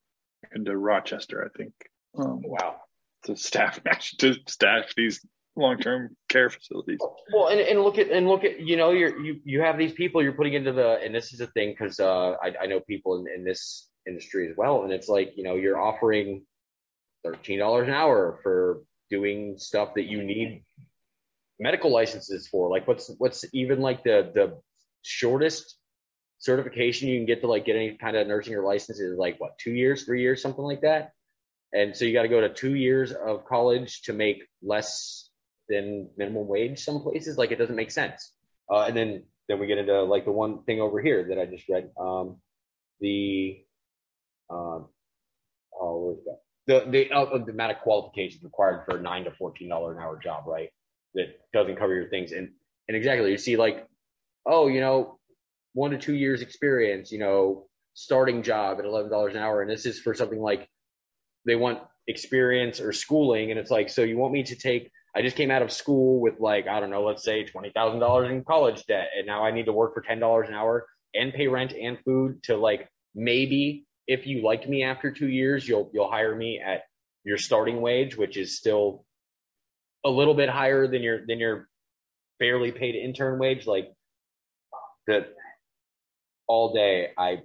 into 0.54 0.76
Rochester. 0.76 1.44
I 1.48 1.56
think 1.56 1.72
um, 2.18 2.42
Wow. 2.44 2.80
to 3.24 3.36
staff 3.36 3.78
to 4.18 4.34
staff 4.48 4.92
these 4.96 5.24
long 5.56 5.78
term 5.78 6.16
care 6.28 6.50
facilities. 6.50 6.98
Well, 7.32 7.48
and, 7.48 7.60
and 7.60 7.82
look 7.82 7.98
at 7.98 8.10
and 8.10 8.28
look 8.28 8.44
at 8.44 8.60
you 8.60 8.76
know 8.76 8.90
you're 8.90 9.18
you 9.20 9.40
you 9.44 9.60
have 9.60 9.78
these 9.78 9.92
people 9.92 10.22
you're 10.22 10.32
putting 10.32 10.54
into 10.54 10.72
the 10.72 11.00
and 11.02 11.14
this 11.14 11.32
is 11.32 11.40
a 11.40 11.46
thing 11.48 11.70
because 11.70 11.98
uh, 11.98 12.32
I 12.42 12.54
I 12.62 12.66
know 12.66 12.80
people 12.80 13.18
in, 13.18 13.26
in 13.34 13.44
this 13.44 13.88
industry 14.06 14.48
as 14.48 14.56
well 14.56 14.84
and 14.84 14.92
it's 14.92 15.08
like 15.08 15.32
you 15.36 15.42
know 15.42 15.56
you're 15.56 15.80
offering 15.80 16.42
thirteen 17.24 17.58
dollars 17.58 17.88
an 17.88 17.94
hour 17.94 18.38
for 18.42 18.82
doing 19.10 19.56
stuff 19.58 19.94
that 19.94 20.04
you 20.04 20.22
need 20.22 20.62
medical 21.58 21.90
licenses 21.90 22.46
for 22.48 22.68
like 22.68 22.86
what's 22.86 23.10
what's 23.18 23.44
even 23.52 23.80
like 23.80 24.04
the 24.04 24.30
the 24.34 24.58
shortest 25.02 25.78
certification 26.38 27.08
you 27.08 27.18
can 27.18 27.26
get 27.26 27.40
to 27.40 27.46
like 27.46 27.64
get 27.64 27.76
any 27.76 27.96
kind 27.96 28.16
of 28.16 28.26
nursing 28.26 28.54
or 28.54 28.62
license 28.62 29.00
is 29.00 29.16
like 29.16 29.40
what 29.40 29.56
two 29.58 29.72
years 29.72 30.04
three 30.04 30.20
years 30.20 30.42
something 30.42 30.64
like 30.64 30.82
that 30.82 31.12
and 31.72 31.96
so 31.96 32.04
you 32.04 32.12
got 32.12 32.22
to 32.22 32.28
go 32.28 32.40
to 32.40 32.52
two 32.52 32.74
years 32.74 33.12
of 33.12 33.44
college 33.44 34.02
to 34.02 34.12
make 34.12 34.44
less 34.62 35.25
than 35.68 36.08
minimum 36.16 36.46
wage 36.46 36.84
some 36.84 37.00
places 37.00 37.36
like 37.36 37.50
it 37.50 37.56
doesn't 37.56 37.76
make 37.76 37.90
sense. 37.90 38.32
Uh, 38.70 38.82
and 38.82 38.96
then 38.96 39.22
then 39.48 39.58
we 39.58 39.66
get 39.66 39.78
into 39.78 40.02
like 40.02 40.24
the 40.24 40.32
one 40.32 40.62
thing 40.64 40.80
over 40.80 41.00
here 41.00 41.26
that 41.28 41.38
i 41.38 41.46
just 41.46 41.68
read 41.68 41.88
um, 42.00 42.36
the 43.00 43.62
um, 44.50 44.86
oh 45.80 46.00
where's 46.04 46.24
that? 46.24 46.40
The 46.66 46.90
the, 46.90 47.12
uh, 47.12 47.38
the 47.44 47.52
amount 47.52 47.72
of 47.72 47.78
qualifications 47.78 48.42
required 48.42 48.84
for 48.84 48.98
a 48.98 49.02
nine 49.02 49.24
to 49.24 49.30
fourteen 49.32 49.68
dollar 49.68 49.96
an 49.96 50.02
hour 50.02 50.18
job 50.22 50.44
right? 50.46 50.70
That 51.14 51.38
doesn't 51.52 51.76
cover 51.76 51.94
your 51.94 52.08
things. 52.08 52.32
And 52.32 52.50
and 52.88 52.96
exactly 52.96 53.30
you 53.30 53.38
see 53.38 53.56
like 53.56 53.86
oh 54.46 54.68
you 54.68 54.80
know 54.80 55.18
one 55.74 55.90
to 55.90 55.98
two 55.98 56.14
years 56.14 56.40
experience 56.42 57.12
you 57.12 57.18
know 57.18 57.66
starting 57.94 58.42
job 58.42 58.78
at 58.78 58.84
eleven 58.84 59.10
dollars 59.10 59.34
an 59.34 59.40
hour. 59.40 59.62
And 59.62 59.70
this 59.70 59.86
is 59.86 59.98
for 59.98 60.14
something 60.14 60.40
like 60.40 60.68
they 61.44 61.56
want 61.56 61.80
experience 62.08 62.80
or 62.80 62.92
schooling. 62.92 63.50
And 63.50 63.58
it's 63.58 63.70
like 63.70 63.88
so 63.88 64.02
you 64.02 64.18
want 64.18 64.32
me 64.32 64.42
to 64.44 64.56
take 64.56 64.90
I 65.16 65.22
just 65.22 65.36
came 65.36 65.50
out 65.50 65.62
of 65.62 65.72
school 65.72 66.20
with 66.20 66.40
like 66.40 66.68
I 66.68 66.78
don't 66.78 66.90
know, 66.90 67.02
let's 67.02 67.24
say 67.24 67.42
twenty 67.42 67.70
thousand 67.70 68.00
dollars 68.00 68.30
in 68.30 68.44
college 68.44 68.84
debt, 68.84 69.08
and 69.16 69.26
now 69.26 69.42
I 69.42 69.50
need 69.50 69.64
to 69.64 69.72
work 69.72 69.94
for 69.94 70.02
ten 70.02 70.20
dollars 70.20 70.48
an 70.48 70.54
hour 70.54 70.86
and 71.14 71.32
pay 71.32 71.48
rent 71.48 71.72
and 71.72 71.98
food 72.04 72.42
to 72.44 72.56
like 72.56 72.86
maybe 73.14 73.86
if 74.06 74.26
you 74.26 74.42
like 74.42 74.68
me 74.68 74.84
after 74.84 75.10
two 75.10 75.28
years, 75.28 75.66
you'll 75.66 75.90
you'll 75.94 76.10
hire 76.10 76.36
me 76.36 76.60
at 76.60 76.82
your 77.24 77.38
starting 77.38 77.80
wage, 77.80 78.16
which 78.16 78.36
is 78.36 78.58
still 78.58 79.06
a 80.04 80.10
little 80.10 80.34
bit 80.34 80.50
higher 80.50 80.86
than 80.86 81.02
your 81.02 81.24
than 81.26 81.38
your 81.38 81.66
barely 82.38 82.70
paid 82.70 82.94
intern 82.94 83.38
wage. 83.38 83.66
Like 83.66 83.90
that 85.06 85.30
all 86.46 86.74
day 86.74 87.12
I 87.16 87.40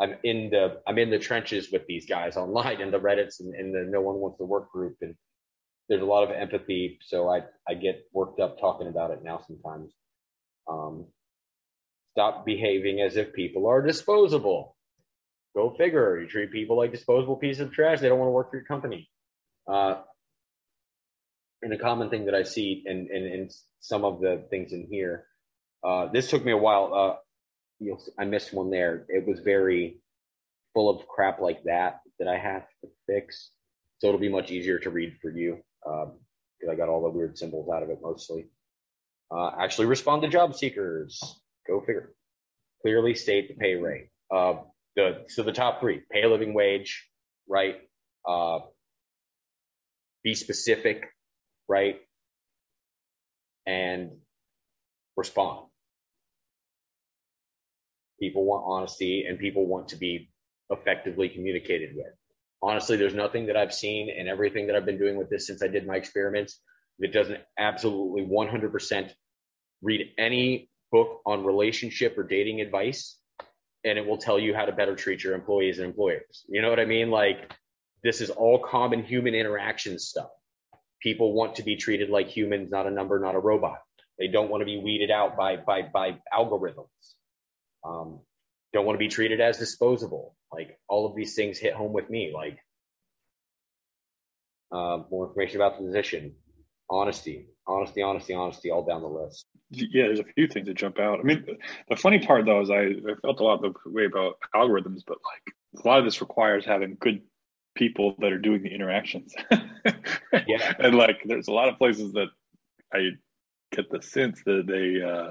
I'm 0.00 0.16
in 0.24 0.48
the 0.48 0.80
I'm 0.86 0.96
in 0.96 1.10
the 1.10 1.18
trenches 1.18 1.70
with 1.70 1.86
these 1.86 2.06
guys 2.06 2.38
online 2.38 2.80
in 2.80 2.90
the 2.90 2.98
Reddits 2.98 3.40
and, 3.40 3.54
and 3.54 3.74
the 3.74 3.80
no 3.90 4.00
one 4.00 4.16
wants 4.16 4.38
to 4.38 4.44
work 4.46 4.72
group 4.72 4.96
and 5.02 5.14
there's 5.90 6.02
a 6.02 6.06
lot 6.06 6.22
of 6.22 6.30
empathy, 6.30 6.98
so 7.02 7.28
I 7.28 7.40
I 7.68 7.74
get 7.74 8.04
worked 8.12 8.38
up 8.38 8.60
talking 8.60 8.86
about 8.86 9.10
it 9.10 9.24
now 9.24 9.42
sometimes. 9.46 9.92
Um, 10.68 11.06
stop 12.12 12.46
behaving 12.46 13.00
as 13.00 13.16
if 13.16 13.32
people 13.32 13.66
are 13.66 13.82
disposable. 13.82 14.76
Go 15.54 15.74
figure. 15.76 16.20
You 16.20 16.28
treat 16.28 16.52
people 16.52 16.76
like 16.76 16.92
disposable 16.92 17.36
pieces 17.36 17.60
of 17.60 17.72
trash. 17.72 17.98
They 17.98 18.08
don't 18.08 18.20
want 18.20 18.28
to 18.28 18.32
work 18.32 18.50
for 18.50 18.56
your 18.56 18.66
company. 18.66 19.10
Uh, 19.66 19.96
and 21.62 21.72
a 21.72 21.78
common 21.78 22.08
thing 22.08 22.26
that 22.26 22.36
I 22.36 22.44
see 22.44 22.84
in, 22.86 23.08
in, 23.12 23.24
in 23.24 23.48
some 23.80 24.04
of 24.04 24.20
the 24.20 24.46
things 24.48 24.72
in 24.72 24.86
here, 24.88 25.26
uh, 25.84 26.06
this 26.12 26.30
took 26.30 26.44
me 26.44 26.52
a 26.52 26.56
while. 26.56 26.94
Uh, 26.94 27.16
you'll, 27.80 28.00
I 28.16 28.26
missed 28.26 28.54
one 28.54 28.70
there. 28.70 29.06
It 29.08 29.26
was 29.26 29.40
very 29.40 30.00
full 30.72 30.88
of 30.88 31.06
crap 31.08 31.40
like 31.40 31.64
that 31.64 31.98
that 32.20 32.28
I 32.28 32.38
have 32.38 32.62
to 32.82 32.88
fix. 33.08 33.50
So 33.98 34.06
it'll 34.06 34.20
be 34.20 34.28
much 34.28 34.52
easier 34.52 34.78
to 34.78 34.90
read 34.90 35.16
for 35.20 35.30
you 35.30 35.58
because 35.84 36.70
I 36.70 36.74
got 36.74 36.88
all 36.88 37.02
the 37.02 37.10
weird 37.10 37.36
symbols 37.38 37.68
out 37.74 37.82
of 37.82 37.90
it 37.90 37.98
mostly. 38.02 38.46
Uh, 39.30 39.50
actually, 39.58 39.86
respond 39.86 40.22
to 40.22 40.28
job 40.28 40.54
seekers. 40.54 41.20
Go 41.66 41.80
figure. 41.80 42.14
Clearly 42.82 43.14
state 43.14 43.48
the 43.48 43.54
pay 43.54 43.74
rate. 43.74 44.08
Uh, 44.30 44.54
the 44.96 45.24
so 45.28 45.42
the 45.42 45.52
top 45.52 45.80
three: 45.80 46.02
pay 46.10 46.22
a 46.22 46.28
living 46.28 46.54
wage, 46.54 47.06
right? 47.48 47.76
Uh, 48.28 48.60
be 50.24 50.34
specific, 50.34 51.06
right? 51.68 52.00
And 53.66 54.10
respond. 55.16 55.66
People 58.18 58.44
want 58.44 58.64
honesty, 58.66 59.24
and 59.28 59.38
people 59.38 59.66
want 59.66 59.88
to 59.88 59.96
be 59.96 60.30
effectively 60.70 61.28
communicated 61.28 61.90
with 61.94 62.12
honestly, 62.62 62.96
there's 62.96 63.14
nothing 63.14 63.46
that 63.46 63.56
I've 63.56 63.74
seen 63.74 64.10
and 64.16 64.28
everything 64.28 64.66
that 64.66 64.76
I've 64.76 64.86
been 64.86 64.98
doing 64.98 65.16
with 65.16 65.30
this 65.30 65.46
since 65.46 65.62
I 65.62 65.68
did 65.68 65.86
my 65.86 65.96
experiments 65.96 66.60
that 66.98 67.12
doesn't 67.12 67.40
absolutely 67.58 68.22
100% 68.22 69.10
read 69.82 70.12
any 70.18 70.68
book 70.92 71.20
on 71.24 71.44
relationship 71.44 72.18
or 72.18 72.24
dating 72.24 72.60
advice 72.60 73.18
and 73.84 73.98
it 73.98 74.06
will 74.06 74.18
tell 74.18 74.38
you 74.38 74.54
how 74.54 74.64
to 74.64 74.72
better 74.72 74.94
treat 74.94 75.24
your 75.24 75.34
employees 75.34 75.78
and 75.78 75.86
employers. 75.86 76.44
You 76.48 76.60
know 76.60 76.68
what 76.68 76.80
I 76.80 76.84
mean? 76.84 77.10
Like 77.10 77.52
this 78.02 78.20
is 78.20 78.30
all 78.30 78.58
common 78.58 79.02
human 79.02 79.34
interaction 79.34 79.98
stuff. 79.98 80.30
People 81.02 81.32
want 81.32 81.54
to 81.54 81.62
be 81.62 81.76
treated 81.76 82.10
like 82.10 82.28
humans, 82.28 82.70
not 82.70 82.86
a 82.86 82.90
number, 82.90 83.18
not 83.18 83.34
a 83.34 83.38
robot. 83.38 83.78
They 84.18 84.28
don't 84.28 84.50
want 84.50 84.60
to 84.60 84.66
be 84.66 84.78
weeded 84.78 85.10
out 85.10 85.36
by 85.36 85.56
by 85.56 85.82
by 85.82 86.18
algorithms. 86.32 86.86
Um, 87.84 88.20
don't 88.72 88.86
want 88.86 88.94
to 88.94 88.98
be 88.98 89.08
treated 89.08 89.40
as 89.40 89.58
disposable. 89.58 90.36
Like 90.52 90.78
all 90.88 91.06
of 91.06 91.16
these 91.16 91.34
things 91.34 91.58
hit 91.58 91.74
home 91.74 91.92
with 91.92 92.08
me. 92.10 92.32
Like 92.34 92.58
uh, 94.72 95.02
more 95.10 95.28
information 95.28 95.56
about 95.56 95.78
the 95.78 95.84
position, 95.84 96.34
honesty, 96.88 97.46
honesty, 97.66 98.02
honesty, 98.02 98.34
honesty, 98.34 98.70
all 98.70 98.84
down 98.84 99.02
the 99.02 99.08
list. 99.08 99.46
Yeah, 99.70 100.06
there's 100.06 100.20
a 100.20 100.24
few 100.24 100.48
things 100.48 100.66
that 100.66 100.74
jump 100.74 100.98
out. 100.98 101.20
I 101.20 101.22
mean, 101.22 101.44
the 101.88 101.96
funny 101.96 102.18
part 102.18 102.44
though 102.46 102.60
is 102.60 102.70
I, 102.70 102.82
I 102.82 103.14
felt 103.22 103.40
a 103.40 103.44
lot 103.44 103.62
the 103.62 103.72
way 103.86 104.04
about 104.04 104.34
algorithms, 104.54 105.02
but 105.06 105.18
like 105.24 105.82
a 105.84 105.88
lot 105.88 105.98
of 105.98 106.04
this 106.04 106.20
requires 106.20 106.64
having 106.64 106.96
good 107.00 107.22
people 107.76 108.16
that 108.18 108.32
are 108.32 108.38
doing 108.38 108.62
the 108.62 108.74
interactions. 108.74 109.34
Yeah. 110.46 110.74
and 110.78 110.94
like 110.94 111.22
there's 111.24 111.48
a 111.48 111.52
lot 111.52 111.68
of 111.68 111.78
places 111.78 112.12
that 112.12 112.28
I 112.92 113.10
get 113.72 113.90
the 113.90 114.00
sense 114.00 114.42
that 114.46 114.64
they 114.66 115.02
uh 115.02 115.30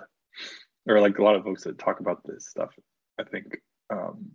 or 0.87 0.99
like 0.99 1.19
a 1.19 1.23
lot 1.23 1.35
of 1.35 1.43
folks 1.43 1.63
that 1.63 1.77
talk 1.77 1.99
about 1.99 2.21
this 2.25 2.49
stuff, 2.49 2.69
I 3.19 3.23
think 3.23 3.57
um 3.89 4.31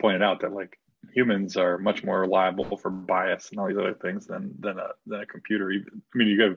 pointed 0.00 0.22
out 0.22 0.40
that 0.42 0.52
like 0.52 0.78
humans 1.12 1.56
are 1.56 1.78
much 1.78 2.04
more 2.04 2.26
liable 2.26 2.76
for 2.80 2.90
bias 2.90 3.50
and 3.50 3.60
all 3.60 3.68
these 3.68 3.78
other 3.78 3.94
things 3.94 4.26
than 4.26 4.54
than 4.60 4.78
a 4.78 4.88
than 5.06 5.20
a 5.20 5.26
computer 5.26 5.70
even 5.70 6.02
I 6.14 6.18
mean 6.18 6.28
you 6.28 6.42
have 6.42 6.56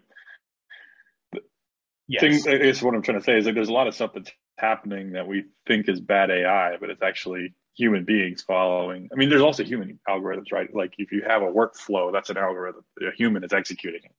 Yes. 2.08 2.46
thing 2.46 2.54
I 2.54 2.58
guess 2.58 2.82
what 2.82 2.94
I'm 2.94 3.02
trying 3.02 3.20
to 3.20 3.24
say 3.24 3.38
is 3.38 3.46
like 3.46 3.56
there's 3.56 3.70
a 3.70 3.74
lot 3.74 3.88
of 3.88 3.96
stuff 3.96 4.12
that's 4.14 4.32
happening 4.58 5.14
that 5.14 5.28
we 5.28 5.46
think 5.68 5.88
is 5.88 6.02
bad 6.02 6.30
AI, 6.30 6.78
but 6.78 6.90
it's 6.90 7.02
actually 7.02 7.54
human 7.76 8.04
beings 8.04 8.42
following. 8.42 9.10
I 9.12 9.16
mean, 9.16 9.30
there's 9.30 9.42
also 9.42 9.64
human 9.64 10.00
algorithms, 10.08 10.52
right? 10.52 10.74
Like 10.74 10.94
if 10.98 11.12
you 11.12 11.24
have 11.28 11.42
a 11.42 11.46
workflow, 11.46 12.12
that's 12.12 12.30
an 12.30 12.38
algorithm. 12.38 12.84
A 13.02 13.16
human 13.16 13.44
is 13.44 13.54
executing 13.54 14.02
it. 14.04 14.12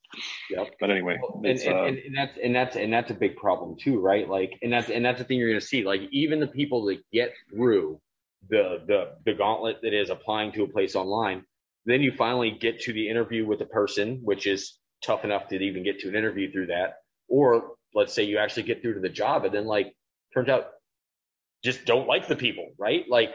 Yep. 0.51 0.75
But 0.81 0.91
anyway, 0.91 1.19
and, 1.35 1.47
and, 1.47 1.75
uh, 1.75 1.85
and, 1.85 1.99
and, 1.99 2.17
that's 2.17 2.39
and 2.43 2.55
that's 2.55 2.77
and 2.77 2.93
that's 2.93 3.11
a 3.11 3.15
big 3.15 3.37
problem 3.37 3.77
too, 3.79 4.01
right? 4.01 4.29
Like, 4.29 4.59
and 4.63 4.73
that's 4.73 4.91
and 4.91 5.05
that's 5.05 5.19
the 5.19 5.25
thing 5.25 5.39
you're 5.39 5.49
going 5.49 5.61
to 5.61 5.67
see. 5.67 5.85
Like, 5.85 6.03
even 6.11 6.41
the 6.41 6.47
people 6.47 6.85
that 6.87 6.99
get 7.13 7.33
through 7.51 8.01
the 8.49 8.83
the 8.87 9.13
the 9.25 9.35
gauntlet 9.35 9.79
that 9.83 9.93
is 9.93 10.11
applying 10.11 10.53
to 10.53 10.65
a 10.65 10.69
place 10.69 10.97
online, 10.97 11.45
then 11.85 12.01
you 12.01 12.13
finally 12.13 12.51
get 12.51 12.81
to 12.83 12.93
the 12.93 13.09
interview 13.09 13.47
with 13.47 13.59
the 13.59 13.67
person, 13.67 14.21
which 14.23 14.47
is 14.47 14.79
tough 15.05 15.25
enough 15.25 15.49
to 15.49 15.57
even 15.57 15.83
get 15.83 16.01
to 16.01 16.09
an 16.09 16.15
interview 16.15 16.51
through 16.51 16.67
that. 16.67 16.99
Or 17.29 17.73
let's 17.95 18.15
say 18.15 18.23
you 18.25 18.39
actually 18.39 18.65
get 18.65 18.83
through 18.83 18.95
to 18.95 19.01
the 19.01 19.09
job, 19.09 19.45
and 19.45 19.55
then 19.55 19.67
like 19.67 19.95
turns 20.33 20.49
out 20.49 20.71
just 21.63 21.85
don't 21.85 22.07
like 22.07 22.29
the 22.29 22.37
people, 22.37 22.73
right? 22.79 23.05
Like 23.09 23.35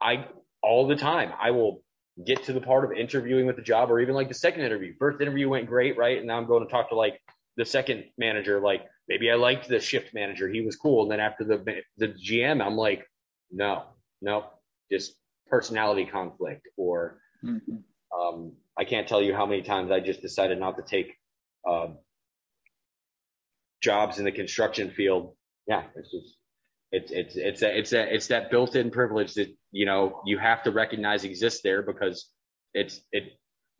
I 0.00 0.26
all 0.62 0.86
the 0.86 0.96
time, 0.96 1.32
I 1.40 1.50
will 1.52 1.82
get 2.24 2.42
to 2.44 2.52
the 2.52 2.60
part 2.60 2.84
of 2.84 2.92
interviewing 2.92 3.46
with 3.46 3.56
the 3.56 3.62
job 3.62 3.90
or 3.90 4.00
even 4.00 4.14
like 4.14 4.28
the 4.28 4.34
second 4.34 4.62
interview. 4.62 4.94
First 4.98 5.20
interview 5.20 5.48
went 5.48 5.66
great, 5.66 5.96
right? 5.96 6.18
And 6.18 6.26
now 6.26 6.38
I'm 6.38 6.46
going 6.46 6.64
to 6.64 6.70
talk 6.70 6.88
to 6.88 6.94
like 6.94 7.20
the 7.56 7.64
second 7.64 8.04
manager. 8.18 8.60
Like 8.60 8.86
maybe 9.08 9.30
I 9.30 9.34
liked 9.34 9.68
the 9.68 9.80
shift 9.80 10.14
manager. 10.14 10.48
He 10.48 10.62
was 10.62 10.76
cool. 10.76 11.02
And 11.02 11.10
then 11.10 11.20
after 11.20 11.44
the 11.44 11.82
the 11.98 12.08
GM, 12.08 12.64
I'm 12.64 12.76
like, 12.76 13.06
no, 13.50 13.84
no, 14.22 14.46
just 14.90 15.14
personality 15.48 16.04
conflict 16.04 16.66
or 16.76 17.18
mm-hmm. 17.44 17.76
um, 18.18 18.52
I 18.78 18.84
can't 18.84 19.06
tell 19.06 19.22
you 19.22 19.34
how 19.34 19.46
many 19.46 19.62
times 19.62 19.90
I 19.90 20.00
just 20.00 20.22
decided 20.22 20.58
not 20.58 20.76
to 20.76 20.82
take 20.82 21.14
uh, 21.68 21.88
jobs 23.82 24.18
in 24.18 24.24
the 24.24 24.32
construction 24.32 24.90
field. 24.90 25.34
Yeah, 25.68 25.84
it's 25.94 26.10
just 26.10 26.36
it's 26.96 27.12
it's 27.12 27.36
it's 27.36 27.62
a, 27.62 27.78
it's 27.78 27.92
a, 27.92 28.14
it's 28.14 28.26
that 28.28 28.50
built-in 28.50 28.90
privilege 28.90 29.34
that 29.34 29.48
you 29.70 29.84
know 29.84 30.22
you 30.24 30.38
have 30.38 30.62
to 30.62 30.70
recognize 30.70 31.24
exists 31.24 31.60
there 31.62 31.82
because 31.82 32.30
it's 32.72 33.00
it 33.12 33.24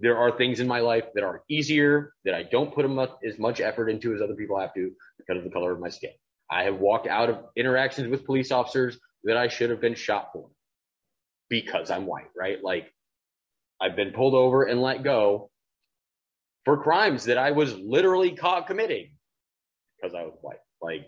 there 0.01 0.19
are 0.19 0.37
things 0.37 0.61
in 0.61 0.69
my 0.69 0.81
life 0.81 1.05
that 1.15 1.25
are 1.25 1.43
easier 1.49 2.13
that 2.27 2.35
I 2.35 2.43
don't 2.43 2.75
put 2.75 2.85
as 3.27 3.39
much 3.39 3.61
effort 3.61 3.89
into 3.89 4.15
as 4.15 4.21
other 4.21 4.35
people 4.35 4.61
have 4.61 4.75
to 4.75 4.91
because 5.19 5.39
of 5.39 5.45
the 5.45 5.51
color 5.51 5.73
of 5.73 5.81
my 5.81 5.89
skin. 5.89 6.11
I 6.51 6.65
have 6.65 6.79
walked 6.79 7.07
out 7.07 7.31
of 7.31 7.39
interactions 7.57 8.09
with 8.09 8.27
police 8.27 8.53
officers 8.53 8.99
that 9.25 9.39
I 9.39 9.49
should 9.49 9.71
have 9.71 9.81
been 9.81 9.95
shot 9.95 10.29
for 10.35 10.51
because 11.49 11.91
I'm 11.91 12.05
white, 12.05 12.29
right? 12.39 12.63
Like 12.63 12.93
I've 13.81 13.97
been 13.97 14.13
pulled 14.13 14.35
over 14.35 14.65
and 14.65 14.83
let 14.83 15.03
go 15.03 15.51
for 16.67 16.77
crimes 16.83 17.25
that 17.25 17.39
I 17.39 17.53
was 17.53 17.75
literally 17.79 18.33
caught 18.33 18.67
committing 18.67 19.13
because 19.97 20.15
I 20.15 20.25
was 20.25 20.35
white. 20.43 20.59
Like 20.83 21.07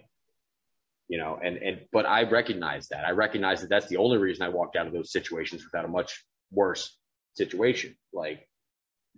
you 1.08 1.18
know, 1.18 1.38
and 1.42 1.56
and 1.56 1.80
but 1.90 2.06
I 2.06 2.24
recognize 2.24 2.88
that. 2.88 3.04
I 3.04 3.10
recognize 3.10 3.62
that 3.62 3.70
that's 3.70 3.88
the 3.88 3.96
only 3.96 4.18
reason 4.18 4.44
I 4.44 4.50
walked 4.50 4.76
out 4.76 4.86
of 4.86 4.92
those 4.92 5.10
situations 5.10 5.64
without 5.64 5.84
a 5.84 5.88
much 5.88 6.22
worse 6.52 6.96
situation. 7.34 7.96
Like, 8.12 8.46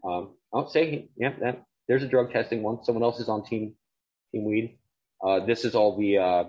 um, 0.05 0.35
I'll 0.55 0.71
say, 0.71 1.09
yeah, 1.17 1.33
that 1.41 1.65
there's 1.89 2.05
a 2.05 2.09
drug 2.09 2.33
testing 2.33 2.63
one. 2.63 2.85
Someone 2.85 3.03
else 3.03 3.19
is 3.19 3.29
on 3.29 3.45
team 3.45 3.75
team 4.33 4.45
weed. 4.45 4.79
Uh, 5.23 5.45
this 5.45 5.65
is 5.65 5.75
all 5.75 5.99
the 5.99 6.19
uh, 6.19 6.45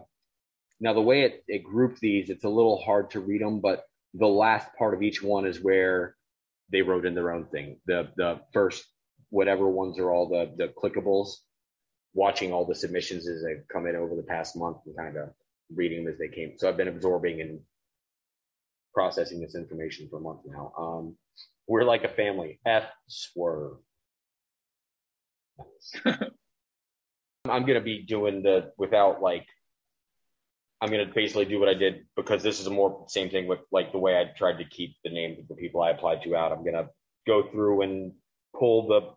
now 0.80 0.94
the 0.94 1.02
way 1.02 1.24
it, 1.24 1.44
it 1.48 1.64
grouped 1.64 2.00
these. 2.00 2.30
It's 2.30 2.44
a 2.44 2.50
little 2.50 2.82
hard 2.84 3.12
to 3.12 3.20
read 3.20 3.42
them, 3.42 3.60
but 3.60 3.84
the 4.14 4.28
last 4.28 4.68
part 4.78 4.94
of 4.94 5.02
each 5.02 5.24
one 5.24 5.46
is 5.46 5.62
where 5.62 6.16
they 6.72 6.82
wrote 6.84 7.06
in 7.06 7.16
their 7.16 7.32
own 7.32 7.48
thing. 7.48 7.80
The 7.88 8.10
the 8.16 8.42
first 8.54 8.86
whatever 9.30 9.68
ones 9.68 9.98
are 9.98 10.12
all 10.12 10.30
the 10.30 10.52
the 10.56 10.72
clickables 10.72 11.38
watching 12.14 12.51
all 12.51 12.66
the 12.66 12.76
submissions 12.76 13.28
as 13.28 13.43
they've 13.43 13.64
come 13.72 13.88
in 13.88 13.95
over 13.95 14.16
the 14.16 14.24
past 14.24 14.57
month 14.57 14.78
and 14.86 14.95
kind 14.97 15.18
of 15.18 15.30
reading 15.74 16.03
them 16.03 16.14
as 16.14 16.20
they 16.20 16.28
came. 16.28 16.53
So 16.57 16.68
I've 16.68 16.78
been 16.78 16.88
absorbing 16.88 17.41
and 17.41 17.59
processing 18.93 19.39
this 19.39 19.55
information 19.55 20.07
for 20.09 20.18
a 20.18 20.22
month 20.22 20.41
now. 20.45 20.74
Um, 20.78 21.16
we're 21.68 21.84
like 21.84 22.03
a 22.03 22.09
family. 22.09 22.59
F 22.66 22.84
swerve. 23.07 23.78
I'm 26.05 27.66
gonna 27.66 27.82
be 27.82 28.03
doing 28.03 28.43
the 28.43 28.72
without 28.78 29.22
like 29.22 29.47
I'm 30.82 30.89
gonna 30.89 31.12
basically 31.14 31.45
do 31.45 31.59
what 31.59 31.70
I 31.70 31.74
did 31.74 32.05
because 32.16 32.43
this 32.43 32.59
is 32.59 32.68
a 32.68 32.72
more 32.72 33.05
same 33.07 33.30
thing 33.30 33.47
with 33.47 33.59
like 33.72 33.91
the 33.91 33.99
way 33.99 34.18
I 34.18 34.26
tried 34.38 34.57
to 34.57 34.66
keep 34.66 34.95
the 35.03 35.12
names 35.12 35.39
of 35.39 35.47
the 35.47 35.55
people 35.55 35.82
I 35.82 35.91
applied 35.91 36.24
to 36.24 36.36
out. 36.36 36.51
I'm 36.51 36.66
gonna 36.66 36.89
go 37.28 37.49
through 37.51 37.84
and 37.84 38.14
pull 38.57 38.88
the 38.88 39.14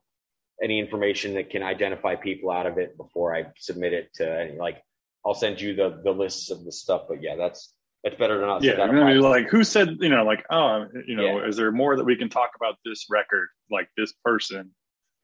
any 0.62 0.78
information 0.78 1.34
that 1.34 1.50
can 1.50 1.62
identify 1.62 2.14
people 2.14 2.50
out 2.50 2.66
of 2.66 2.78
it 2.78 2.96
before 2.96 3.34
I 3.34 3.46
submit 3.58 3.92
it 3.92 4.14
to 4.14 4.40
any 4.40 4.58
like 4.58 4.82
I'll 5.26 5.34
send 5.34 5.60
you 5.60 5.74
the 5.74 6.00
the 6.04 6.12
lists 6.12 6.50
of 6.50 6.64
the 6.64 6.72
stuff. 6.72 7.02
But 7.08 7.22
yeah, 7.22 7.36
that's 7.36 7.74
that's 8.02 8.16
better 8.16 8.38
than 8.38 8.46
not. 8.46 8.62
Yeah, 8.62 8.80
I 8.80 8.90
mean, 8.90 9.20
like 9.20 9.48
who 9.48 9.64
said 9.64 9.96
you 10.00 10.10
know 10.10 10.24
like 10.24 10.44
oh 10.50 10.86
you 11.06 11.16
know 11.16 11.40
yeah. 11.40 11.48
is 11.48 11.56
there 11.56 11.72
more 11.72 11.96
that 11.96 12.04
we 12.04 12.16
can 12.16 12.28
talk 12.28 12.50
about 12.56 12.76
this 12.84 13.06
record 13.10 13.48
like 13.70 13.88
this 13.96 14.12
person 14.24 14.70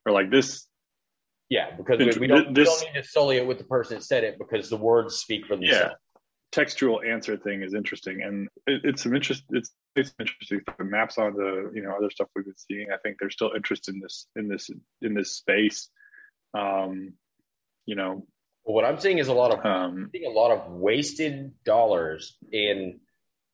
or 0.06 0.12
like 0.12 0.30
this? 0.30 0.66
Yeah, 1.48 1.74
because 1.76 1.98
we, 1.98 2.20
we, 2.20 2.26
don't, 2.28 2.54
this, 2.54 2.68
we 2.68 2.86
don't 2.86 2.94
need 2.94 3.02
to 3.02 3.08
sully 3.08 3.36
it 3.36 3.46
with 3.46 3.58
the 3.58 3.64
person 3.64 3.96
that 3.96 4.04
said 4.04 4.22
it 4.22 4.38
because 4.38 4.70
the 4.70 4.76
words 4.76 5.16
speak 5.16 5.46
for 5.46 5.56
themselves. 5.56 5.90
Yeah, 5.90 6.09
textual 6.52 7.00
answer 7.02 7.36
thing 7.36 7.62
is 7.62 7.74
interesting, 7.74 8.22
and 8.22 8.48
it, 8.66 8.80
it's 8.84 9.02
some 9.02 9.14
interest. 9.14 9.44
It's 9.50 9.70
it's 9.96 10.12
interesting. 10.18 10.60
It 10.66 10.84
maps 10.84 11.18
onto 11.18 11.70
you 11.74 11.82
know 11.82 11.94
other 11.96 12.10
stuff 12.10 12.28
we've 12.34 12.44
been 12.44 12.54
seeing. 12.56 12.88
I 12.92 12.96
think 12.98 13.16
there's 13.18 13.34
still 13.34 13.52
interest 13.54 13.88
in 13.88 14.00
this 14.00 14.26
in 14.36 14.48
this 14.48 14.70
in 15.02 15.14
this 15.14 15.36
space. 15.36 15.88
Um, 16.54 17.14
you 17.86 17.94
know, 17.94 18.26
what 18.64 18.84
I'm 18.84 18.98
seeing 18.98 19.18
is 19.18 19.28
a 19.28 19.32
lot 19.32 19.52
of 19.52 19.64
um, 19.64 20.10
seeing 20.12 20.30
a 20.30 20.34
lot 20.34 20.50
of 20.50 20.70
wasted 20.72 21.52
dollars 21.64 22.36
in 22.52 23.00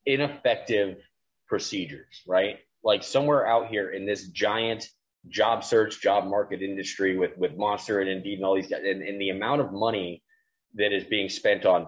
ineffective 0.05 0.99
procedures. 1.49 2.23
Right, 2.27 2.59
like 2.83 3.03
somewhere 3.03 3.47
out 3.47 3.69
here 3.69 3.91
in 3.91 4.07
this 4.07 4.29
giant 4.29 4.89
job 5.29 5.65
search, 5.65 6.01
job 6.01 6.25
market 6.25 6.63
industry 6.63 7.19
with 7.19 7.37
with 7.37 7.57
Monster 7.57 8.01
and 8.01 8.09
Indeed 8.09 8.39
and 8.39 8.45
all 8.45 8.55
these 8.55 8.69
guys, 8.69 8.83
and, 8.85 9.03
and 9.03 9.21
the 9.21 9.31
amount 9.31 9.61
of 9.61 9.73
money 9.73 10.23
that 10.75 10.93
is 10.93 11.05
being 11.05 11.29
spent 11.29 11.65
on 11.65 11.87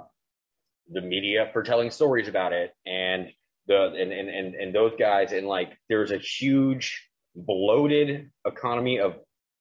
the 0.91 1.01
media 1.01 1.51
for 1.53 1.63
telling 1.63 1.91
stories 1.91 2.29
about 2.29 2.53
it. 2.53 2.73
And 2.87 3.29
the 3.67 3.93
and 3.99 4.13
and 4.13 4.29
and, 4.29 4.55
and 4.55 4.75
those 4.75 4.93
guys 4.99 5.33
and 5.33 5.47
like 5.47 5.77
there's 5.89 6.11
a 6.11 6.19
huge 6.19 7.09
bloated 7.37 8.31
economy 8.47 8.99
of 8.99 9.17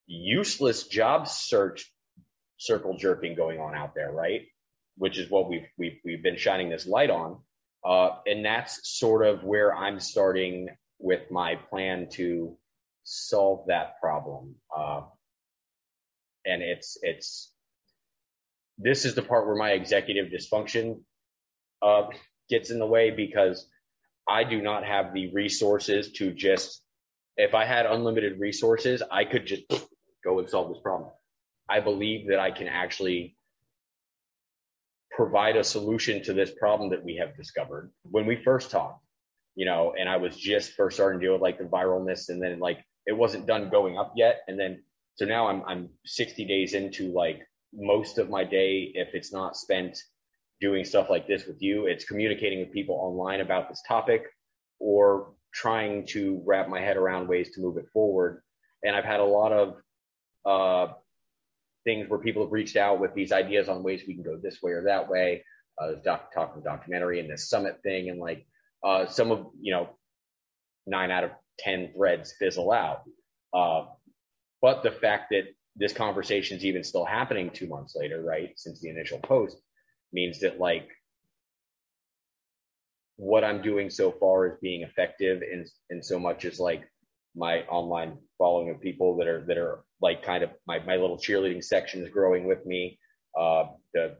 useless 0.07 0.87
job 0.87 1.27
search 1.27 1.91
circle 2.57 2.97
jerking 2.97 3.35
going 3.35 3.59
on 3.59 3.75
out 3.75 3.93
there 3.93 4.11
right? 4.11 4.41
Which 4.97 5.17
is 5.17 5.29
what 5.29 5.49
we've 5.49 5.67
we've, 5.77 5.99
we've 6.03 6.23
been 6.23 6.37
shining 6.37 6.69
this 6.69 6.87
light 6.87 7.09
on. 7.09 7.37
Uh, 7.85 8.17
and 8.25 8.43
that's 8.43 8.79
sort 8.83 9.25
of 9.25 9.43
where 9.43 9.73
i'm 9.75 9.99
starting 9.99 10.67
with 10.99 11.29
my 11.29 11.55
plan 11.55 12.07
to 12.11 12.57
solve 13.03 13.65
that 13.67 13.99
problem. 14.01 14.55
Uh, 14.75 15.01
and 16.45 16.61
it's 16.61 16.97
it's 17.01 17.53
this 18.77 19.05
is 19.05 19.15
the 19.15 19.21
part 19.21 19.47
where 19.47 19.55
my 19.55 19.71
executive 19.71 20.27
dysfunction 20.31 20.99
uh, 21.81 22.07
gets 22.49 22.71
in 22.71 22.79
the 22.79 22.85
way 22.85 23.11
because 23.11 23.67
I 24.27 24.43
do 24.43 24.61
not 24.61 24.85
have 24.85 25.13
the 25.13 25.31
resources 25.33 26.11
to 26.13 26.31
just, 26.33 26.81
if 27.37 27.53
I 27.53 27.65
had 27.65 27.85
unlimited 27.85 28.39
resources, 28.39 29.01
I 29.11 29.25
could 29.25 29.45
just 29.45 29.63
go 30.23 30.39
and 30.39 30.49
solve 30.49 30.69
this 30.69 30.81
problem. 30.81 31.11
I 31.69 31.79
believe 31.79 32.27
that 32.29 32.39
I 32.39 32.51
can 32.51 32.67
actually 32.67 33.37
provide 35.11 35.55
a 35.55 35.63
solution 35.63 36.21
to 36.23 36.33
this 36.33 36.51
problem 36.51 36.89
that 36.91 37.03
we 37.03 37.15
have 37.15 37.35
discovered 37.35 37.91
when 38.03 38.25
we 38.25 38.35
first 38.35 38.69
talked, 38.69 39.03
you 39.55 39.65
know, 39.65 39.93
and 39.99 40.07
I 40.07 40.17
was 40.17 40.37
just 40.37 40.73
first 40.73 40.97
starting 40.97 41.19
to 41.19 41.25
deal 41.25 41.33
with 41.33 41.41
like 41.41 41.57
the 41.57 41.65
viralness 41.65 42.29
and 42.29 42.41
then 42.41 42.59
like 42.59 42.85
it 43.07 43.13
wasn't 43.13 43.47
done 43.47 43.69
going 43.69 43.97
up 43.97 44.13
yet. 44.15 44.41
And 44.47 44.59
then, 44.59 44.83
so 45.15 45.25
now 45.25 45.47
I'm, 45.47 45.63
I'm 45.65 45.89
60 46.05 46.45
days 46.45 46.73
into 46.73 47.11
like 47.13 47.41
most 47.73 48.17
of 48.19 48.29
my 48.29 48.43
day, 48.43 48.91
if 48.93 49.15
it's 49.15 49.33
not 49.33 49.57
spent 49.57 49.97
doing 50.59 50.83
stuff 50.83 51.09
like 51.09 51.27
this 51.27 51.45
with 51.45 51.61
you. 51.61 51.85
It's 51.85 52.05
communicating 52.05 52.59
with 52.59 52.71
people 52.71 52.95
online 52.95 53.41
about 53.41 53.69
this 53.69 53.81
topic 53.87 54.23
or 54.79 55.33
trying 55.53 56.05
to 56.07 56.41
wrap 56.45 56.67
my 56.67 56.79
head 56.79 56.97
around 56.97 57.27
ways 57.27 57.51
to 57.51 57.61
move 57.61 57.77
it 57.77 57.87
forward. 57.93 58.41
And 58.83 58.95
I've 58.95 59.05
had 59.05 59.19
a 59.19 59.25
lot 59.25 59.51
of 59.51 59.75
uh, 60.45 60.93
things 61.83 62.09
where 62.09 62.19
people 62.19 62.43
have 62.43 62.51
reached 62.51 62.75
out 62.75 62.99
with 62.99 63.13
these 63.13 63.31
ideas 63.31 63.69
on 63.69 63.83
ways 63.83 64.03
we 64.07 64.13
can 64.13 64.23
go 64.23 64.37
this 64.37 64.61
way 64.61 64.71
or 64.71 64.83
that 64.83 65.09
way. 65.09 65.43
Uh, 65.79 65.93
doc, 66.03 66.33
talking 66.33 66.63
documentary 66.63 67.19
and 67.19 67.29
this 67.29 67.49
summit 67.49 67.79
thing, 67.83 68.09
and 68.09 68.19
like 68.19 68.47
uh, 68.83 69.05
some 69.05 69.31
of 69.31 69.47
you 69.61 69.71
know, 69.71 69.87
nine 70.87 71.11
out 71.11 71.23
of 71.23 71.31
ten 71.59 71.91
threads 71.95 72.33
fizzle 72.39 72.71
out. 72.71 73.03
Uh, 73.53 73.85
but 74.59 74.81
the 74.81 74.89
fact 74.89 75.29
that 75.29 75.43
this 75.75 75.93
conversation 75.93 76.57
is 76.57 76.65
even 76.65 76.83
still 76.83 77.05
happening 77.05 77.51
two 77.51 77.67
months 77.67 77.95
later, 77.95 78.23
right, 78.23 78.53
since 78.55 78.81
the 78.81 78.89
initial 78.89 79.19
post, 79.19 79.57
means 80.13 80.39
that 80.39 80.59
like 80.59 80.89
what 83.17 83.43
I'm 83.43 83.61
doing 83.61 83.89
so 83.89 84.11
far 84.11 84.47
is 84.47 84.53
being 84.61 84.83
effective 84.83 85.41
in 85.41 85.65
in 85.89 86.01
so 86.03 86.19
much 86.19 86.45
as 86.45 86.59
like 86.59 86.83
my 87.35 87.61
online 87.63 88.17
following 88.37 88.69
of 88.69 88.79
people 88.81 89.17
that 89.17 89.27
are 89.27 89.43
that 89.47 89.57
are 89.57 89.83
like 90.01 90.23
kind 90.23 90.43
of 90.43 90.51
my, 90.67 90.79
my 90.79 90.95
little 90.95 91.17
cheerleading 91.17 91.63
section 91.63 92.03
is 92.03 92.09
growing 92.09 92.47
with 92.47 92.65
me. 92.65 92.99
Uh, 93.37 93.65
the 93.93 94.17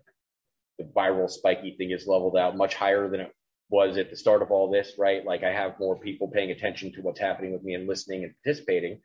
the 0.77 0.85
viral 0.95 1.29
spiky 1.29 1.75
thing 1.77 1.91
is 1.91 2.07
leveled 2.07 2.37
out 2.37 2.55
much 2.55 2.75
higher 2.75 3.09
than 3.09 3.21
it 3.21 3.31
was 3.69 3.97
at 3.97 4.09
the 4.09 4.15
start 4.15 4.41
of 4.41 4.51
all 4.51 4.71
this, 4.71 4.93
right? 4.97 5.25
Like 5.25 5.43
I 5.43 5.51
have 5.51 5.79
more 5.79 5.99
people 5.99 6.29
paying 6.29 6.51
attention 6.51 6.91
to 6.93 7.01
what's 7.01 7.19
happening 7.19 7.53
with 7.53 7.63
me 7.63 7.73
and 7.73 7.87
listening 7.87 8.23
and 8.23 8.33
participating. 8.43 9.01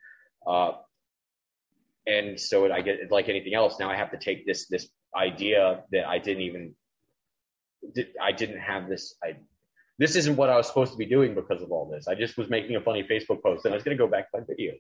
Uh, 0.47 0.73
and 2.07 2.39
so 2.39 2.71
I 2.71 2.83
get 2.83 3.11
like 3.11 3.29
anything 3.29 3.55
else. 3.55 3.79
Now 3.79 3.91
I 3.91 3.97
have 3.97 4.11
to 4.13 4.19
take 4.19 4.47
this 4.47 4.69
this 4.69 4.89
idea 5.17 5.83
that 5.93 6.07
I 6.07 6.19
didn't 6.19 6.43
even 6.43 6.75
I 8.21 8.33
didn't 8.33 8.61
have 8.61 8.89
this. 8.89 9.15
I 9.23 9.37
this 9.99 10.17
isn't 10.17 10.37
what 10.37 10.49
I 10.49 10.57
was 10.57 10.67
supposed 10.67 10.93
to 10.93 10.99
be 10.99 11.07
doing 11.07 11.35
because 11.35 11.63
of 11.63 11.71
all 11.71 11.89
this. 11.89 12.09
I 12.09 12.15
just 12.15 12.37
was 12.37 12.49
making 12.49 12.77
a 12.77 12.81
funny 12.81 13.03
Facebook 13.03 13.43
post 13.43 13.65
and 13.65 13.75
I 13.75 13.77
was 13.77 13.85
going 13.85 13.97
to 13.97 14.03
go 14.03 14.11
back 14.11 14.31
to 14.31 14.39
my 14.39 14.45
video. 14.49 14.73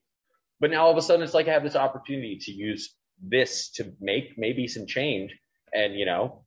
But 0.60 0.70
now 0.70 0.84
all 0.84 0.90
of 0.90 0.96
a 0.96 1.02
sudden 1.02 1.22
it's 1.22 1.34
like 1.34 1.48
I 1.48 1.52
have 1.52 1.62
this 1.62 1.76
opportunity 1.76 2.38
to 2.42 2.52
use 2.52 2.94
this 3.20 3.70
to 3.72 3.92
make 4.00 4.38
maybe 4.38 4.66
some 4.66 4.86
change. 4.86 5.36
And 5.74 5.94
you 5.94 6.06
know, 6.06 6.44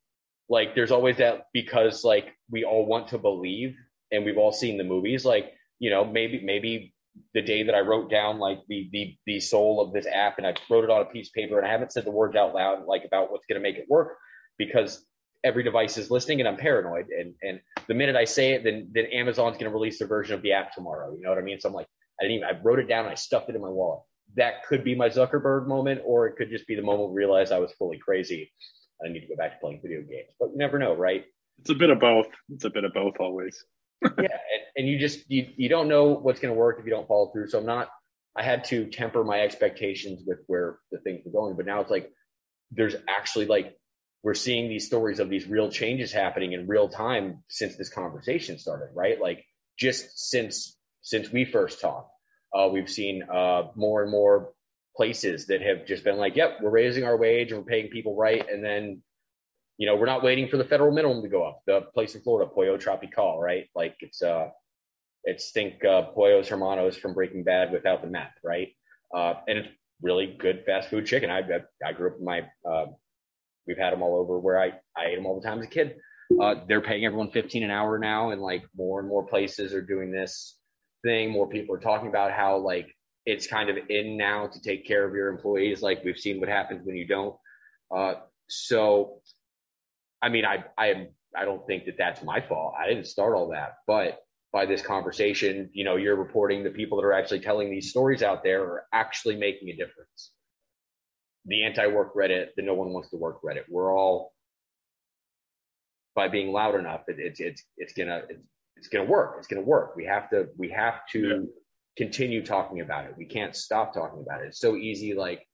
like 0.50 0.76
there's 0.76 0.92
always 0.92 1.18
that 1.18 1.48
because 1.54 2.04
like 2.04 2.34
we 2.50 2.64
all 2.64 2.86
want 2.86 3.08
to 3.10 3.18
believe 3.18 3.76
and 4.12 4.26
we've 4.26 4.38
all 4.38 4.52
seen 4.52 4.78
the 4.78 4.84
movies. 4.84 5.26
Like 5.26 5.54
you 5.80 5.90
know, 5.90 6.06
maybe 6.06 6.42
maybe 6.44 6.95
the 7.34 7.42
day 7.42 7.64
that 7.64 7.76
I 7.76 7.82
wrote 7.82 8.10
down 8.10 8.40
like 8.40 8.60
the 8.68 8.90
the 8.92 9.18
the 9.26 9.40
soul 9.40 9.82
of 9.82 9.94
this 9.94 10.08
app 10.08 10.38
and 10.38 10.48
I 10.48 10.54
wrote 10.70 10.84
it 10.84 10.90
on 10.90 11.02
a 11.02 11.06
piece 11.06 11.28
of 11.28 11.34
paper 11.34 11.58
and 11.58 11.68
I 11.68 11.72
haven't 11.72 11.92
said 11.92 12.06
the 12.06 12.12
words 12.12 12.36
out 12.36 12.54
loud 12.54 12.86
like 12.86 13.04
about 13.06 13.32
what's 13.32 13.46
going 13.46 13.62
to 13.62 13.64
make 13.64 13.78
it 13.78 13.86
work 13.90 14.18
because 14.58 15.06
every 15.44 15.64
device 15.64 15.98
is 15.98 16.10
listening 16.10 16.40
and 16.40 16.48
I'm 16.48 16.58
paranoid 16.58 17.08
and 17.10 17.34
and 17.44 17.60
the 17.88 17.94
minute 17.94 18.16
I 18.16 18.26
say 18.26 18.54
it 18.54 18.64
then 18.64 18.90
then 18.94 19.06
Amazon's 19.08 19.58
going 19.58 19.70
to 19.72 19.78
release 19.78 20.00
their 20.00 20.08
version 20.08 20.36
of 20.36 20.42
the 20.42 20.54
app 20.54 20.74
tomorrow 20.74 21.14
you 21.16 21.22
know 21.22 21.30
what 21.30 21.38
I 21.38 21.42
mean? 21.42 21.60
So 21.60 21.70
I'm 21.70 21.76
like 21.76 21.88
I 22.20 22.24
didn't 22.24 22.38
even 22.38 22.48
I 22.48 22.60
wrote 22.62 22.80
it 22.80 22.88
down 22.88 23.06
and 23.06 23.12
I 23.12 23.16
stuffed 23.16 23.50
it 23.50 23.56
in 23.56 23.62
my 23.62 23.70
wallet. 23.70 24.02
That 24.36 24.66
could 24.66 24.84
be 24.84 24.96
my 24.96 25.10
Zuckerberg 25.10 25.68
moment 25.68 26.02
or 26.06 26.28
it 26.28 26.36
could 26.36 26.50
just 26.50 26.68
be 26.68 26.76
the 26.76 26.82
moment 26.82 27.12
I 27.12 27.14
realized 27.14 27.52
I 27.52 27.60
was 27.60 27.72
fully 27.74 27.98
crazy 27.98 28.52
I 29.06 29.10
need 29.10 29.22
to 29.22 29.28
go 29.28 29.36
back 29.36 29.54
to 29.54 29.58
playing 29.60 29.82
video 29.82 30.02
games 30.02 30.32
but 30.40 30.52
you 30.52 30.58
never 30.58 30.80
know 30.80 30.96
right? 30.96 31.26
It's 31.60 31.70
a 31.70 31.76
bit 31.76 31.90
of 31.90 32.00
both. 32.00 32.28
It's 32.50 32.66
a 32.66 32.70
bit 32.70 32.84
of 32.84 32.94
both 32.94 33.16
always 33.20 33.64
yeah, 34.02 34.10
and, 34.18 34.30
and, 34.78 34.88
you 34.88 35.00
just 35.00 35.30
you 35.30 35.48
you 35.58 35.70
don't 35.70 35.88
know 35.88 36.10
what's 36.10 36.40
going 36.40 36.54
to 36.54 36.60
work 36.60 36.78
if 36.80 36.86
you 36.86 36.92
don't 36.92 37.08
follow 37.08 37.32
through. 37.32 37.50
So 37.50 37.60
I'm 37.60 37.66
not. 37.66 37.90
I 38.38 38.44
had 38.44 38.66
to 38.66 38.88
temper 38.88 39.24
my 39.24 39.40
expectations 39.40 40.22
with 40.26 40.40
where 40.48 40.80
the 40.92 41.00
things 41.00 41.22
were 41.26 41.32
going, 41.32 41.56
but 41.56 41.66
now 41.66 41.82
it's 41.82 41.92
like 41.92 42.12
there's 42.72 42.96
actually 43.08 43.46
like 43.46 43.78
we're 44.24 44.34
seeing 44.34 44.68
these 44.68 44.88
stories 44.88 45.20
of 45.20 45.30
these 45.30 45.48
real 45.48 45.70
changes 45.70 46.12
happening 46.12 46.54
in 46.54 46.68
real 46.68 46.90
time 46.90 47.44
since 47.48 47.76
this 47.78 47.90
conversation 47.90 48.58
started, 48.58 48.90
right? 48.96 49.22
Like 49.22 49.46
just 49.78 50.30
since 50.30 50.78
since 51.02 51.32
we 51.32 51.46
first 51.46 51.80
talked, 51.80 52.12
uh, 52.54 52.68
we've 52.72 52.90
seen 52.90 53.24
uh, 53.24 53.68
more 53.76 54.02
and 54.02 54.12
more 54.12 54.52
places 54.98 55.48
that 55.48 55.62
have 55.62 55.86
just 55.86 56.04
been 56.04 56.18
like, 56.18 56.36
"Yep, 56.36 56.58
we're 56.62 56.70
raising 56.72 57.04
our 57.04 57.18
wage 57.18 57.52
and 57.52 57.60
we're 57.60 57.72
paying 57.72 57.90
people 57.90 58.16
right," 58.16 58.50
and 58.50 58.64
then 58.64 59.02
you 59.78 59.88
know, 59.88 59.96
we're 59.96 60.06
not 60.06 60.24
waiting 60.24 60.48
for 60.48 60.58
the 60.58 60.64
federal 60.64 60.92
minimum 60.92 61.22
to 61.22 61.28
go 61.28 61.44
up. 61.44 61.62
The 61.68 61.82
place 61.94 62.16
in 62.16 62.22
Florida, 62.22 62.50
Pollo 62.54 62.78
Tropical, 62.78 63.40
right? 63.40 63.66
Like 63.76 63.96
it's 64.00 64.22
uh, 64.22 64.48
it's 65.24 65.52
think 65.52 65.84
uh, 65.84 66.04
Pollos 66.14 66.48
Hermanos 66.48 66.98
from 66.98 67.14
Breaking 67.14 67.44
Bad 67.44 67.72
without 67.72 68.02
the 68.02 68.08
meth, 68.08 68.34
right? 68.44 68.70
Uh, 69.14 69.36
and 69.48 69.60
it's 69.60 69.70
really 70.02 70.36
good 70.40 70.64
fast 70.66 70.90
food 70.90 71.06
chicken. 71.06 71.30
I 71.30 71.40
I, 71.40 71.62
I 71.86 71.94
grew 71.94 72.12
up 72.12 72.20
in 72.20 72.26
my 72.26 72.42
uh, 72.70 72.86
we've 73.68 73.78
had 73.78 73.92
them 73.92 74.02
all 74.02 74.16
over 74.18 74.40
where 74.40 74.60
I 74.60 74.74
I 74.98 75.08
ate 75.08 75.16
them 75.16 75.26
all 75.26 75.40
the 75.40 75.46
time 75.46 75.60
as 75.60 75.66
a 75.66 75.70
kid. 75.70 75.98
Uh, 76.42 76.56
they're 76.68 76.82
paying 76.82 77.06
everyone 77.06 77.30
15 77.30 77.64
an 77.64 77.70
hour 77.72 78.00
now, 78.00 78.32
and 78.32 78.42
like 78.42 78.64
more 78.76 79.00
and 79.00 79.10
more 79.10 79.26
places 79.26 79.74
are 79.74 79.82
doing 79.82 80.12
this 80.12 80.58
thing. 81.04 81.30
More 81.30 81.48
people 81.48 81.76
are 81.76 81.80
talking 81.80 82.08
about 82.08 82.32
how 82.32 82.58
like 82.58 82.88
it's 83.26 83.48
kind 83.48 83.70
of 83.70 83.78
in 83.90 84.18
now 84.18 84.48
to 84.48 84.62
take 84.62 84.88
care 84.88 85.06
of 85.06 85.14
your 85.14 85.30
employees. 85.30 85.82
Like 85.82 86.04
we've 86.04 86.18
seen 86.18 86.40
what 86.40 86.50
happens 86.50 86.86
when 86.86 86.96
you 86.96 87.08
don't. 87.08 87.36
Uh, 87.96 88.16
so 88.48 89.22
I 90.26 90.30
mean, 90.30 90.44
I 90.44 90.64
I 90.76 91.08
I 91.38 91.46
don't 91.46 91.66
think 91.68 91.86
that 91.86 91.98
that's 92.00 92.24
my 92.24 92.42
fault. 92.42 92.74
I 92.80 92.88
didn't 92.88 93.06
start 93.06 93.36
all 93.36 93.50
that, 93.50 93.76
but 93.86 94.22
by 94.52 94.66
this 94.66 94.82
conversation, 94.82 95.70
you 95.72 95.84
know, 95.84 95.98
you're 95.98 96.16
reporting 96.16 96.64
the 96.64 96.72
people 96.72 96.98
that 96.98 97.06
are 97.06 97.14
actually 97.14 97.42
telling 97.42 97.70
these 97.70 97.92
stories 97.92 98.24
out 98.24 98.44
there 98.44 98.64
are 98.64 98.86
actually 98.92 99.36
making 99.36 99.70
a 99.70 99.76
difference. 99.76 100.32
The 101.46 101.64
anti-work 101.64 102.16
Reddit, 102.16 102.48
the 102.56 102.64
no 102.64 102.74
one 102.74 102.90
wants 102.90 103.12
to 103.12 103.18
work 103.18 103.44
Reddit. 103.44 103.66
We're 103.70 103.96
all 103.96 104.34
by 106.16 106.28
being 106.28 106.52
loud 106.52 106.74
enough, 106.74 107.02
it, 107.08 107.18
it's 107.20 107.40
it's 107.40 107.64
it's 107.78 107.94
gonna 107.94 108.24
it's, 108.28 108.42
it's 108.78 108.88
gonna 108.88 109.06
work. 109.06 109.36
It's 109.38 109.48
gonna 109.48 109.62
work. 109.62 109.96
We 109.96 110.06
have 110.06 110.28
to 110.32 110.48
we 110.58 110.70
have 110.72 111.06
to 111.12 111.20
yeah. 111.20 111.38
continue 111.98 112.44
talking 112.44 112.82
about 112.82 113.06
it. 113.06 113.14
We 113.16 113.26
can't 113.26 113.56
stop 113.56 113.94
talking 113.94 114.24
about 114.26 114.42
it. 114.42 114.48
It's 114.48 114.60
so 114.60 114.76
easy, 114.76 115.14
like 115.14 115.46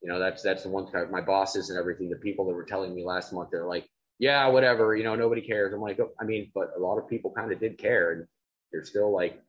you 0.00 0.08
know, 0.08 0.18
that's 0.18 0.42
that's 0.42 0.62
the 0.62 0.68
one 0.68 0.86
thing 0.86 1.10
my 1.10 1.20
bosses 1.20 1.70
and 1.70 1.78
everything, 1.78 2.08
the 2.08 2.16
people 2.16 2.46
that 2.46 2.54
were 2.54 2.64
telling 2.64 2.94
me 2.94 3.04
last 3.04 3.32
month, 3.32 3.48
they're 3.50 3.66
like, 3.66 3.86
yeah, 4.18 4.46
whatever, 4.48 4.96
you 4.96 5.04
know, 5.04 5.14
nobody 5.14 5.40
cares. 5.40 5.72
I'm 5.72 5.80
like, 5.80 5.98
oh, 6.00 6.10
I 6.20 6.24
mean, 6.24 6.50
but 6.54 6.72
a 6.76 6.80
lot 6.80 6.98
of 6.98 7.08
people 7.08 7.32
kind 7.36 7.52
of 7.52 7.60
did 7.60 7.78
care, 7.78 8.12
and 8.12 8.26
they're 8.72 8.84
still 8.84 9.12
like, 9.12 9.40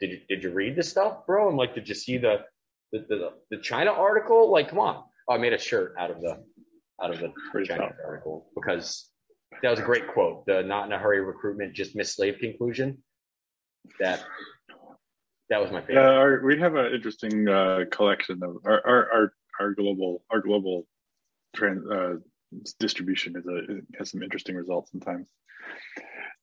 did 0.00 0.10
you 0.10 0.20
did 0.28 0.42
you 0.42 0.50
read 0.50 0.76
the 0.76 0.82
stuff, 0.82 1.26
bro? 1.26 1.48
I'm 1.48 1.56
like, 1.56 1.74
did 1.74 1.88
you 1.88 1.94
see 1.94 2.18
the 2.18 2.44
the 2.92 3.00
the, 3.08 3.30
the 3.50 3.58
China 3.58 3.92
article? 3.92 4.50
Like, 4.50 4.68
come 4.68 4.78
on. 4.78 5.04
Oh, 5.28 5.34
I 5.34 5.38
made 5.38 5.52
a 5.52 5.58
shirt 5.58 5.94
out 5.98 6.10
of 6.10 6.20
the 6.20 6.42
out 7.02 7.10
of 7.12 7.18
the 7.18 7.32
China 7.64 7.90
article 8.06 8.46
because 8.54 9.10
that 9.62 9.70
was 9.70 9.80
a 9.80 9.82
great 9.82 10.08
quote. 10.08 10.46
The 10.46 10.62
not 10.62 10.86
in 10.86 10.92
a 10.92 10.98
hurry 10.98 11.20
recruitment, 11.20 11.74
just 11.74 11.96
mislave 11.96 12.38
conclusion. 12.38 13.02
That 14.00 14.24
that 15.50 15.60
was 15.60 15.70
my 15.70 15.80
favorite. 15.80 16.02
Yeah, 16.02 16.10
our, 16.10 16.42
we 16.44 16.58
have 16.58 16.74
an 16.74 16.92
interesting 16.92 17.48
uh, 17.48 17.84
collection 17.90 18.42
of 18.42 18.56
our, 18.64 18.80
our 18.86 19.12
our 19.12 19.32
our 19.60 19.74
global 19.74 20.22
our 20.30 20.40
global 20.40 20.86
trans, 21.54 21.88
uh, 21.90 22.14
distribution 22.78 23.36
is 23.36 23.46
a 23.46 23.98
has 23.98 24.10
some 24.10 24.22
interesting 24.22 24.56
results 24.56 24.90
sometimes. 24.90 25.26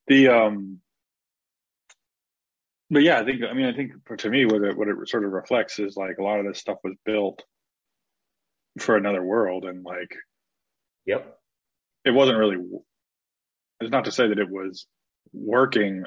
The 0.07 0.29
um, 0.29 0.79
but 2.89 3.03
yeah, 3.03 3.19
I 3.19 3.25
think 3.25 3.41
I 3.49 3.53
mean 3.53 3.67
I 3.67 3.73
think 3.73 3.93
to 4.17 4.29
me 4.29 4.45
what 4.45 4.63
it 4.63 4.77
what 4.77 4.87
it 4.87 4.95
sort 5.07 5.25
of 5.25 5.31
reflects 5.31 5.79
is 5.79 5.95
like 5.95 6.17
a 6.19 6.23
lot 6.23 6.39
of 6.39 6.45
this 6.45 6.59
stuff 6.59 6.77
was 6.83 6.95
built 7.05 7.43
for 8.79 8.95
another 8.95 9.23
world 9.23 9.65
and 9.65 9.83
like, 9.83 10.15
yep, 11.05 11.37
it 12.05 12.11
wasn't 12.11 12.37
really. 12.37 12.57
It's 13.79 13.91
not 13.91 14.05
to 14.05 14.11
say 14.11 14.27
that 14.27 14.39
it 14.39 14.49
was 14.49 14.85
working 15.33 16.03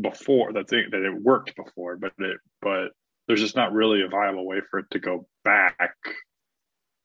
before 0.00 0.52
that 0.52 0.68
thing 0.68 0.86
that 0.90 1.02
it 1.02 1.22
worked 1.22 1.56
before, 1.56 1.96
but 1.96 2.12
it 2.18 2.38
but 2.60 2.90
there's 3.26 3.40
just 3.40 3.56
not 3.56 3.72
really 3.72 4.02
a 4.02 4.08
viable 4.08 4.46
way 4.46 4.60
for 4.70 4.80
it 4.80 4.86
to 4.90 4.98
go 4.98 5.26
back 5.44 5.96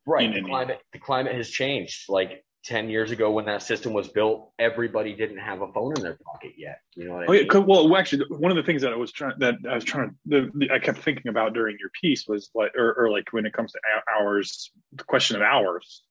Right. 0.08 0.34
The 0.34 0.42
climate, 0.42 0.80
the 0.94 1.00
climate 1.00 1.36
has 1.36 1.50
changed. 1.50 2.06
Like 2.08 2.44
10 2.64 2.90
years 2.90 3.12
ago 3.12 3.30
when 3.32 3.46
that 3.46 3.62
system 3.62 3.94
was 3.94 4.08
built, 4.08 4.52
everybody 4.58 5.14
didn't 5.14 5.38
have 5.38 5.62
a 5.62 5.72
phone 5.74 5.94
in 5.98 6.02
their 6.02 6.18
pocket 6.26 6.54
yet. 6.58 6.80
You 6.96 7.06
know 7.06 7.16
what 7.16 7.24
I 7.24 7.26
oh, 7.28 7.32
mean? 7.32 7.44
Okay, 7.46 7.60
well, 7.60 7.96
actually, 7.98 8.26
one 8.30 8.52
of 8.52 8.58
the 8.58 8.64
things 8.64 8.82
that 8.82 8.94
I 8.94 8.96
was 8.96 9.12
trying 9.12 9.36
that 9.40 9.56
I 9.70 9.76
was 9.76 9.84
trying 9.84 10.10
to 10.10 10.16
the, 10.26 10.52
the, 10.54 10.72
I 10.72 10.80
kept 10.80 11.00
thinking 11.00 11.28
about 11.28 11.54
during 11.54 11.78
your 11.80 11.90
piece 12.02 12.26
was 12.28 12.50
like, 12.56 12.72
or, 12.76 12.94
or 12.94 13.12
like 13.12 13.32
when 13.32 13.46
it 13.46 13.54
comes 13.54 13.74
to 13.74 13.80
hours, 14.18 14.72
the 14.94 15.04
question 15.04 15.36
of 15.36 15.42
hours 15.42 16.04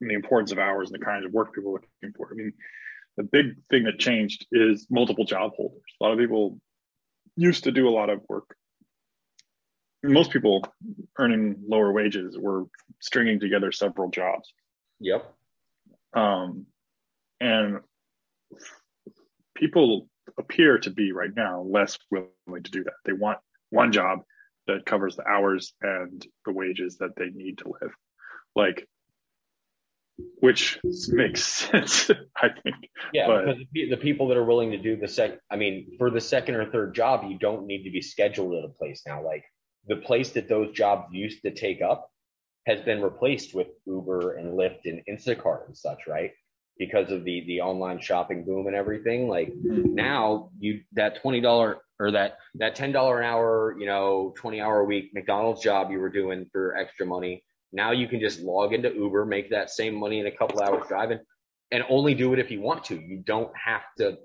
and 0.00 0.10
the 0.10 0.14
importance 0.14 0.50
of 0.50 0.58
hours 0.58 0.90
and 0.90 1.00
the 1.00 1.04
kinds 1.04 1.24
of 1.24 1.32
work 1.32 1.54
people 1.54 1.70
are 1.70 1.80
looking 2.02 2.14
for. 2.16 2.28
I 2.32 2.34
mean, 2.34 2.52
the 3.16 3.24
big 3.24 3.56
thing 3.70 3.84
that 3.84 3.98
changed 3.98 4.46
is 4.50 4.86
multiple 4.90 5.24
job 5.24 5.52
holders. 5.56 5.82
A 6.00 6.04
lot 6.04 6.12
of 6.12 6.18
people 6.18 6.58
used 7.36 7.64
to 7.64 7.72
do 7.72 7.88
a 7.88 7.90
lot 7.90 8.10
of 8.10 8.20
work 8.28 8.56
most 10.02 10.30
people 10.30 10.64
earning 11.18 11.56
lower 11.66 11.92
wages 11.92 12.36
were 12.38 12.64
stringing 13.00 13.38
together 13.38 13.70
several 13.72 14.10
jobs. 14.10 14.52
Yep. 15.00 15.32
Um, 16.14 16.66
and 17.40 17.80
people 19.54 20.08
appear 20.38 20.78
to 20.78 20.90
be 20.90 21.12
right 21.12 21.34
now 21.34 21.62
less 21.62 21.98
willing 22.10 22.62
to 22.62 22.70
do 22.70 22.84
that. 22.84 22.94
They 23.04 23.12
want 23.12 23.38
one 23.70 23.92
job 23.92 24.20
that 24.66 24.86
covers 24.86 25.16
the 25.16 25.26
hours 25.26 25.72
and 25.82 26.24
the 26.46 26.52
wages 26.52 26.98
that 26.98 27.16
they 27.16 27.30
need 27.30 27.58
to 27.58 27.72
live. 27.80 27.92
Like, 28.54 28.86
which 30.40 30.78
makes 31.08 31.44
sense, 31.44 32.10
I 32.36 32.48
think. 32.62 32.76
Yeah, 33.12 33.26
but, 33.26 33.46
because 33.46 33.90
the 33.90 33.96
people 33.96 34.28
that 34.28 34.36
are 34.36 34.44
willing 34.44 34.70
to 34.70 34.78
do 34.78 34.96
the 34.96 35.08
sec, 35.08 35.38
I 35.50 35.56
mean, 35.56 35.96
for 35.98 36.10
the 36.10 36.20
second 36.20 36.56
or 36.56 36.70
third 36.70 36.94
job, 36.94 37.24
you 37.28 37.38
don't 37.38 37.66
need 37.66 37.84
to 37.84 37.90
be 37.90 38.02
scheduled 38.02 38.54
at 38.54 38.64
a 38.64 38.68
place 38.68 39.02
now. 39.06 39.24
Like, 39.24 39.44
the 39.86 39.96
place 39.96 40.30
that 40.30 40.48
those 40.48 40.72
jobs 40.72 41.12
used 41.12 41.42
to 41.42 41.50
take 41.50 41.82
up 41.82 42.10
has 42.66 42.80
been 42.82 43.02
replaced 43.02 43.54
with 43.54 43.68
Uber 43.86 44.36
and 44.36 44.56
Lyft 44.56 44.84
and 44.84 45.02
Instacart 45.08 45.66
and 45.66 45.76
such, 45.76 46.06
right? 46.06 46.30
Because 46.78 47.10
of 47.10 47.24
the 47.24 47.44
the 47.46 47.60
online 47.60 48.00
shopping 48.00 48.44
boom 48.44 48.66
and 48.66 48.76
everything. 48.76 49.28
Like 49.28 49.48
mm-hmm. 49.48 49.94
now 49.94 50.50
you 50.58 50.80
that 50.92 51.20
twenty 51.20 51.40
dollar 51.40 51.78
or 51.98 52.12
that 52.12 52.38
that 52.54 52.74
ten 52.74 52.92
dollar 52.92 53.20
an 53.20 53.26
hour, 53.26 53.76
you 53.78 53.86
know, 53.86 54.32
twenty 54.36 54.60
hour 54.60 54.80
a 54.80 54.84
week 54.84 55.10
McDonald's 55.12 55.62
job 55.62 55.90
you 55.90 55.98
were 55.98 56.10
doing 56.10 56.46
for 56.52 56.76
extra 56.76 57.04
money. 57.04 57.44
Now 57.72 57.92
you 57.92 58.06
can 58.06 58.20
just 58.20 58.40
log 58.40 58.74
into 58.74 58.92
Uber, 58.92 59.24
make 59.24 59.50
that 59.50 59.70
same 59.70 59.94
money 59.94 60.20
in 60.20 60.26
a 60.26 60.30
couple 60.30 60.62
hours 60.62 60.84
driving, 60.88 61.18
and 61.70 61.82
only 61.88 62.14
do 62.14 62.32
it 62.32 62.38
if 62.38 62.50
you 62.50 62.60
want 62.60 62.84
to. 62.84 62.94
You 62.94 63.22
don't 63.24 63.50
have 63.56 63.82
to 63.98 64.18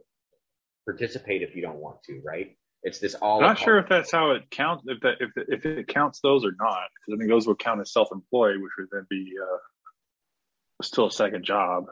participate 0.85 1.41
if 1.41 1.55
you 1.55 1.61
don't 1.61 1.77
want 1.77 2.03
to, 2.03 2.21
right? 2.25 2.55
It's 2.87 2.99
this 2.99 3.15
all. 3.15 3.41
I'm 3.41 3.47
not 3.47 3.59
sure 3.59 3.77
if 3.79 3.89
that's 3.89 4.11
how 4.11 4.31
it 4.31 4.49
counts. 4.49 4.85
If 4.87 5.01
that 5.01 5.15
if 5.19 5.31
if 5.49 5.65
it 5.65 5.87
counts 5.89 6.21
those 6.21 6.45
or 6.45 6.53
not, 6.57 6.87
because 6.95 7.15
I 7.15 7.17
think 7.17 7.29
those 7.29 7.45
would 7.45 7.59
count 7.59 7.81
as 7.81 7.91
self-employed, 7.91 8.61
which 8.61 8.71
would 8.79 8.87
then 8.91 9.05
be 9.09 9.33
uh, 9.41 9.57
still 10.81 11.07
a 11.07 11.11
second 11.11 11.43
job. 11.43 11.87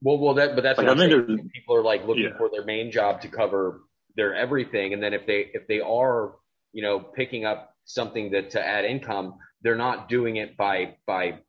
Well, 0.00 0.16
well, 0.18 0.34
that 0.34 0.54
but 0.54 0.62
that's 0.62 0.78
Like, 0.78 0.86
what 0.86 0.98
I 0.98 1.08
think 1.08 1.52
people 1.52 1.76
are 1.76 1.82
like 1.82 2.06
looking 2.06 2.24
Yeah. 2.24 2.38
for 2.38 2.48
their 2.48 2.64
main 2.64 2.90
job 2.90 3.20
to 3.20 3.28
cover 3.28 3.82
their 4.16 4.34
everything, 4.34 4.94
and 4.94 5.02
then 5.02 5.12
if 5.12 5.26
they 5.26 5.50
if 5.52 5.66
they 5.68 5.80
are 5.80 6.36
you 6.72 6.82
know 6.82 6.98
picking 6.98 7.44
up 7.44 7.74
something 7.84 8.30
that 8.30 8.50
to 8.52 8.66
add 8.66 8.86
income, 8.86 9.38
they're 9.60 9.76
not 9.76 10.08
doing 10.08 10.36
it 10.36 10.56
by 10.56 10.96
by 11.06 11.40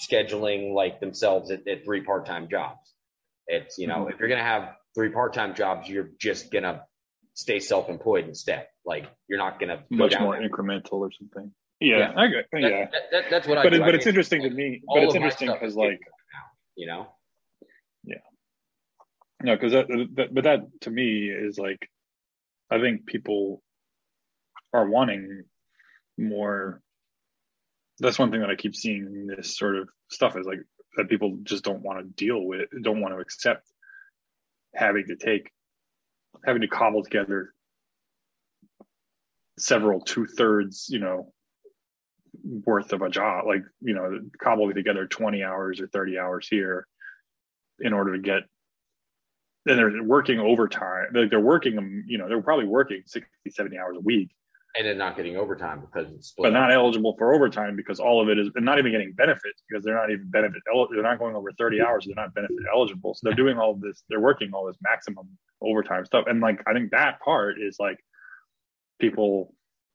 scheduling 0.00 0.74
like 0.74 0.98
themselves 0.98 1.52
at, 1.52 1.68
at 1.68 1.84
three 1.84 2.02
part 2.02 2.26
time 2.26 2.48
jobs. 2.48 2.92
It's 3.46 3.78
you 3.78 3.86
know 3.86 4.06
Mhm. 4.06 4.12
if 4.12 4.18
you're 4.18 4.28
gonna 4.28 4.42
have 4.42 4.74
three 4.96 5.10
part 5.10 5.32
time 5.32 5.54
jobs, 5.54 5.88
you're 5.88 6.10
just 6.18 6.50
gonna 6.50 6.84
stay 7.34 7.58
self 7.58 7.88
employed 7.88 8.26
instead. 8.28 8.66
Like 8.84 9.06
you're 9.28 9.38
not 9.38 9.58
gonna 9.60 9.84
much 9.90 10.12
down 10.12 10.22
more 10.22 10.36
that- 10.40 10.50
incremental 10.50 10.94
or 10.94 11.10
something. 11.12 11.52
Yeah, 11.80 11.98
Yeah. 11.98 12.12
I 12.16 12.26
get, 12.28 12.46
yeah. 12.52 12.84
that- 12.92 13.10
that- 13.10 13.24
that's 13.30 13.48
what 13.48 13.58
I. 13.58 13.62
But 13.64 13.70
do. 13.70 13.76
it, 13.76 13.82
I 13.82 13.86
but 13.86 13.94
it's 13.96 14.04
mean, 14.06 14.10
interesting 14.12 14.42
to 14.42 14.50
me. 14.50 14.82
But 14.86 15.02
it's 15.04 15.14
interesting 15.14 15.50
because 15.50 15.74
like 15.76 16.00
you 16.76 16.86
know. 16.86 17.08
Yeah. 18.04 18.16
No, 19.42 19.56
because 19.56 19.72
that, 19.72 19.88
that, 20.16 20.32
but 20.34 20.44
that 20.44 20.60
to 20.82 20.90
me 20.90 21.28
is 21.28 21.58
like, 21.58 21.88
I 22.70 22.78
think 22.80 23.06
people 23.06 23.62
are 24.72 24.88
wanting 24.88 25.44
more. 26.16 26.80
That's 27.98 28.18
one 28.18 28.30
thing 28.30 28.40
that 28.40 28.50
I 28.50 28.56
keep 28.56 28.74
seeing 28.74 29.04
in 29.06 29.26
this 29.36 29.56
sort 29.56 29.76
of 29.76 29.88
stuff 30.08 30.36
is 30.36 30.46
like 30.46 30.60
that 30.96 31.08
people 31.08 31.38
just 31.42 31.64
don't 31.64 31.82
want 31.82 31.98
to 32.00 32.04
deal 32.24 32.40
with, 32.44 32.68
don't 32.82 33.00
want 33.00 33.14
to 33.14 33.20
accept 33.20 33.66
having 34.74 35.04
to 35.08 35.16
take, 35.16 35.50
having 36.44 36.62
to 36.62 36.68
cobble 36.68 37.02
together 37.02 37.52
several 39.58 40.00
two 40.00 40.26
thirds, 40.26 40.88
you 40.88 40.98
know, 40.98 41.32
worth 42.42 42.92
of 42.92 43.02
a 43.02 43.10
job, 43.10 43.46
like, 43.46 43.62
you 43.80 43.94
know, 43.94 44.18
cobbling 44.42 44.74
together 44.74 45.06
20 45.06 45.42
hours 45.42 45.80
or 45.80 45.86
30 45.88 46.18
hours 46.18 46.48
here 46.48 46.86
in 47.80 47.92
order 47.92 48.14
to 48.14 48.18
get 48.18 48.42
and 49.66 49.78
they're 49.78 50.02
working 50.02 50.40
overtime. 50.40 51.06
Like 51.14 51.30
they're 51.30 51.40
working 51.40 52.04
you 52.06 52.18
know, 52.18 52.28
they're 52.28 52.42
probably 52.42 52.66
working 52.66 53.02
60, 53.06 53.28
70 53.48 53.78
hours 53.78 53.96
a 53.96 54.00
week, 54.00 54.30
and 54.76 54.86
then 54.86 54.96
not 54.96 55.16
getting 55.16 55.36
overtime 55.36 55.80
because 55.80 56.10
it's 56.12 56.28
split. 56.28 56.52
but 56.52 56.58
not 56.58 56.72
eligible 56.72 57.14
for 57.18 57.34
overtime 57.34 57.76
because 57.76 58.00
all 58.00 58.22
of 58.22 58.28
it 58.28 58.38
is 58.38 58.48
and 58.54 58.64
not 58.64 58.78
even 58.78 58.90
getting 58.90 59.12
benefits 59.12 59.62
because 59.68 59.84
they're 59.84 59.94
not 59.94 60.10
even 60.10 60.30
benefit 60.30 60.62
they're 60.90 61.02
not 61.02 61.18
going 61.18 61.36
over 61.36 61.52
30 61.52 61.82
hours, 61.82 62.06
they're 62.06 62.22
not 62.22 62.34
benefit 62.34 62.56
eligible. 62.72 63.14
So 63.14 63.20
they're 63.24 63.36
doing 63.36 63.58
all 63.58 63.74
this, 63.74 64.02
they're 64.08 64.20
working 64.20 64.52
all 64.54 64.66
this 64.66 64.78
maximum 64.82 65.28
overtime 65.60 66.06
stuff. 66.06 66.24
And 66.26 66.40
like 66.40 66.62
I 66.66 66.72
think 66.72 66.92
that 66.92 67.20
part 67.20 67.56
is 67.60 67.76
like 67.78 67.98
people 68.98 69.54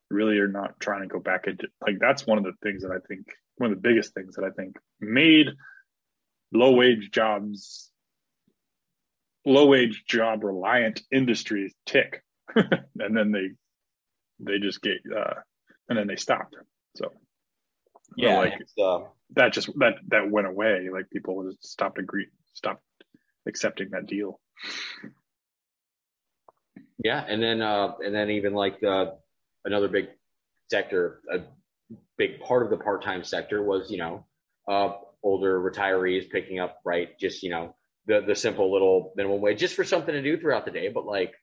really 0.09 0.37
are 0.39 0.47
not 0.47 0.79
trying 0.79 1.01
to 1.01 1.07
go 1.07 1.19
back 1.19 1.47
into 1.47 1.67
like 1.81 1.97
that's 1.99 2.25
one 2.27 2.37
of 2.37 2.43
the 2.43 2.53
things 2.63 2.83
that 2.83 2.91
I 2.91 2.99
think 3.07 3.25
one 3.57 3.71
of 3.71 3.77
the 3.77 3.81
biggest 3.81 4.13
things 4.13 4.35
that 4.35 4.45
I 4.45 4.51
think 4.51 4.77
made 5.01 5.47
low 6.53 6.73
wage 6.73 7.09
jobs 7.11 7.89
low 9.45 9.65
wage 9.65 10.03
job 10.07 10.43
reliant 10.43 11.01
industries 11.11 11.73
tick 11.85 12.21
and 12.55 13.17
then 13.17 13.31
they 13.31 13.49
they 14.39 14.59
just 14.59 14.81
get 14.81 14.97
uh 15.15 15.33
and 15.89 15.97
then 15.97 16.07
they 16.07 16.15
stopped. 16.15 16.55
So 16.95 17.11
yeah, 18.15 18.37
like 18.37 18.53
uh, 18.81 18.99
that 19.35 19.53
just 19.53 19.69
that 19.79 19.95
that 20.07 20.29
went 20.29 20.47
away. 20.47 20.89
Like 20.91 21.09
people 21.09 21.43
just 21.49 21.65
stopped 21.65 21.99
agree 21.99 22.27
stopped 22.53 22.83
accepting 23.47 23.89
that 23.91 24.07
deal. 24.07 24.39
Yeah, 27.03 27.23
and 27.27 27.41
then 27.41 27.61
uh, 27.61 27.93
and 28.03 28.13
then 28.13 28.31
even 28.31 28.53
like 28.53 28.79
the 28.79 29.17
another 29.65 29.87
big 29.87 30.07
sector, 30.69 31.21
a 31.31 31.39
big 32.17 32.39
part 32.39 32.63
of 32.63 32.69
the 32.69 32.77
part 32.77 33.03
time 33.03 33.23
sector 33.23 33.63
was 33.63 33.91
you 33.91 33.97
know 33.97 34.25
uh, 34.67 34.93
older 35.23 35.59
retirees 35.59 36.29
picking 36.29 36.59
up 36.59 36.79
right, 36.83 37.17
just 37.19 37.43
you 37.43 37.51
know 37.51 37.75
the 38.07 38.21
the 38.21 38.35
simple 38.35 38.71
little 38.71 39.13
minimum 39.15 39.41
wage 39.41 39.59
just 39.59 39.75
for 39.75 39.83
something 39.83 40.13
to 40.13 40.21
do 40.21 40.39
throughout 40.39 40.65
the 40.65 40.71
day, 40.71 40.89
but 40.89 41.05
like 41.05 41.33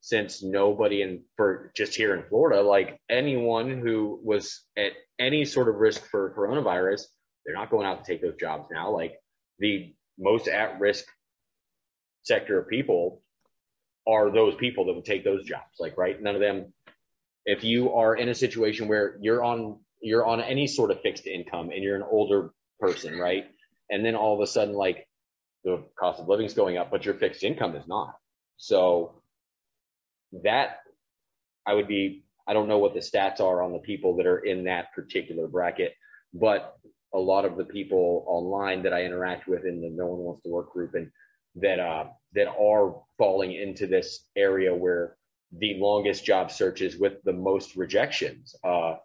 since 0.00 0.42
nobody 0.42 1.02
in 1.02 1.22
for 1.36 1.72
just 1.76 1.94
here 1.94 2.14
in 2.14 2.24
Florida, 2.28 2.62
like 2.62 3.00
anyone 3.10 3.80
who 3.80 4.20
was 4.22 4.64
at 4.76 4.92
any 5.18 5.44
sort 5.44 5.68
of 5.68 5.76
risk 5.76 6.06
for 6.06 6.34
coronavirus, 6.36 7.02
they're 7.44 7.54
not 7.54 7.70
going 7.70 7.86
out 7.86 8.04
to 8.04 8.10
take 8.10 8.22
those 8.22 8.36
jobs 8.38 8.68
now. 8.70 8.90
Like 8.90 9.14
the 9.58 9.94
most 10.18 10.48
at 10.48 10.78
risk 10.78 11.04
sector 12.22 12.58
of 12.58 12.68
people 12.68 13.22
are 14.06 14.30
those 14.30 14.54
people 14.54 14.86
that 14.86 14.94
would 14.94 15.04
take 15.04 15.24
those 15.24 15.44
jobs. 15.44 15.78
Like, 15.78 15.96
right? 15.96 16.20
None 16.20 16.34
of 16.34 16.40
them. 16.40 16.72
If 17.44 17.64
you 17.64 17.94
are 17.94 18.14
in 18.14 18.28
a 18.28 18.34
situation 18.34 18.88
where 18.88 19.18
you're 19.20 19.42
on 19.42 19.78
you're 20.00 20.26
on 20.26 20.40
any 20.40 20.66
sort 20.66 20.90
of 20.90 21.00
fixed 21.00 21.26
income 21.26 21.70
and 21.70 21.82
you're 21.82 21.96
an 21.96 22.04
older 22.08 22.52
person, 22.78 23.18
right? 23.18 23.46
And 23.90 24.04
then 24.04 24.14
all 24.14 24.34
of 24.34 24.40
a 24.40 24.46
sudden, 24.46 24.74
like 24.74 25.08
the 25.64 25.84
cost 25.98 26.20
of 26.20 26.28
living 26.28 26.46
is 26.46 26.54
going 26.54 26.76
up, 26.76 26.90
but 26.90 27.04
your 27.04 27.14
fixed 27.14 27.42
income 27.42 27.74
is 27.74 27.86
not. 27.88 28.14
So 28.58 29.22
that 30.42 30.78
I 31.66 31.74
would 31.74 31.88
be. 31.88 32.24
I 32.46 32.54
don't 32.54 32.68
know 32.68 32.78
what 32.78 32.94
the 32.94 33.00
stats 33.00 33.40
are 33.40 33.62
on 33.62 33.72
the 33.72 33.78
people 33.78 34.16
that 34.16 34.26
are 34.26 34.38
in 34.38 34.64
that 34.64 34.94
particular 34.94 35.46
bracket, 35.46 35.92
but 36.32 36.78
a 37.14 37.18
lot 37.18 37.44
of 37.44 37.56
the 37.56 37.64
people 37.64 38.24
online 38.26 38.82
that 38.82 38.94
I 38.94 39.04
interact 39.04 39.46
with 39.48 39.64
in 39.64 39.80
the 39.80 39.90
No 39.90 40.06
One 40.06 40.18
Wants 40.20 40.42
to 40.42 40.48
Work 40.48 40.72
group 40.72 40.94
and 40.94 41.10
that 41.56 41.78
uh, 41.78 42.06
that 42.34 42.48
are 42.48 43.02
falling 43.18 43.52
into 43.52 43.86
this 43.86 44.26
area 44.36 44.74
where 44.74 45.16
the 45.52 45.74
longest 45.78 46.24
job 46.24 46.50
searches 46.50 46.96
with 46.96 47.22
the 47.24 47.32
most 47.32 47.76
rejections 47.76 48.54
uh, 48.64 48.96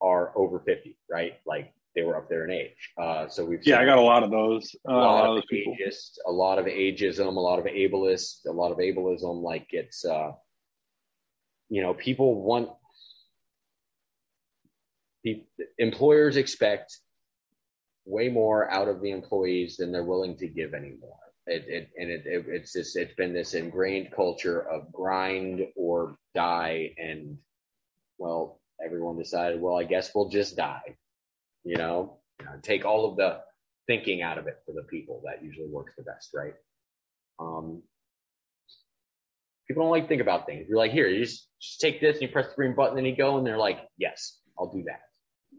are 0.00 0.36
over 0.36 0.60
50, 0.60 0.96
right? 1.10 1.34
Like 1.46 1.72
they 1.94 2.02
were 2.02 2.16
up 2.16 2.28
there 2.28 2.44
in 2.44 2.50
age. 2.50 2.92
Uh, 3.00 3.28
so 3.28 3.44
we've 3.44 3.64
yeah 3.64 3.80
i 3.80 3.84
got 3.84 3.98
a 3.98 4.02
lot 4.02 4.22
of 4.22 4.30
those 4.30 4.74
uh, 4.88 4.92
a 4.92 4.94
lot 4.94 5.30
of 5.30 5.38
of 5.38 5.44
ageist, 5.52 6.18
a 6.26 6.32
lot 6.32 6.58
of 6.58 6.66
ageism, 6.66 7.36
a 7.36 7.40
lot 7.40 7.58
of 7.58 7.64
ableist, 7.64 8.46
a 8.46 8.52
lot 8.52 8.70
of 8.70 8.78
ableism. 8.78 9.42
Like 9.42 9.66
it's, 9.70 10.04
uh, 10.04 10.32
you 11.68 11.82
know, 11.82 11.94
people 11.94 12.42
want 12.42 12.70
pe- 15.24 15.44
employers 15.78 16.36
expect 16.36 16.98
way 18.04 18.28
more 18.28 18.70
out 18.70 18.88
of 18.88 19.00
the 19.00 19.10
employees 19.10 19.76
than 19.76 19.92
they're 19.92 20.04
willing 20.04 20.36
to 20.38 20.48
give 20.48 20.74
anymore. 20.74 21.16
It, 21.46 21.64
it 21.68 21.90
and 21.96 22.10
it, 22.10 22.22
it 22.26 22.44
it's 22.48 22.72
just 22.72 22.96
it's 22.96 23.14
been 23.14 23.32
this 23.32 23.54
ingrained 23.54 24.12
culture 24.12 24.60
of 24.60 24.92
grind 24.92 25.66
or 25.74 26.16
die, 26.34 26.94
and 26.98 27.38
well, 28.18 28.60
everyone 28.84 29.18
decided, 29.18 29.60
well, 29.60 29.76
I 29.76 29.84
guess 29.84 30.12
we'll 30.14 30.28
just 30.28 30.56
die. 30.56 30.96
You 31.64 31.76
know, 31.76 32.18
take 32.62 32.84
all 32.84 33.10
of 33.10 33.16
the 33.16 33.40
thinking 33.86 34.22
out 34.22 34.38
of 34.38 34.46
it 34.46 34.58
for 34.66 34.72
the 34.72 34.82
people. 34.84 35.22
That 35.24 35.44
usually 35.44 35.68
works 35.68 35.94
the 35.96 36.04
best, 36.04 36.30
right? 36.34 36.54
Um, 37.38 37.82
people 39.66 39.82
don't 39.84 39.90
like 39.90 40.04
to 40.04 40.08
think 40.08 40.22
about 40.22 40.46
things. 40.46 40.66
You're 40.68 40.78
like, 40.78 40.92
here, 40.92 41.08
you 41.08 41.24
just, 41.24 41.48
just 41.60 41.80
take 41.80 42.00
this 42.00 42.14
and 42.14 42.22
you 42.22 42.28
press 42.28 42.48
the 42.48 42.54
green 42.54 42.74
button 42.74 42.98
and 42.98 43.06
you 43.06 43.16
go, 43.16 43.38
and 43.38 43.46
they're 43.46 43.58
like, 43.58 43.80
yes, 43.98 44.38
I'll 44.58 44.70
do 44.70 44.82
that. 44.84 45.00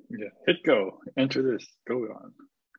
yeah 0.09 0.27
hit 0.45 0.57
go 0.65 0.99
enter 1.17 1.41
this 1.41 1.65
go 1.87 1.95
on 1.95 2.33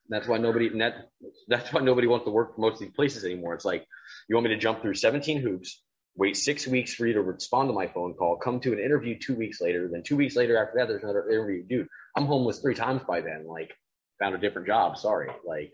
That's 0.09 0.29
why 0.29 0.39
nobody 0.39 0.69
that 0.79 1.09
that's 1.49 1.73
why 1.73 1.81
nobody 1.81 2.07
wants 2.07 2.27
to 2.27 2.31
work 2.31 2.55
for 2.55 2.61
most 2.61 2.75
of 2.75 2.81
these 2.81 2.95
places 2.95 3.25
anymore. 3.25 3.55
It's 3.55 3.65
like 3.65 3.87
you 4.29 4.37
want 4.37 4.47
me 4.47 4.55
to 4.55 4.61
jump 4.61 4.83
through 4.83 4.95
17 4.95 5.41
hoops, 5.41 5.83
wait 6.17 6.37
six 6.37 6.67
weeks 6.67 6.95
for 6.95 7.07
you 7.07 7.15
to 7.15 7.23
respond 7.23 7.69
to 7.69 7.73
my 7.73 7.87
phone 7.87 8.15
call, 8.15 8.37
come 8.37 8.61
to 8.61 8.73
an 8.73 8.79
interview 8.79 9.19
two 9.19 9.35
weeks 9.35 9.61
later, 9.61 9.89
then 9.91 10.03
two 10.03 10.17
weeks 10.17 10.37
later 10.37 10.57
after 10.57 10.79
that, 10.79 10.89
there's 10.89 11.03
another 11.03 11.31
interview. 11.31 11.63
Dude, 11.63 11.89
I'm 12.17 12.27
homeless 12.27 12.59
three 12.59 12.75
times 12.75 13.03
by 13.09 13.21
then. 13.21 13.47
Like, 13.47 13.73
found 14.21 14.35
a 14.35 14.39
different 14.39 14.67
job. 14.67 14.99
Sorry. 14.99 15.31
Like, 15.47 15.73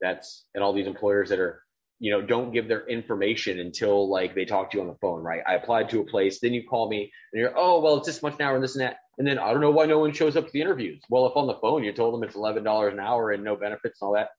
that's 0.00 0.46
and 0.54 0.64
all 0.64 0.72
these 0.72 0.86
employers 0.86 1.28
that 1.28 1.38
are, 1.38 1.62
you 1.98 2.10
know, 2.10 2.22
don't 2.22 2.52
give 2.52 2.68
their 2.68 2.86
information 2.88 3.60
until 3.60 4.08
like 4.08 4.34
they 4.34 4.46
talk 4.46 4.70
to 4.70 4.78
you 4.78 4.82
on 4.82 4.88
the 4.88 4.96
phone, 5.00 5.22
right? 5.22 5.42
I 5.46 5.54
applied 5.54 5.90
to 5.90 6.00
a 6.00 6.04
place, 6.04 6.40
then 6.40 6.54
you 6.54 6.66
call 6.66 6.88
me 6.88 7.12
and 7.32 7.40
you're, 7.40 7.52
oh 7.54 7.80
well, 7.80 7.98
it's 7.98 8.06
this 8.06 8.22
much 8.22 8.36
an 8.36 8.42
hour 8.42 8.54
and 8.54 8.64
this 8.64 8.74
and 8.74 8.82
that. 8.82 8.96
And 9.18 9.28
then 9.28 9.38
I 9.38 9.52
don't 9.52 9.60
know 9.60 9.70
why 9.70 9.84
no 9.84 9.98
one 9.98 10.12
shows 10.14 10.36
up 10.36 10.46
to 10.46 10.52
the 10.52 10.62
interviews. 10.62 11.02
Well, 11.10 11.26
if 11.26 11.36
on 11.36 11.46
the 11.46 11.58
phone 11.60 11.84
you 11.84 11.92
told 11.92 12.14
them 12.14 12.22
it's 12.26 12.34
eleven 12.34 12.64
dollars 12.64 12.94
an 12.94 13.00
hour 13.00 13.30
and 13.30 13.44
no 13.44 13.56
benefits 13.56 14.00
and 14.00 14.06
all 14.06 14.14
that, 14.14 14.30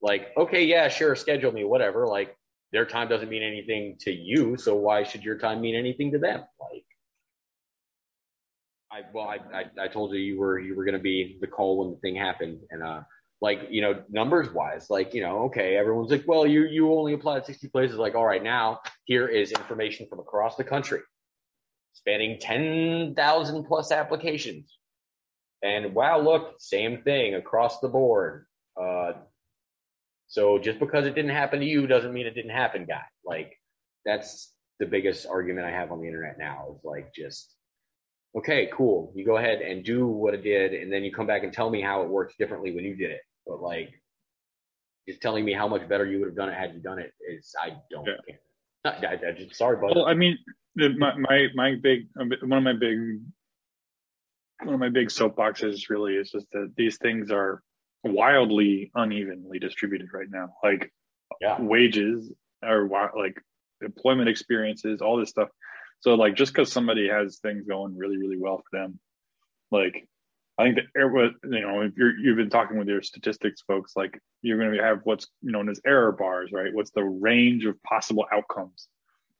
like, 0.00 0.28
okay, 0.36 0.64
yeah, 0.64 0.86
sure, 0.88 1.16
schedule 1.16 1.50
me, 1.50 1.64
whatever. 1.64 2.06
Like 2.06 2.36
their 2.72 2.84
time 2.84 3.08
doesn't 3.08 3.28
mean 3.28 3.42
anything 3.42 3.96
to 4.00 4.12
you, 4.12 4.56
so 4.56 4.76
why 4.76 5.02
should 5.02 5.24
your 5.24 5.38
time 5.38 5.60
mean 5.60 5.74
anything 5.74 6.12
to 6.12 6.18
them? 6.18 6.44
Like 6.60 6.84
I 8.92 9.00
well, 9.12 9.28
I 9.28 9.38
I, 9.58 9.84
I 9.84 9.88
told 9.88 10.12
you 10.12 10.18
you 10.18 10.38
were 10.38 10.58
you 10.58 10.76
were 10.76 10.84
gonna 10.84 10.98
be 10.98 11.38
the 11.40 11.46
call 11.46 11.78
when 11.78 11.90
the 11.90 12.00
thing 12.00 12.16
happened. 12.16 12.60
And 12.70 12.82
uh 12.82 13.02
like, 13.40 13.68
you 13.70 13.80
know, 13.80 14.02
numbers 14.10 14.52
wise, 14.52 14.90
like, 14.90 15.14
you 15.14 15.22
know, 15.22 15.44
okay, 15.44 15.76
everyone's 15.76 16.10
like, 16.10 16.24
well, 16.26 16.44
you 16.44 16.64
you 16.64 16.92
only 16.92 17.12
applied 17.12 17.46
60 17.46 17.68
places, 17.68 17.96
like, 17.96 18.14
all 18.14 18.26
right, 18.26 18.42
now 18.42 18.80
here 19.04 19.28
is 19.28 19.52
information 19.52 20.06
from 20.08 20.18
across 20.18 20.56
the 20.56 20.64
country 20.64 21.00
spanning 21.98 22.38
10,000 22.40 23.64
plus 23.64 23.92
applications. 23.92 24.78
And 25.62 25.94
wow, 25.94 26.20
look, 26.20 26.54
same 26.58 27.02
thing 27.02 27.34
across 27.34 27.80
the 27.80 27.88
board. 27.88 28.46
Uh, 28.80 29.12
so 30.28 30.58
just 30.58 30.78
because 30.78 31.06
it 31.06 31.14
didn't 31.14 31.30
happen 31.32 31.60
to 31.60 31.66
you 31.66 31.86
doesn't 31.86 32.12
mean 32.12 32.26
it 32.26 32.34
didn't 32.34 32.50
happen, 32.52 32.84
guy. 32.84 33.02
Like 33.24 33.58
that's 34.04 34.52
the 34.78 34.86
biggest 34.86 35.26
argument 35.26 35.66
I 35.66 35.70
have 35.72 35.90
on 35.90 36.00
the 36.00 36.06
internet 36.06 36.38
now 36.38 36.74
is 36.76 36.84
like 36.84 37.12
just 37.14 37.54
okay, 38.36 38.70
cool. 38.72 39.12
You 39.16 39.24
go 39.24 39.38
ahead 39.38 39.60
and 39.62 39.84
do 39.84 40.06
what 40.06 40.34
it 40.34 40.42
did, 40.44 40.74
and 40.74 40.92
then 40.92 41.02
you 41.02 41.12
come 41.12 41.26
back 41.26 41.42
and 41.42 41.52
tell 41.52 41.70
me 41.70 41.80
how 41.82 42.02
it 42.02 42.08
works 42.08 42.34
differently 42.38 42.74
when 42.74 42.84
you 42.84 42.94
did 42.94 43.10
it. 43.10 43.22
But 43.46 43.60
like, 43.62 43.90
Just 45.08 45.22
telling 45.22 45.44
me 45.44 45.54
how 45.54 45.66
much 45.66 45.88
better 45.88 46.04
you 46.06 46.18
would 46.20 46.28
have 46.28 46.36
done 46.36 46.50
it 46.50 46.54
had 46.54 46.74
you 46.74 46.80
done 46.80 46.98
it 46.98 47.12
is 47.28 47.54
I 47.60 47.76
don't 47.90 48.06
Yeah. 48.06 48.20
care. 48.28 48.40
I, 48.84 49.06
I, 49.26 49.28
I 49.30 49.32
just 49.32 49.56
sorry, 49.56 49.78
but 49.80 49.96
Well, 49.96 50.06
I 50.06 50.14
mean, 50.14 50.38
my 50.76 51.16
my 51.16 51.48
my 51.54 51.74
big 51.74 52.06
one 52.14 52.58
of 52.58 52.62
my 52.62 52.74
big 52.74 52.98
one 54.62 54.74
of 54.74 54.80
my 54.80 54.90
big 54.90 55.08
soapboxes 55.08 55.88
really 55.88 56.14
is 56.16 56.30
just 56.30 56.46
that 56.52 56.72
these 56.76 56.98
things 56.98 57.30
are 57.30 57.62
wildly 58.08 58.90
unevenly 58.94 59.58
distributed 59.58 60.08
right 60.12 60.30
now. 60.30 60.54
Like 60.62 60.92
yeah, 61.40 61.60
wages 61.60 62.32
or 62.62 62.88
like 63.16 63.40
employment 63.82 64.28
experiences, 64.28 65.00
all 65.00 65.16
this 65.16 65.30
stuff. 65.30 65.48
So 66.00 66.14
like 66.14 66.34
just 66.34 66.52
because 66.52 66.72
somebody 66.72 67.08
has 67.08 67.38
things 67.38 67.66
going 67.66 67.96
really 67.96 68.16
really 68.16 68.38
well 68.38 68.58
for 68.58 68.78
them, 68.78 68.98
like 69.70 70.08
I 70.58 70.64
think 70.64 70.76
that 70.76 71.00
er- 71.00 71.08
what- 71.12 71.34
you 71.44 71.60
know 71.60 71.82
if 71.82 71.92
you're 71.96 72.16
you've 72.16 72.36
been 72.36 72.50
talking 72.50 72.78
with 72.78 72.88
your 72.88 73.02
statistics 73.02 73.62
folks, 73.62 73.92
like 73.96 74.18
you're 74.42 74.58
going 74.58 74.76
to 74.76 74.82
have 74.82 75.00
what's 75.04 75.28
known 75.42 75.68
as 75.68 75.80
error 75.86 76.12
bars, 76.12 76.50
right? 76.52 76.74
What's 76.74 76.90
the 76.90 77.04
range 77.04 77.64
of 77.64 77.80
possible 77.82 78.26
outcomes? 78.32 78.88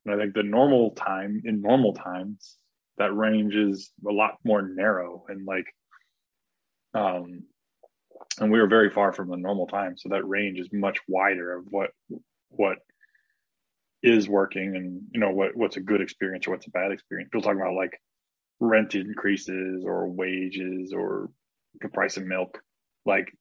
And 0.05 0.15
I 0.15 0.19
think 0.19 0.35
the 0.35 0.43
normal 0.43 0.93
time 0.93 1.43
in 1.45 1.61
normal 1.61 1.95
times 1.95 2.57
that 2.99 3.15
range 3.15 3.55
is 3.55 3.91
a 4.09 4.13
lot 4.13 4.39
more 4.45 4.63
narrow 4.63 5.25
and 5.29 5.47
like 5.47 5.67
um 6.95 7.43
and 8.41 8.51
we 8.51 8.61
were 8.61 8.67
very 8.67 8.91
far 8.91 9.13
from 9.13 9.29
the 9.29 9.37
normal 9.37 9.67
time 9.67 9.97
so 9.97 10.09
that 10.09 10.27
range 10.27 10.59
is 10.59 10.69
much 10.73 10.99
wider 11.09 11.57
of 11.57 11.65
what 11.71 11.91
what 12.51 12.79
is 14.03 14.29
working 14.29 14.77
and 14.77 15.03
you 15.13 15.21
know 15.21 15.31
what 15.31 15.57
what's 15.57 15.77
a 15.77 15.81
good 15.81 16.01
experience 16.01 16.47
or 16.47 16.53
what's 16.53 16.67
a 16.67 16.71
bad 16.71 16.93
experience 16.93 17.29
people 17.33 17.43
talking 17.43 17.61
about 17.61 17.75
like 17.75 18.01
rent 18.61 18.95
increases 18.95 19.85
or 19.85 20.09
wages 20.09 20.93
or 20.93 21.31
the 21.81 21.89
price 21.89 22.17
of 22.17 22.25
milk 22.25 22.61
like 23.07 23.33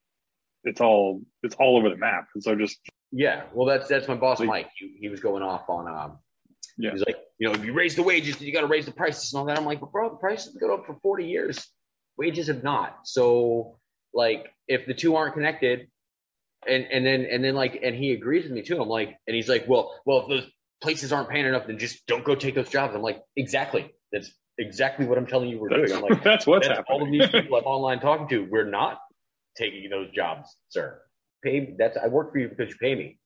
it's 0.64 0.82
all 0.82 1.22
it's 1.44 1.56
all 1.56 1.78
over 1.78 1.90
the 1.90 1.98
map 1.98 2.28
and 2.34 2.44
so 2.44 2.56
just 2.56 2.80
yeah. 3.12 3.44
Well, 3.54 3.68
that's 3.68 3.88
that's 3.88 4.08
my 4.08 4.16
boss, 4.16 4.40
Like- 4.40 4.48
Mike. 4.48 4.70
He, 4.76 4.98
he 5.00 5.10
was 5.10 5.20
going 5.20 5.44
off 5.44 5.70
on 5.70 5.88
um. 5.88 6.20
Yeah. 6.80 6.92
He's 6.92 7.04
like, 7.08 7.18
you 7.40 7.48
know, 7.48 7.56
if 7.56 7.66
you 7.66 7.74
raise 7.74 7.96
the 7.96 8.04
wages, 8.04 8.40
you 8.40 8.54
got 8.54 8.62
to 8.62 8.68
raise 8.68 8.86
the 8.86 8.92
prices 8.92 9.34
and 9.34 9.40
all 9.40 9.46
that. 9.46 9.58
I'm 9.58 9.66
like, 9.66 9.80
but 9.80 9.92
bro, 9.92 10.10
the 10.10 10.16
prices 10.18 10.54
have 10.54 10.62
gone 10.62 10.80
up 10.80 10.86
for 10.86 10.96
40 11.02 11.26
years. 11.26 11.66
Wages 12.18 12.48
have 12.48 12.62
not. 12.64 13.00
So, 13.04 13.80
like, 14.14 14.54
if 14.68 14.86
the 14.86 14.94
two 14.94 15.16
aren't 15.16 15.34
connected, 15.34 15.88
and 16.68 16.86
and 16.92 17.06
then 17.06 17.26
and 17.30 17.44
then 17.44 17.56
like, 17.56 17.80
and 17.84 17.96
he 17.96 18.12
agrees 18.12 18.44
with 18.44 18.54
me 18.54 18.62
too. 18.62 18.82
I'm 18.82 18.90
like, 18.90 19.18
and 19.28 19.36
he's 19.36 19.50
like, 19.50 19.66
well, 19.68 19.94
well, 20.06 20.22
if 20.22 20.28
those 20.28 20.52
places 20.82 21.12
aren't 21.12 21.30
paying 21.30 21.46
enough, 21.46 21.68
then 21.68 21.78
just 21.78 22.06
don't 22.08 22.24
go 22.24 22.36
take 22.36 22.56
those 22.56 22.70
jobs. 22.70 22.96
I'm 22.96 23.02
like, 23.02 23.22
exactly. 23.36 23.92
That's 24.12 24.32
exactly 24.58 25.06
what 25.06 25.18
I'm 25.18 25.28
telling 25.28 25.50
you 25.50 25.60
we're 25.60 25.70
doing. 25.70 25.82
that's, 25.82 25.94
I'm 25.94 26.02
like, 26.02 26.24
that's 26.24 26.48
what's 26.48 26.68
that's 26.68 26.82
all 26.90 27.04
of 27.04 27.12
these 27.12 27.28
people 27.28 27.58
I'm 27.58 27.64
online 27.64 28.00
talking 28.00 28.28
to. 28.30 28.48
We're 28.50 28.70
not 28.70 29.00
taking 29.58 29.90
those 29.90 30.12
jobs, 30.12 30.56
sir. 30.70 31.02
Pay 31.44 31.76
that's 31.78 31.98
I 31.98 32.08
work 32.08 32.32
for 32.32 32.40
you 32.40 32.50
because 32.50 32.70
you 32.70 32.78
pay 32.80 32.96
me. 32.96 33.20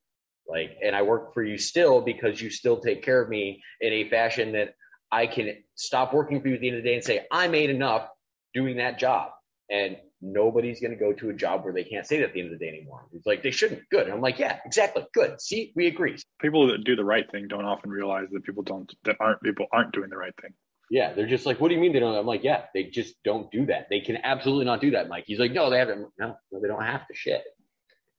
Like, 0.47 0.77
and 0.83 0.95
I 0.95 1.03
work 1.03 1.33
for 1.33 1.43
you 1.43 1.57
still 1.57 2.01
because 2.01 2.41
you 2.41 2.49
still 2.49 2.79
take 2.79 3.03
care 3.03 3.21
of 3.21 3.29
me 3.29 3.61
in 3.79 3.93
a 3.93 4.09
fashion 4.09 4.53
that 4.53 4.73
I 5.11 5.27
can 5.27 5.55
stop 5.75 6.13
working 6.13 6.41
for 6.41 6.47
you 6.47 6.55
at 6.55 6.61
the 6.61 6.67
end 6.67 6.77
of 6.77 6.83
the 6.83 6.89
day 6.89 6.95
and 6.95 7.03
say, 7.03 7.25
I 7.31 7.47
made 7.47 7.69
enough 7.69 8.07
doing 8.53 8.77
that 8.77 8.99
job. 8.99 9.31
And 9.69 9.97
nobody's 10.21 10.79
going 10.79 10.91
to 10.91 10.97
go 10.97 11.13
to 11.13 11.29
a 11.29 11.33
job 11.33 11.63
where 11.63 11.73
they 11.73 11.83
can't 11.83 12.05
say 12.05 12.19
that 12.19 12.25
at 12.25 12.33
the 12.33 12.41
end 12.41 12.53
of 12.53 12.59
the 12.59 12.63
day 12.63 12.69
anymore. 12.69 13.05
It's 13.13 13.25
like, 13.25 13.41
they 13.41 13.51
shouldn't. 13.51 13.81
Good. 13.89 14.05
And 14.05 14.13
I'm 14.13 14.21
like, 14.21 14.37
yeah, 14.37 14.59
exactly. 14.65 15.05
Good. 15.13 15.41
See, 15.41 15.71
we 15.75 15.87
agree. 15.87 16.17
people 16.39 16.67
that 16.67 16.83
do 16.83 16.95
the 16.95 17.03
right 17.03 17.29
thing 17.31 17.47
don't 17.47 17.65
often 17.65 17.89
realize 17.89 18.27
that 18.31 18.43
people 18.43 18.63
don't 18.63 18.91
that 19.03 19.15
aren't 19.19 19.41
people 19.41 19.67
aren't 19.73 19.93
doing 19.93 20.09
the 20.09 20.17
right 20.17 20.33
thing 20.41 20.51
Yeah. 20.89 21.13
They're 21.13 21.27
just 21.27 21.45
like, 21.45 21.59
what 21.59 21.69
do 21.69 21.75
you 21.75 21.81
mean 21.81 21.93
they 21.93 21.99
don't? 21.99 22.15
I'm 22.15 22.25
like, 22.25 22.43
yeah, 22.43 22.65
they 22.73 22.83
just 22.85 23.15
don't 23.23 23.49
do 23.51 23.65
that. 23.67 23.87
They 23.89 23.99
can 24.01 24.17
absolutely 24.23 24.65
not 24.65 24.81
do 24.81 24.91
that, 24.91 25.09
Mike. 25.09 25.23
He's 25.27 25.39
like, 25.39 25.51
no, 25.53 25.69
they 25.69 25.79
haven't. 25.79 26.07
No, 26.19 26.35
no, 26.51 26.61
they 26.61 26.67
don't 26.67 26.83
have 26.83 27.07
to 27.07 27.15
shit. 27.15 27.43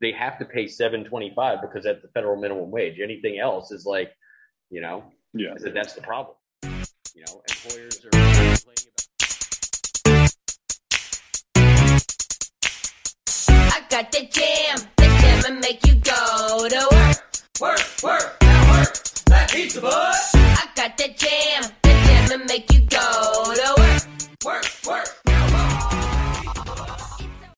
They 0.01 0.13
have 0.13 0.39
to 0.41 0.45
pay 0.45 0.67
725 0.67 1.61
because 1.61 1.85
that's 1.85 2.03
the 2.03 2.09
federal 2.09 2.41
minimum 2.41 2.73
wage. 2.73 2.99
Anything 3.01 3.39
else 3.39 3.71
is 3.71 3.87
like, 3.87 4.11
you 4.71 4.81
know, 4.81 5.05
yeah 5.35 5.55
that's 5.59 5.95
the 5.95 6.03
problem. 6.03 6.37
You 7.15 7.25
know, 7.27 7.43
employers 7.49 8.05
are 8.05 8.42
got 13.93 14.11
the 14.11 14.27
jam. 14.31 14.79
The 14.97 15.05
jam 15.05 15.43
will 15.47 15.61
make 15.61 15.87
you 15.87 15.95
go 15.97 16.67
to 16.67 16.89
work. 16.93 17.17
Work, 17.61 18.03
work, 18.03 18.39
now 18.41 18.73
work. 18.73 18.95
that 19.27 19.51
pizza, 19.53 19.83
boy. 19.83 19.91
I 19.91 20.67
got 20.75 20.97
the 20.97 21.09
jam. 21.15 21.71
The 21.83 21.91
jam 21.91 22.31
will 22.31 22.47
make 22.47 22.73
you 22.73 22.81
go 22.81 23.55
to 23.55 23.75
work. 23.77 24.03
Work, 24.47 24.65
work. 24.87 25.22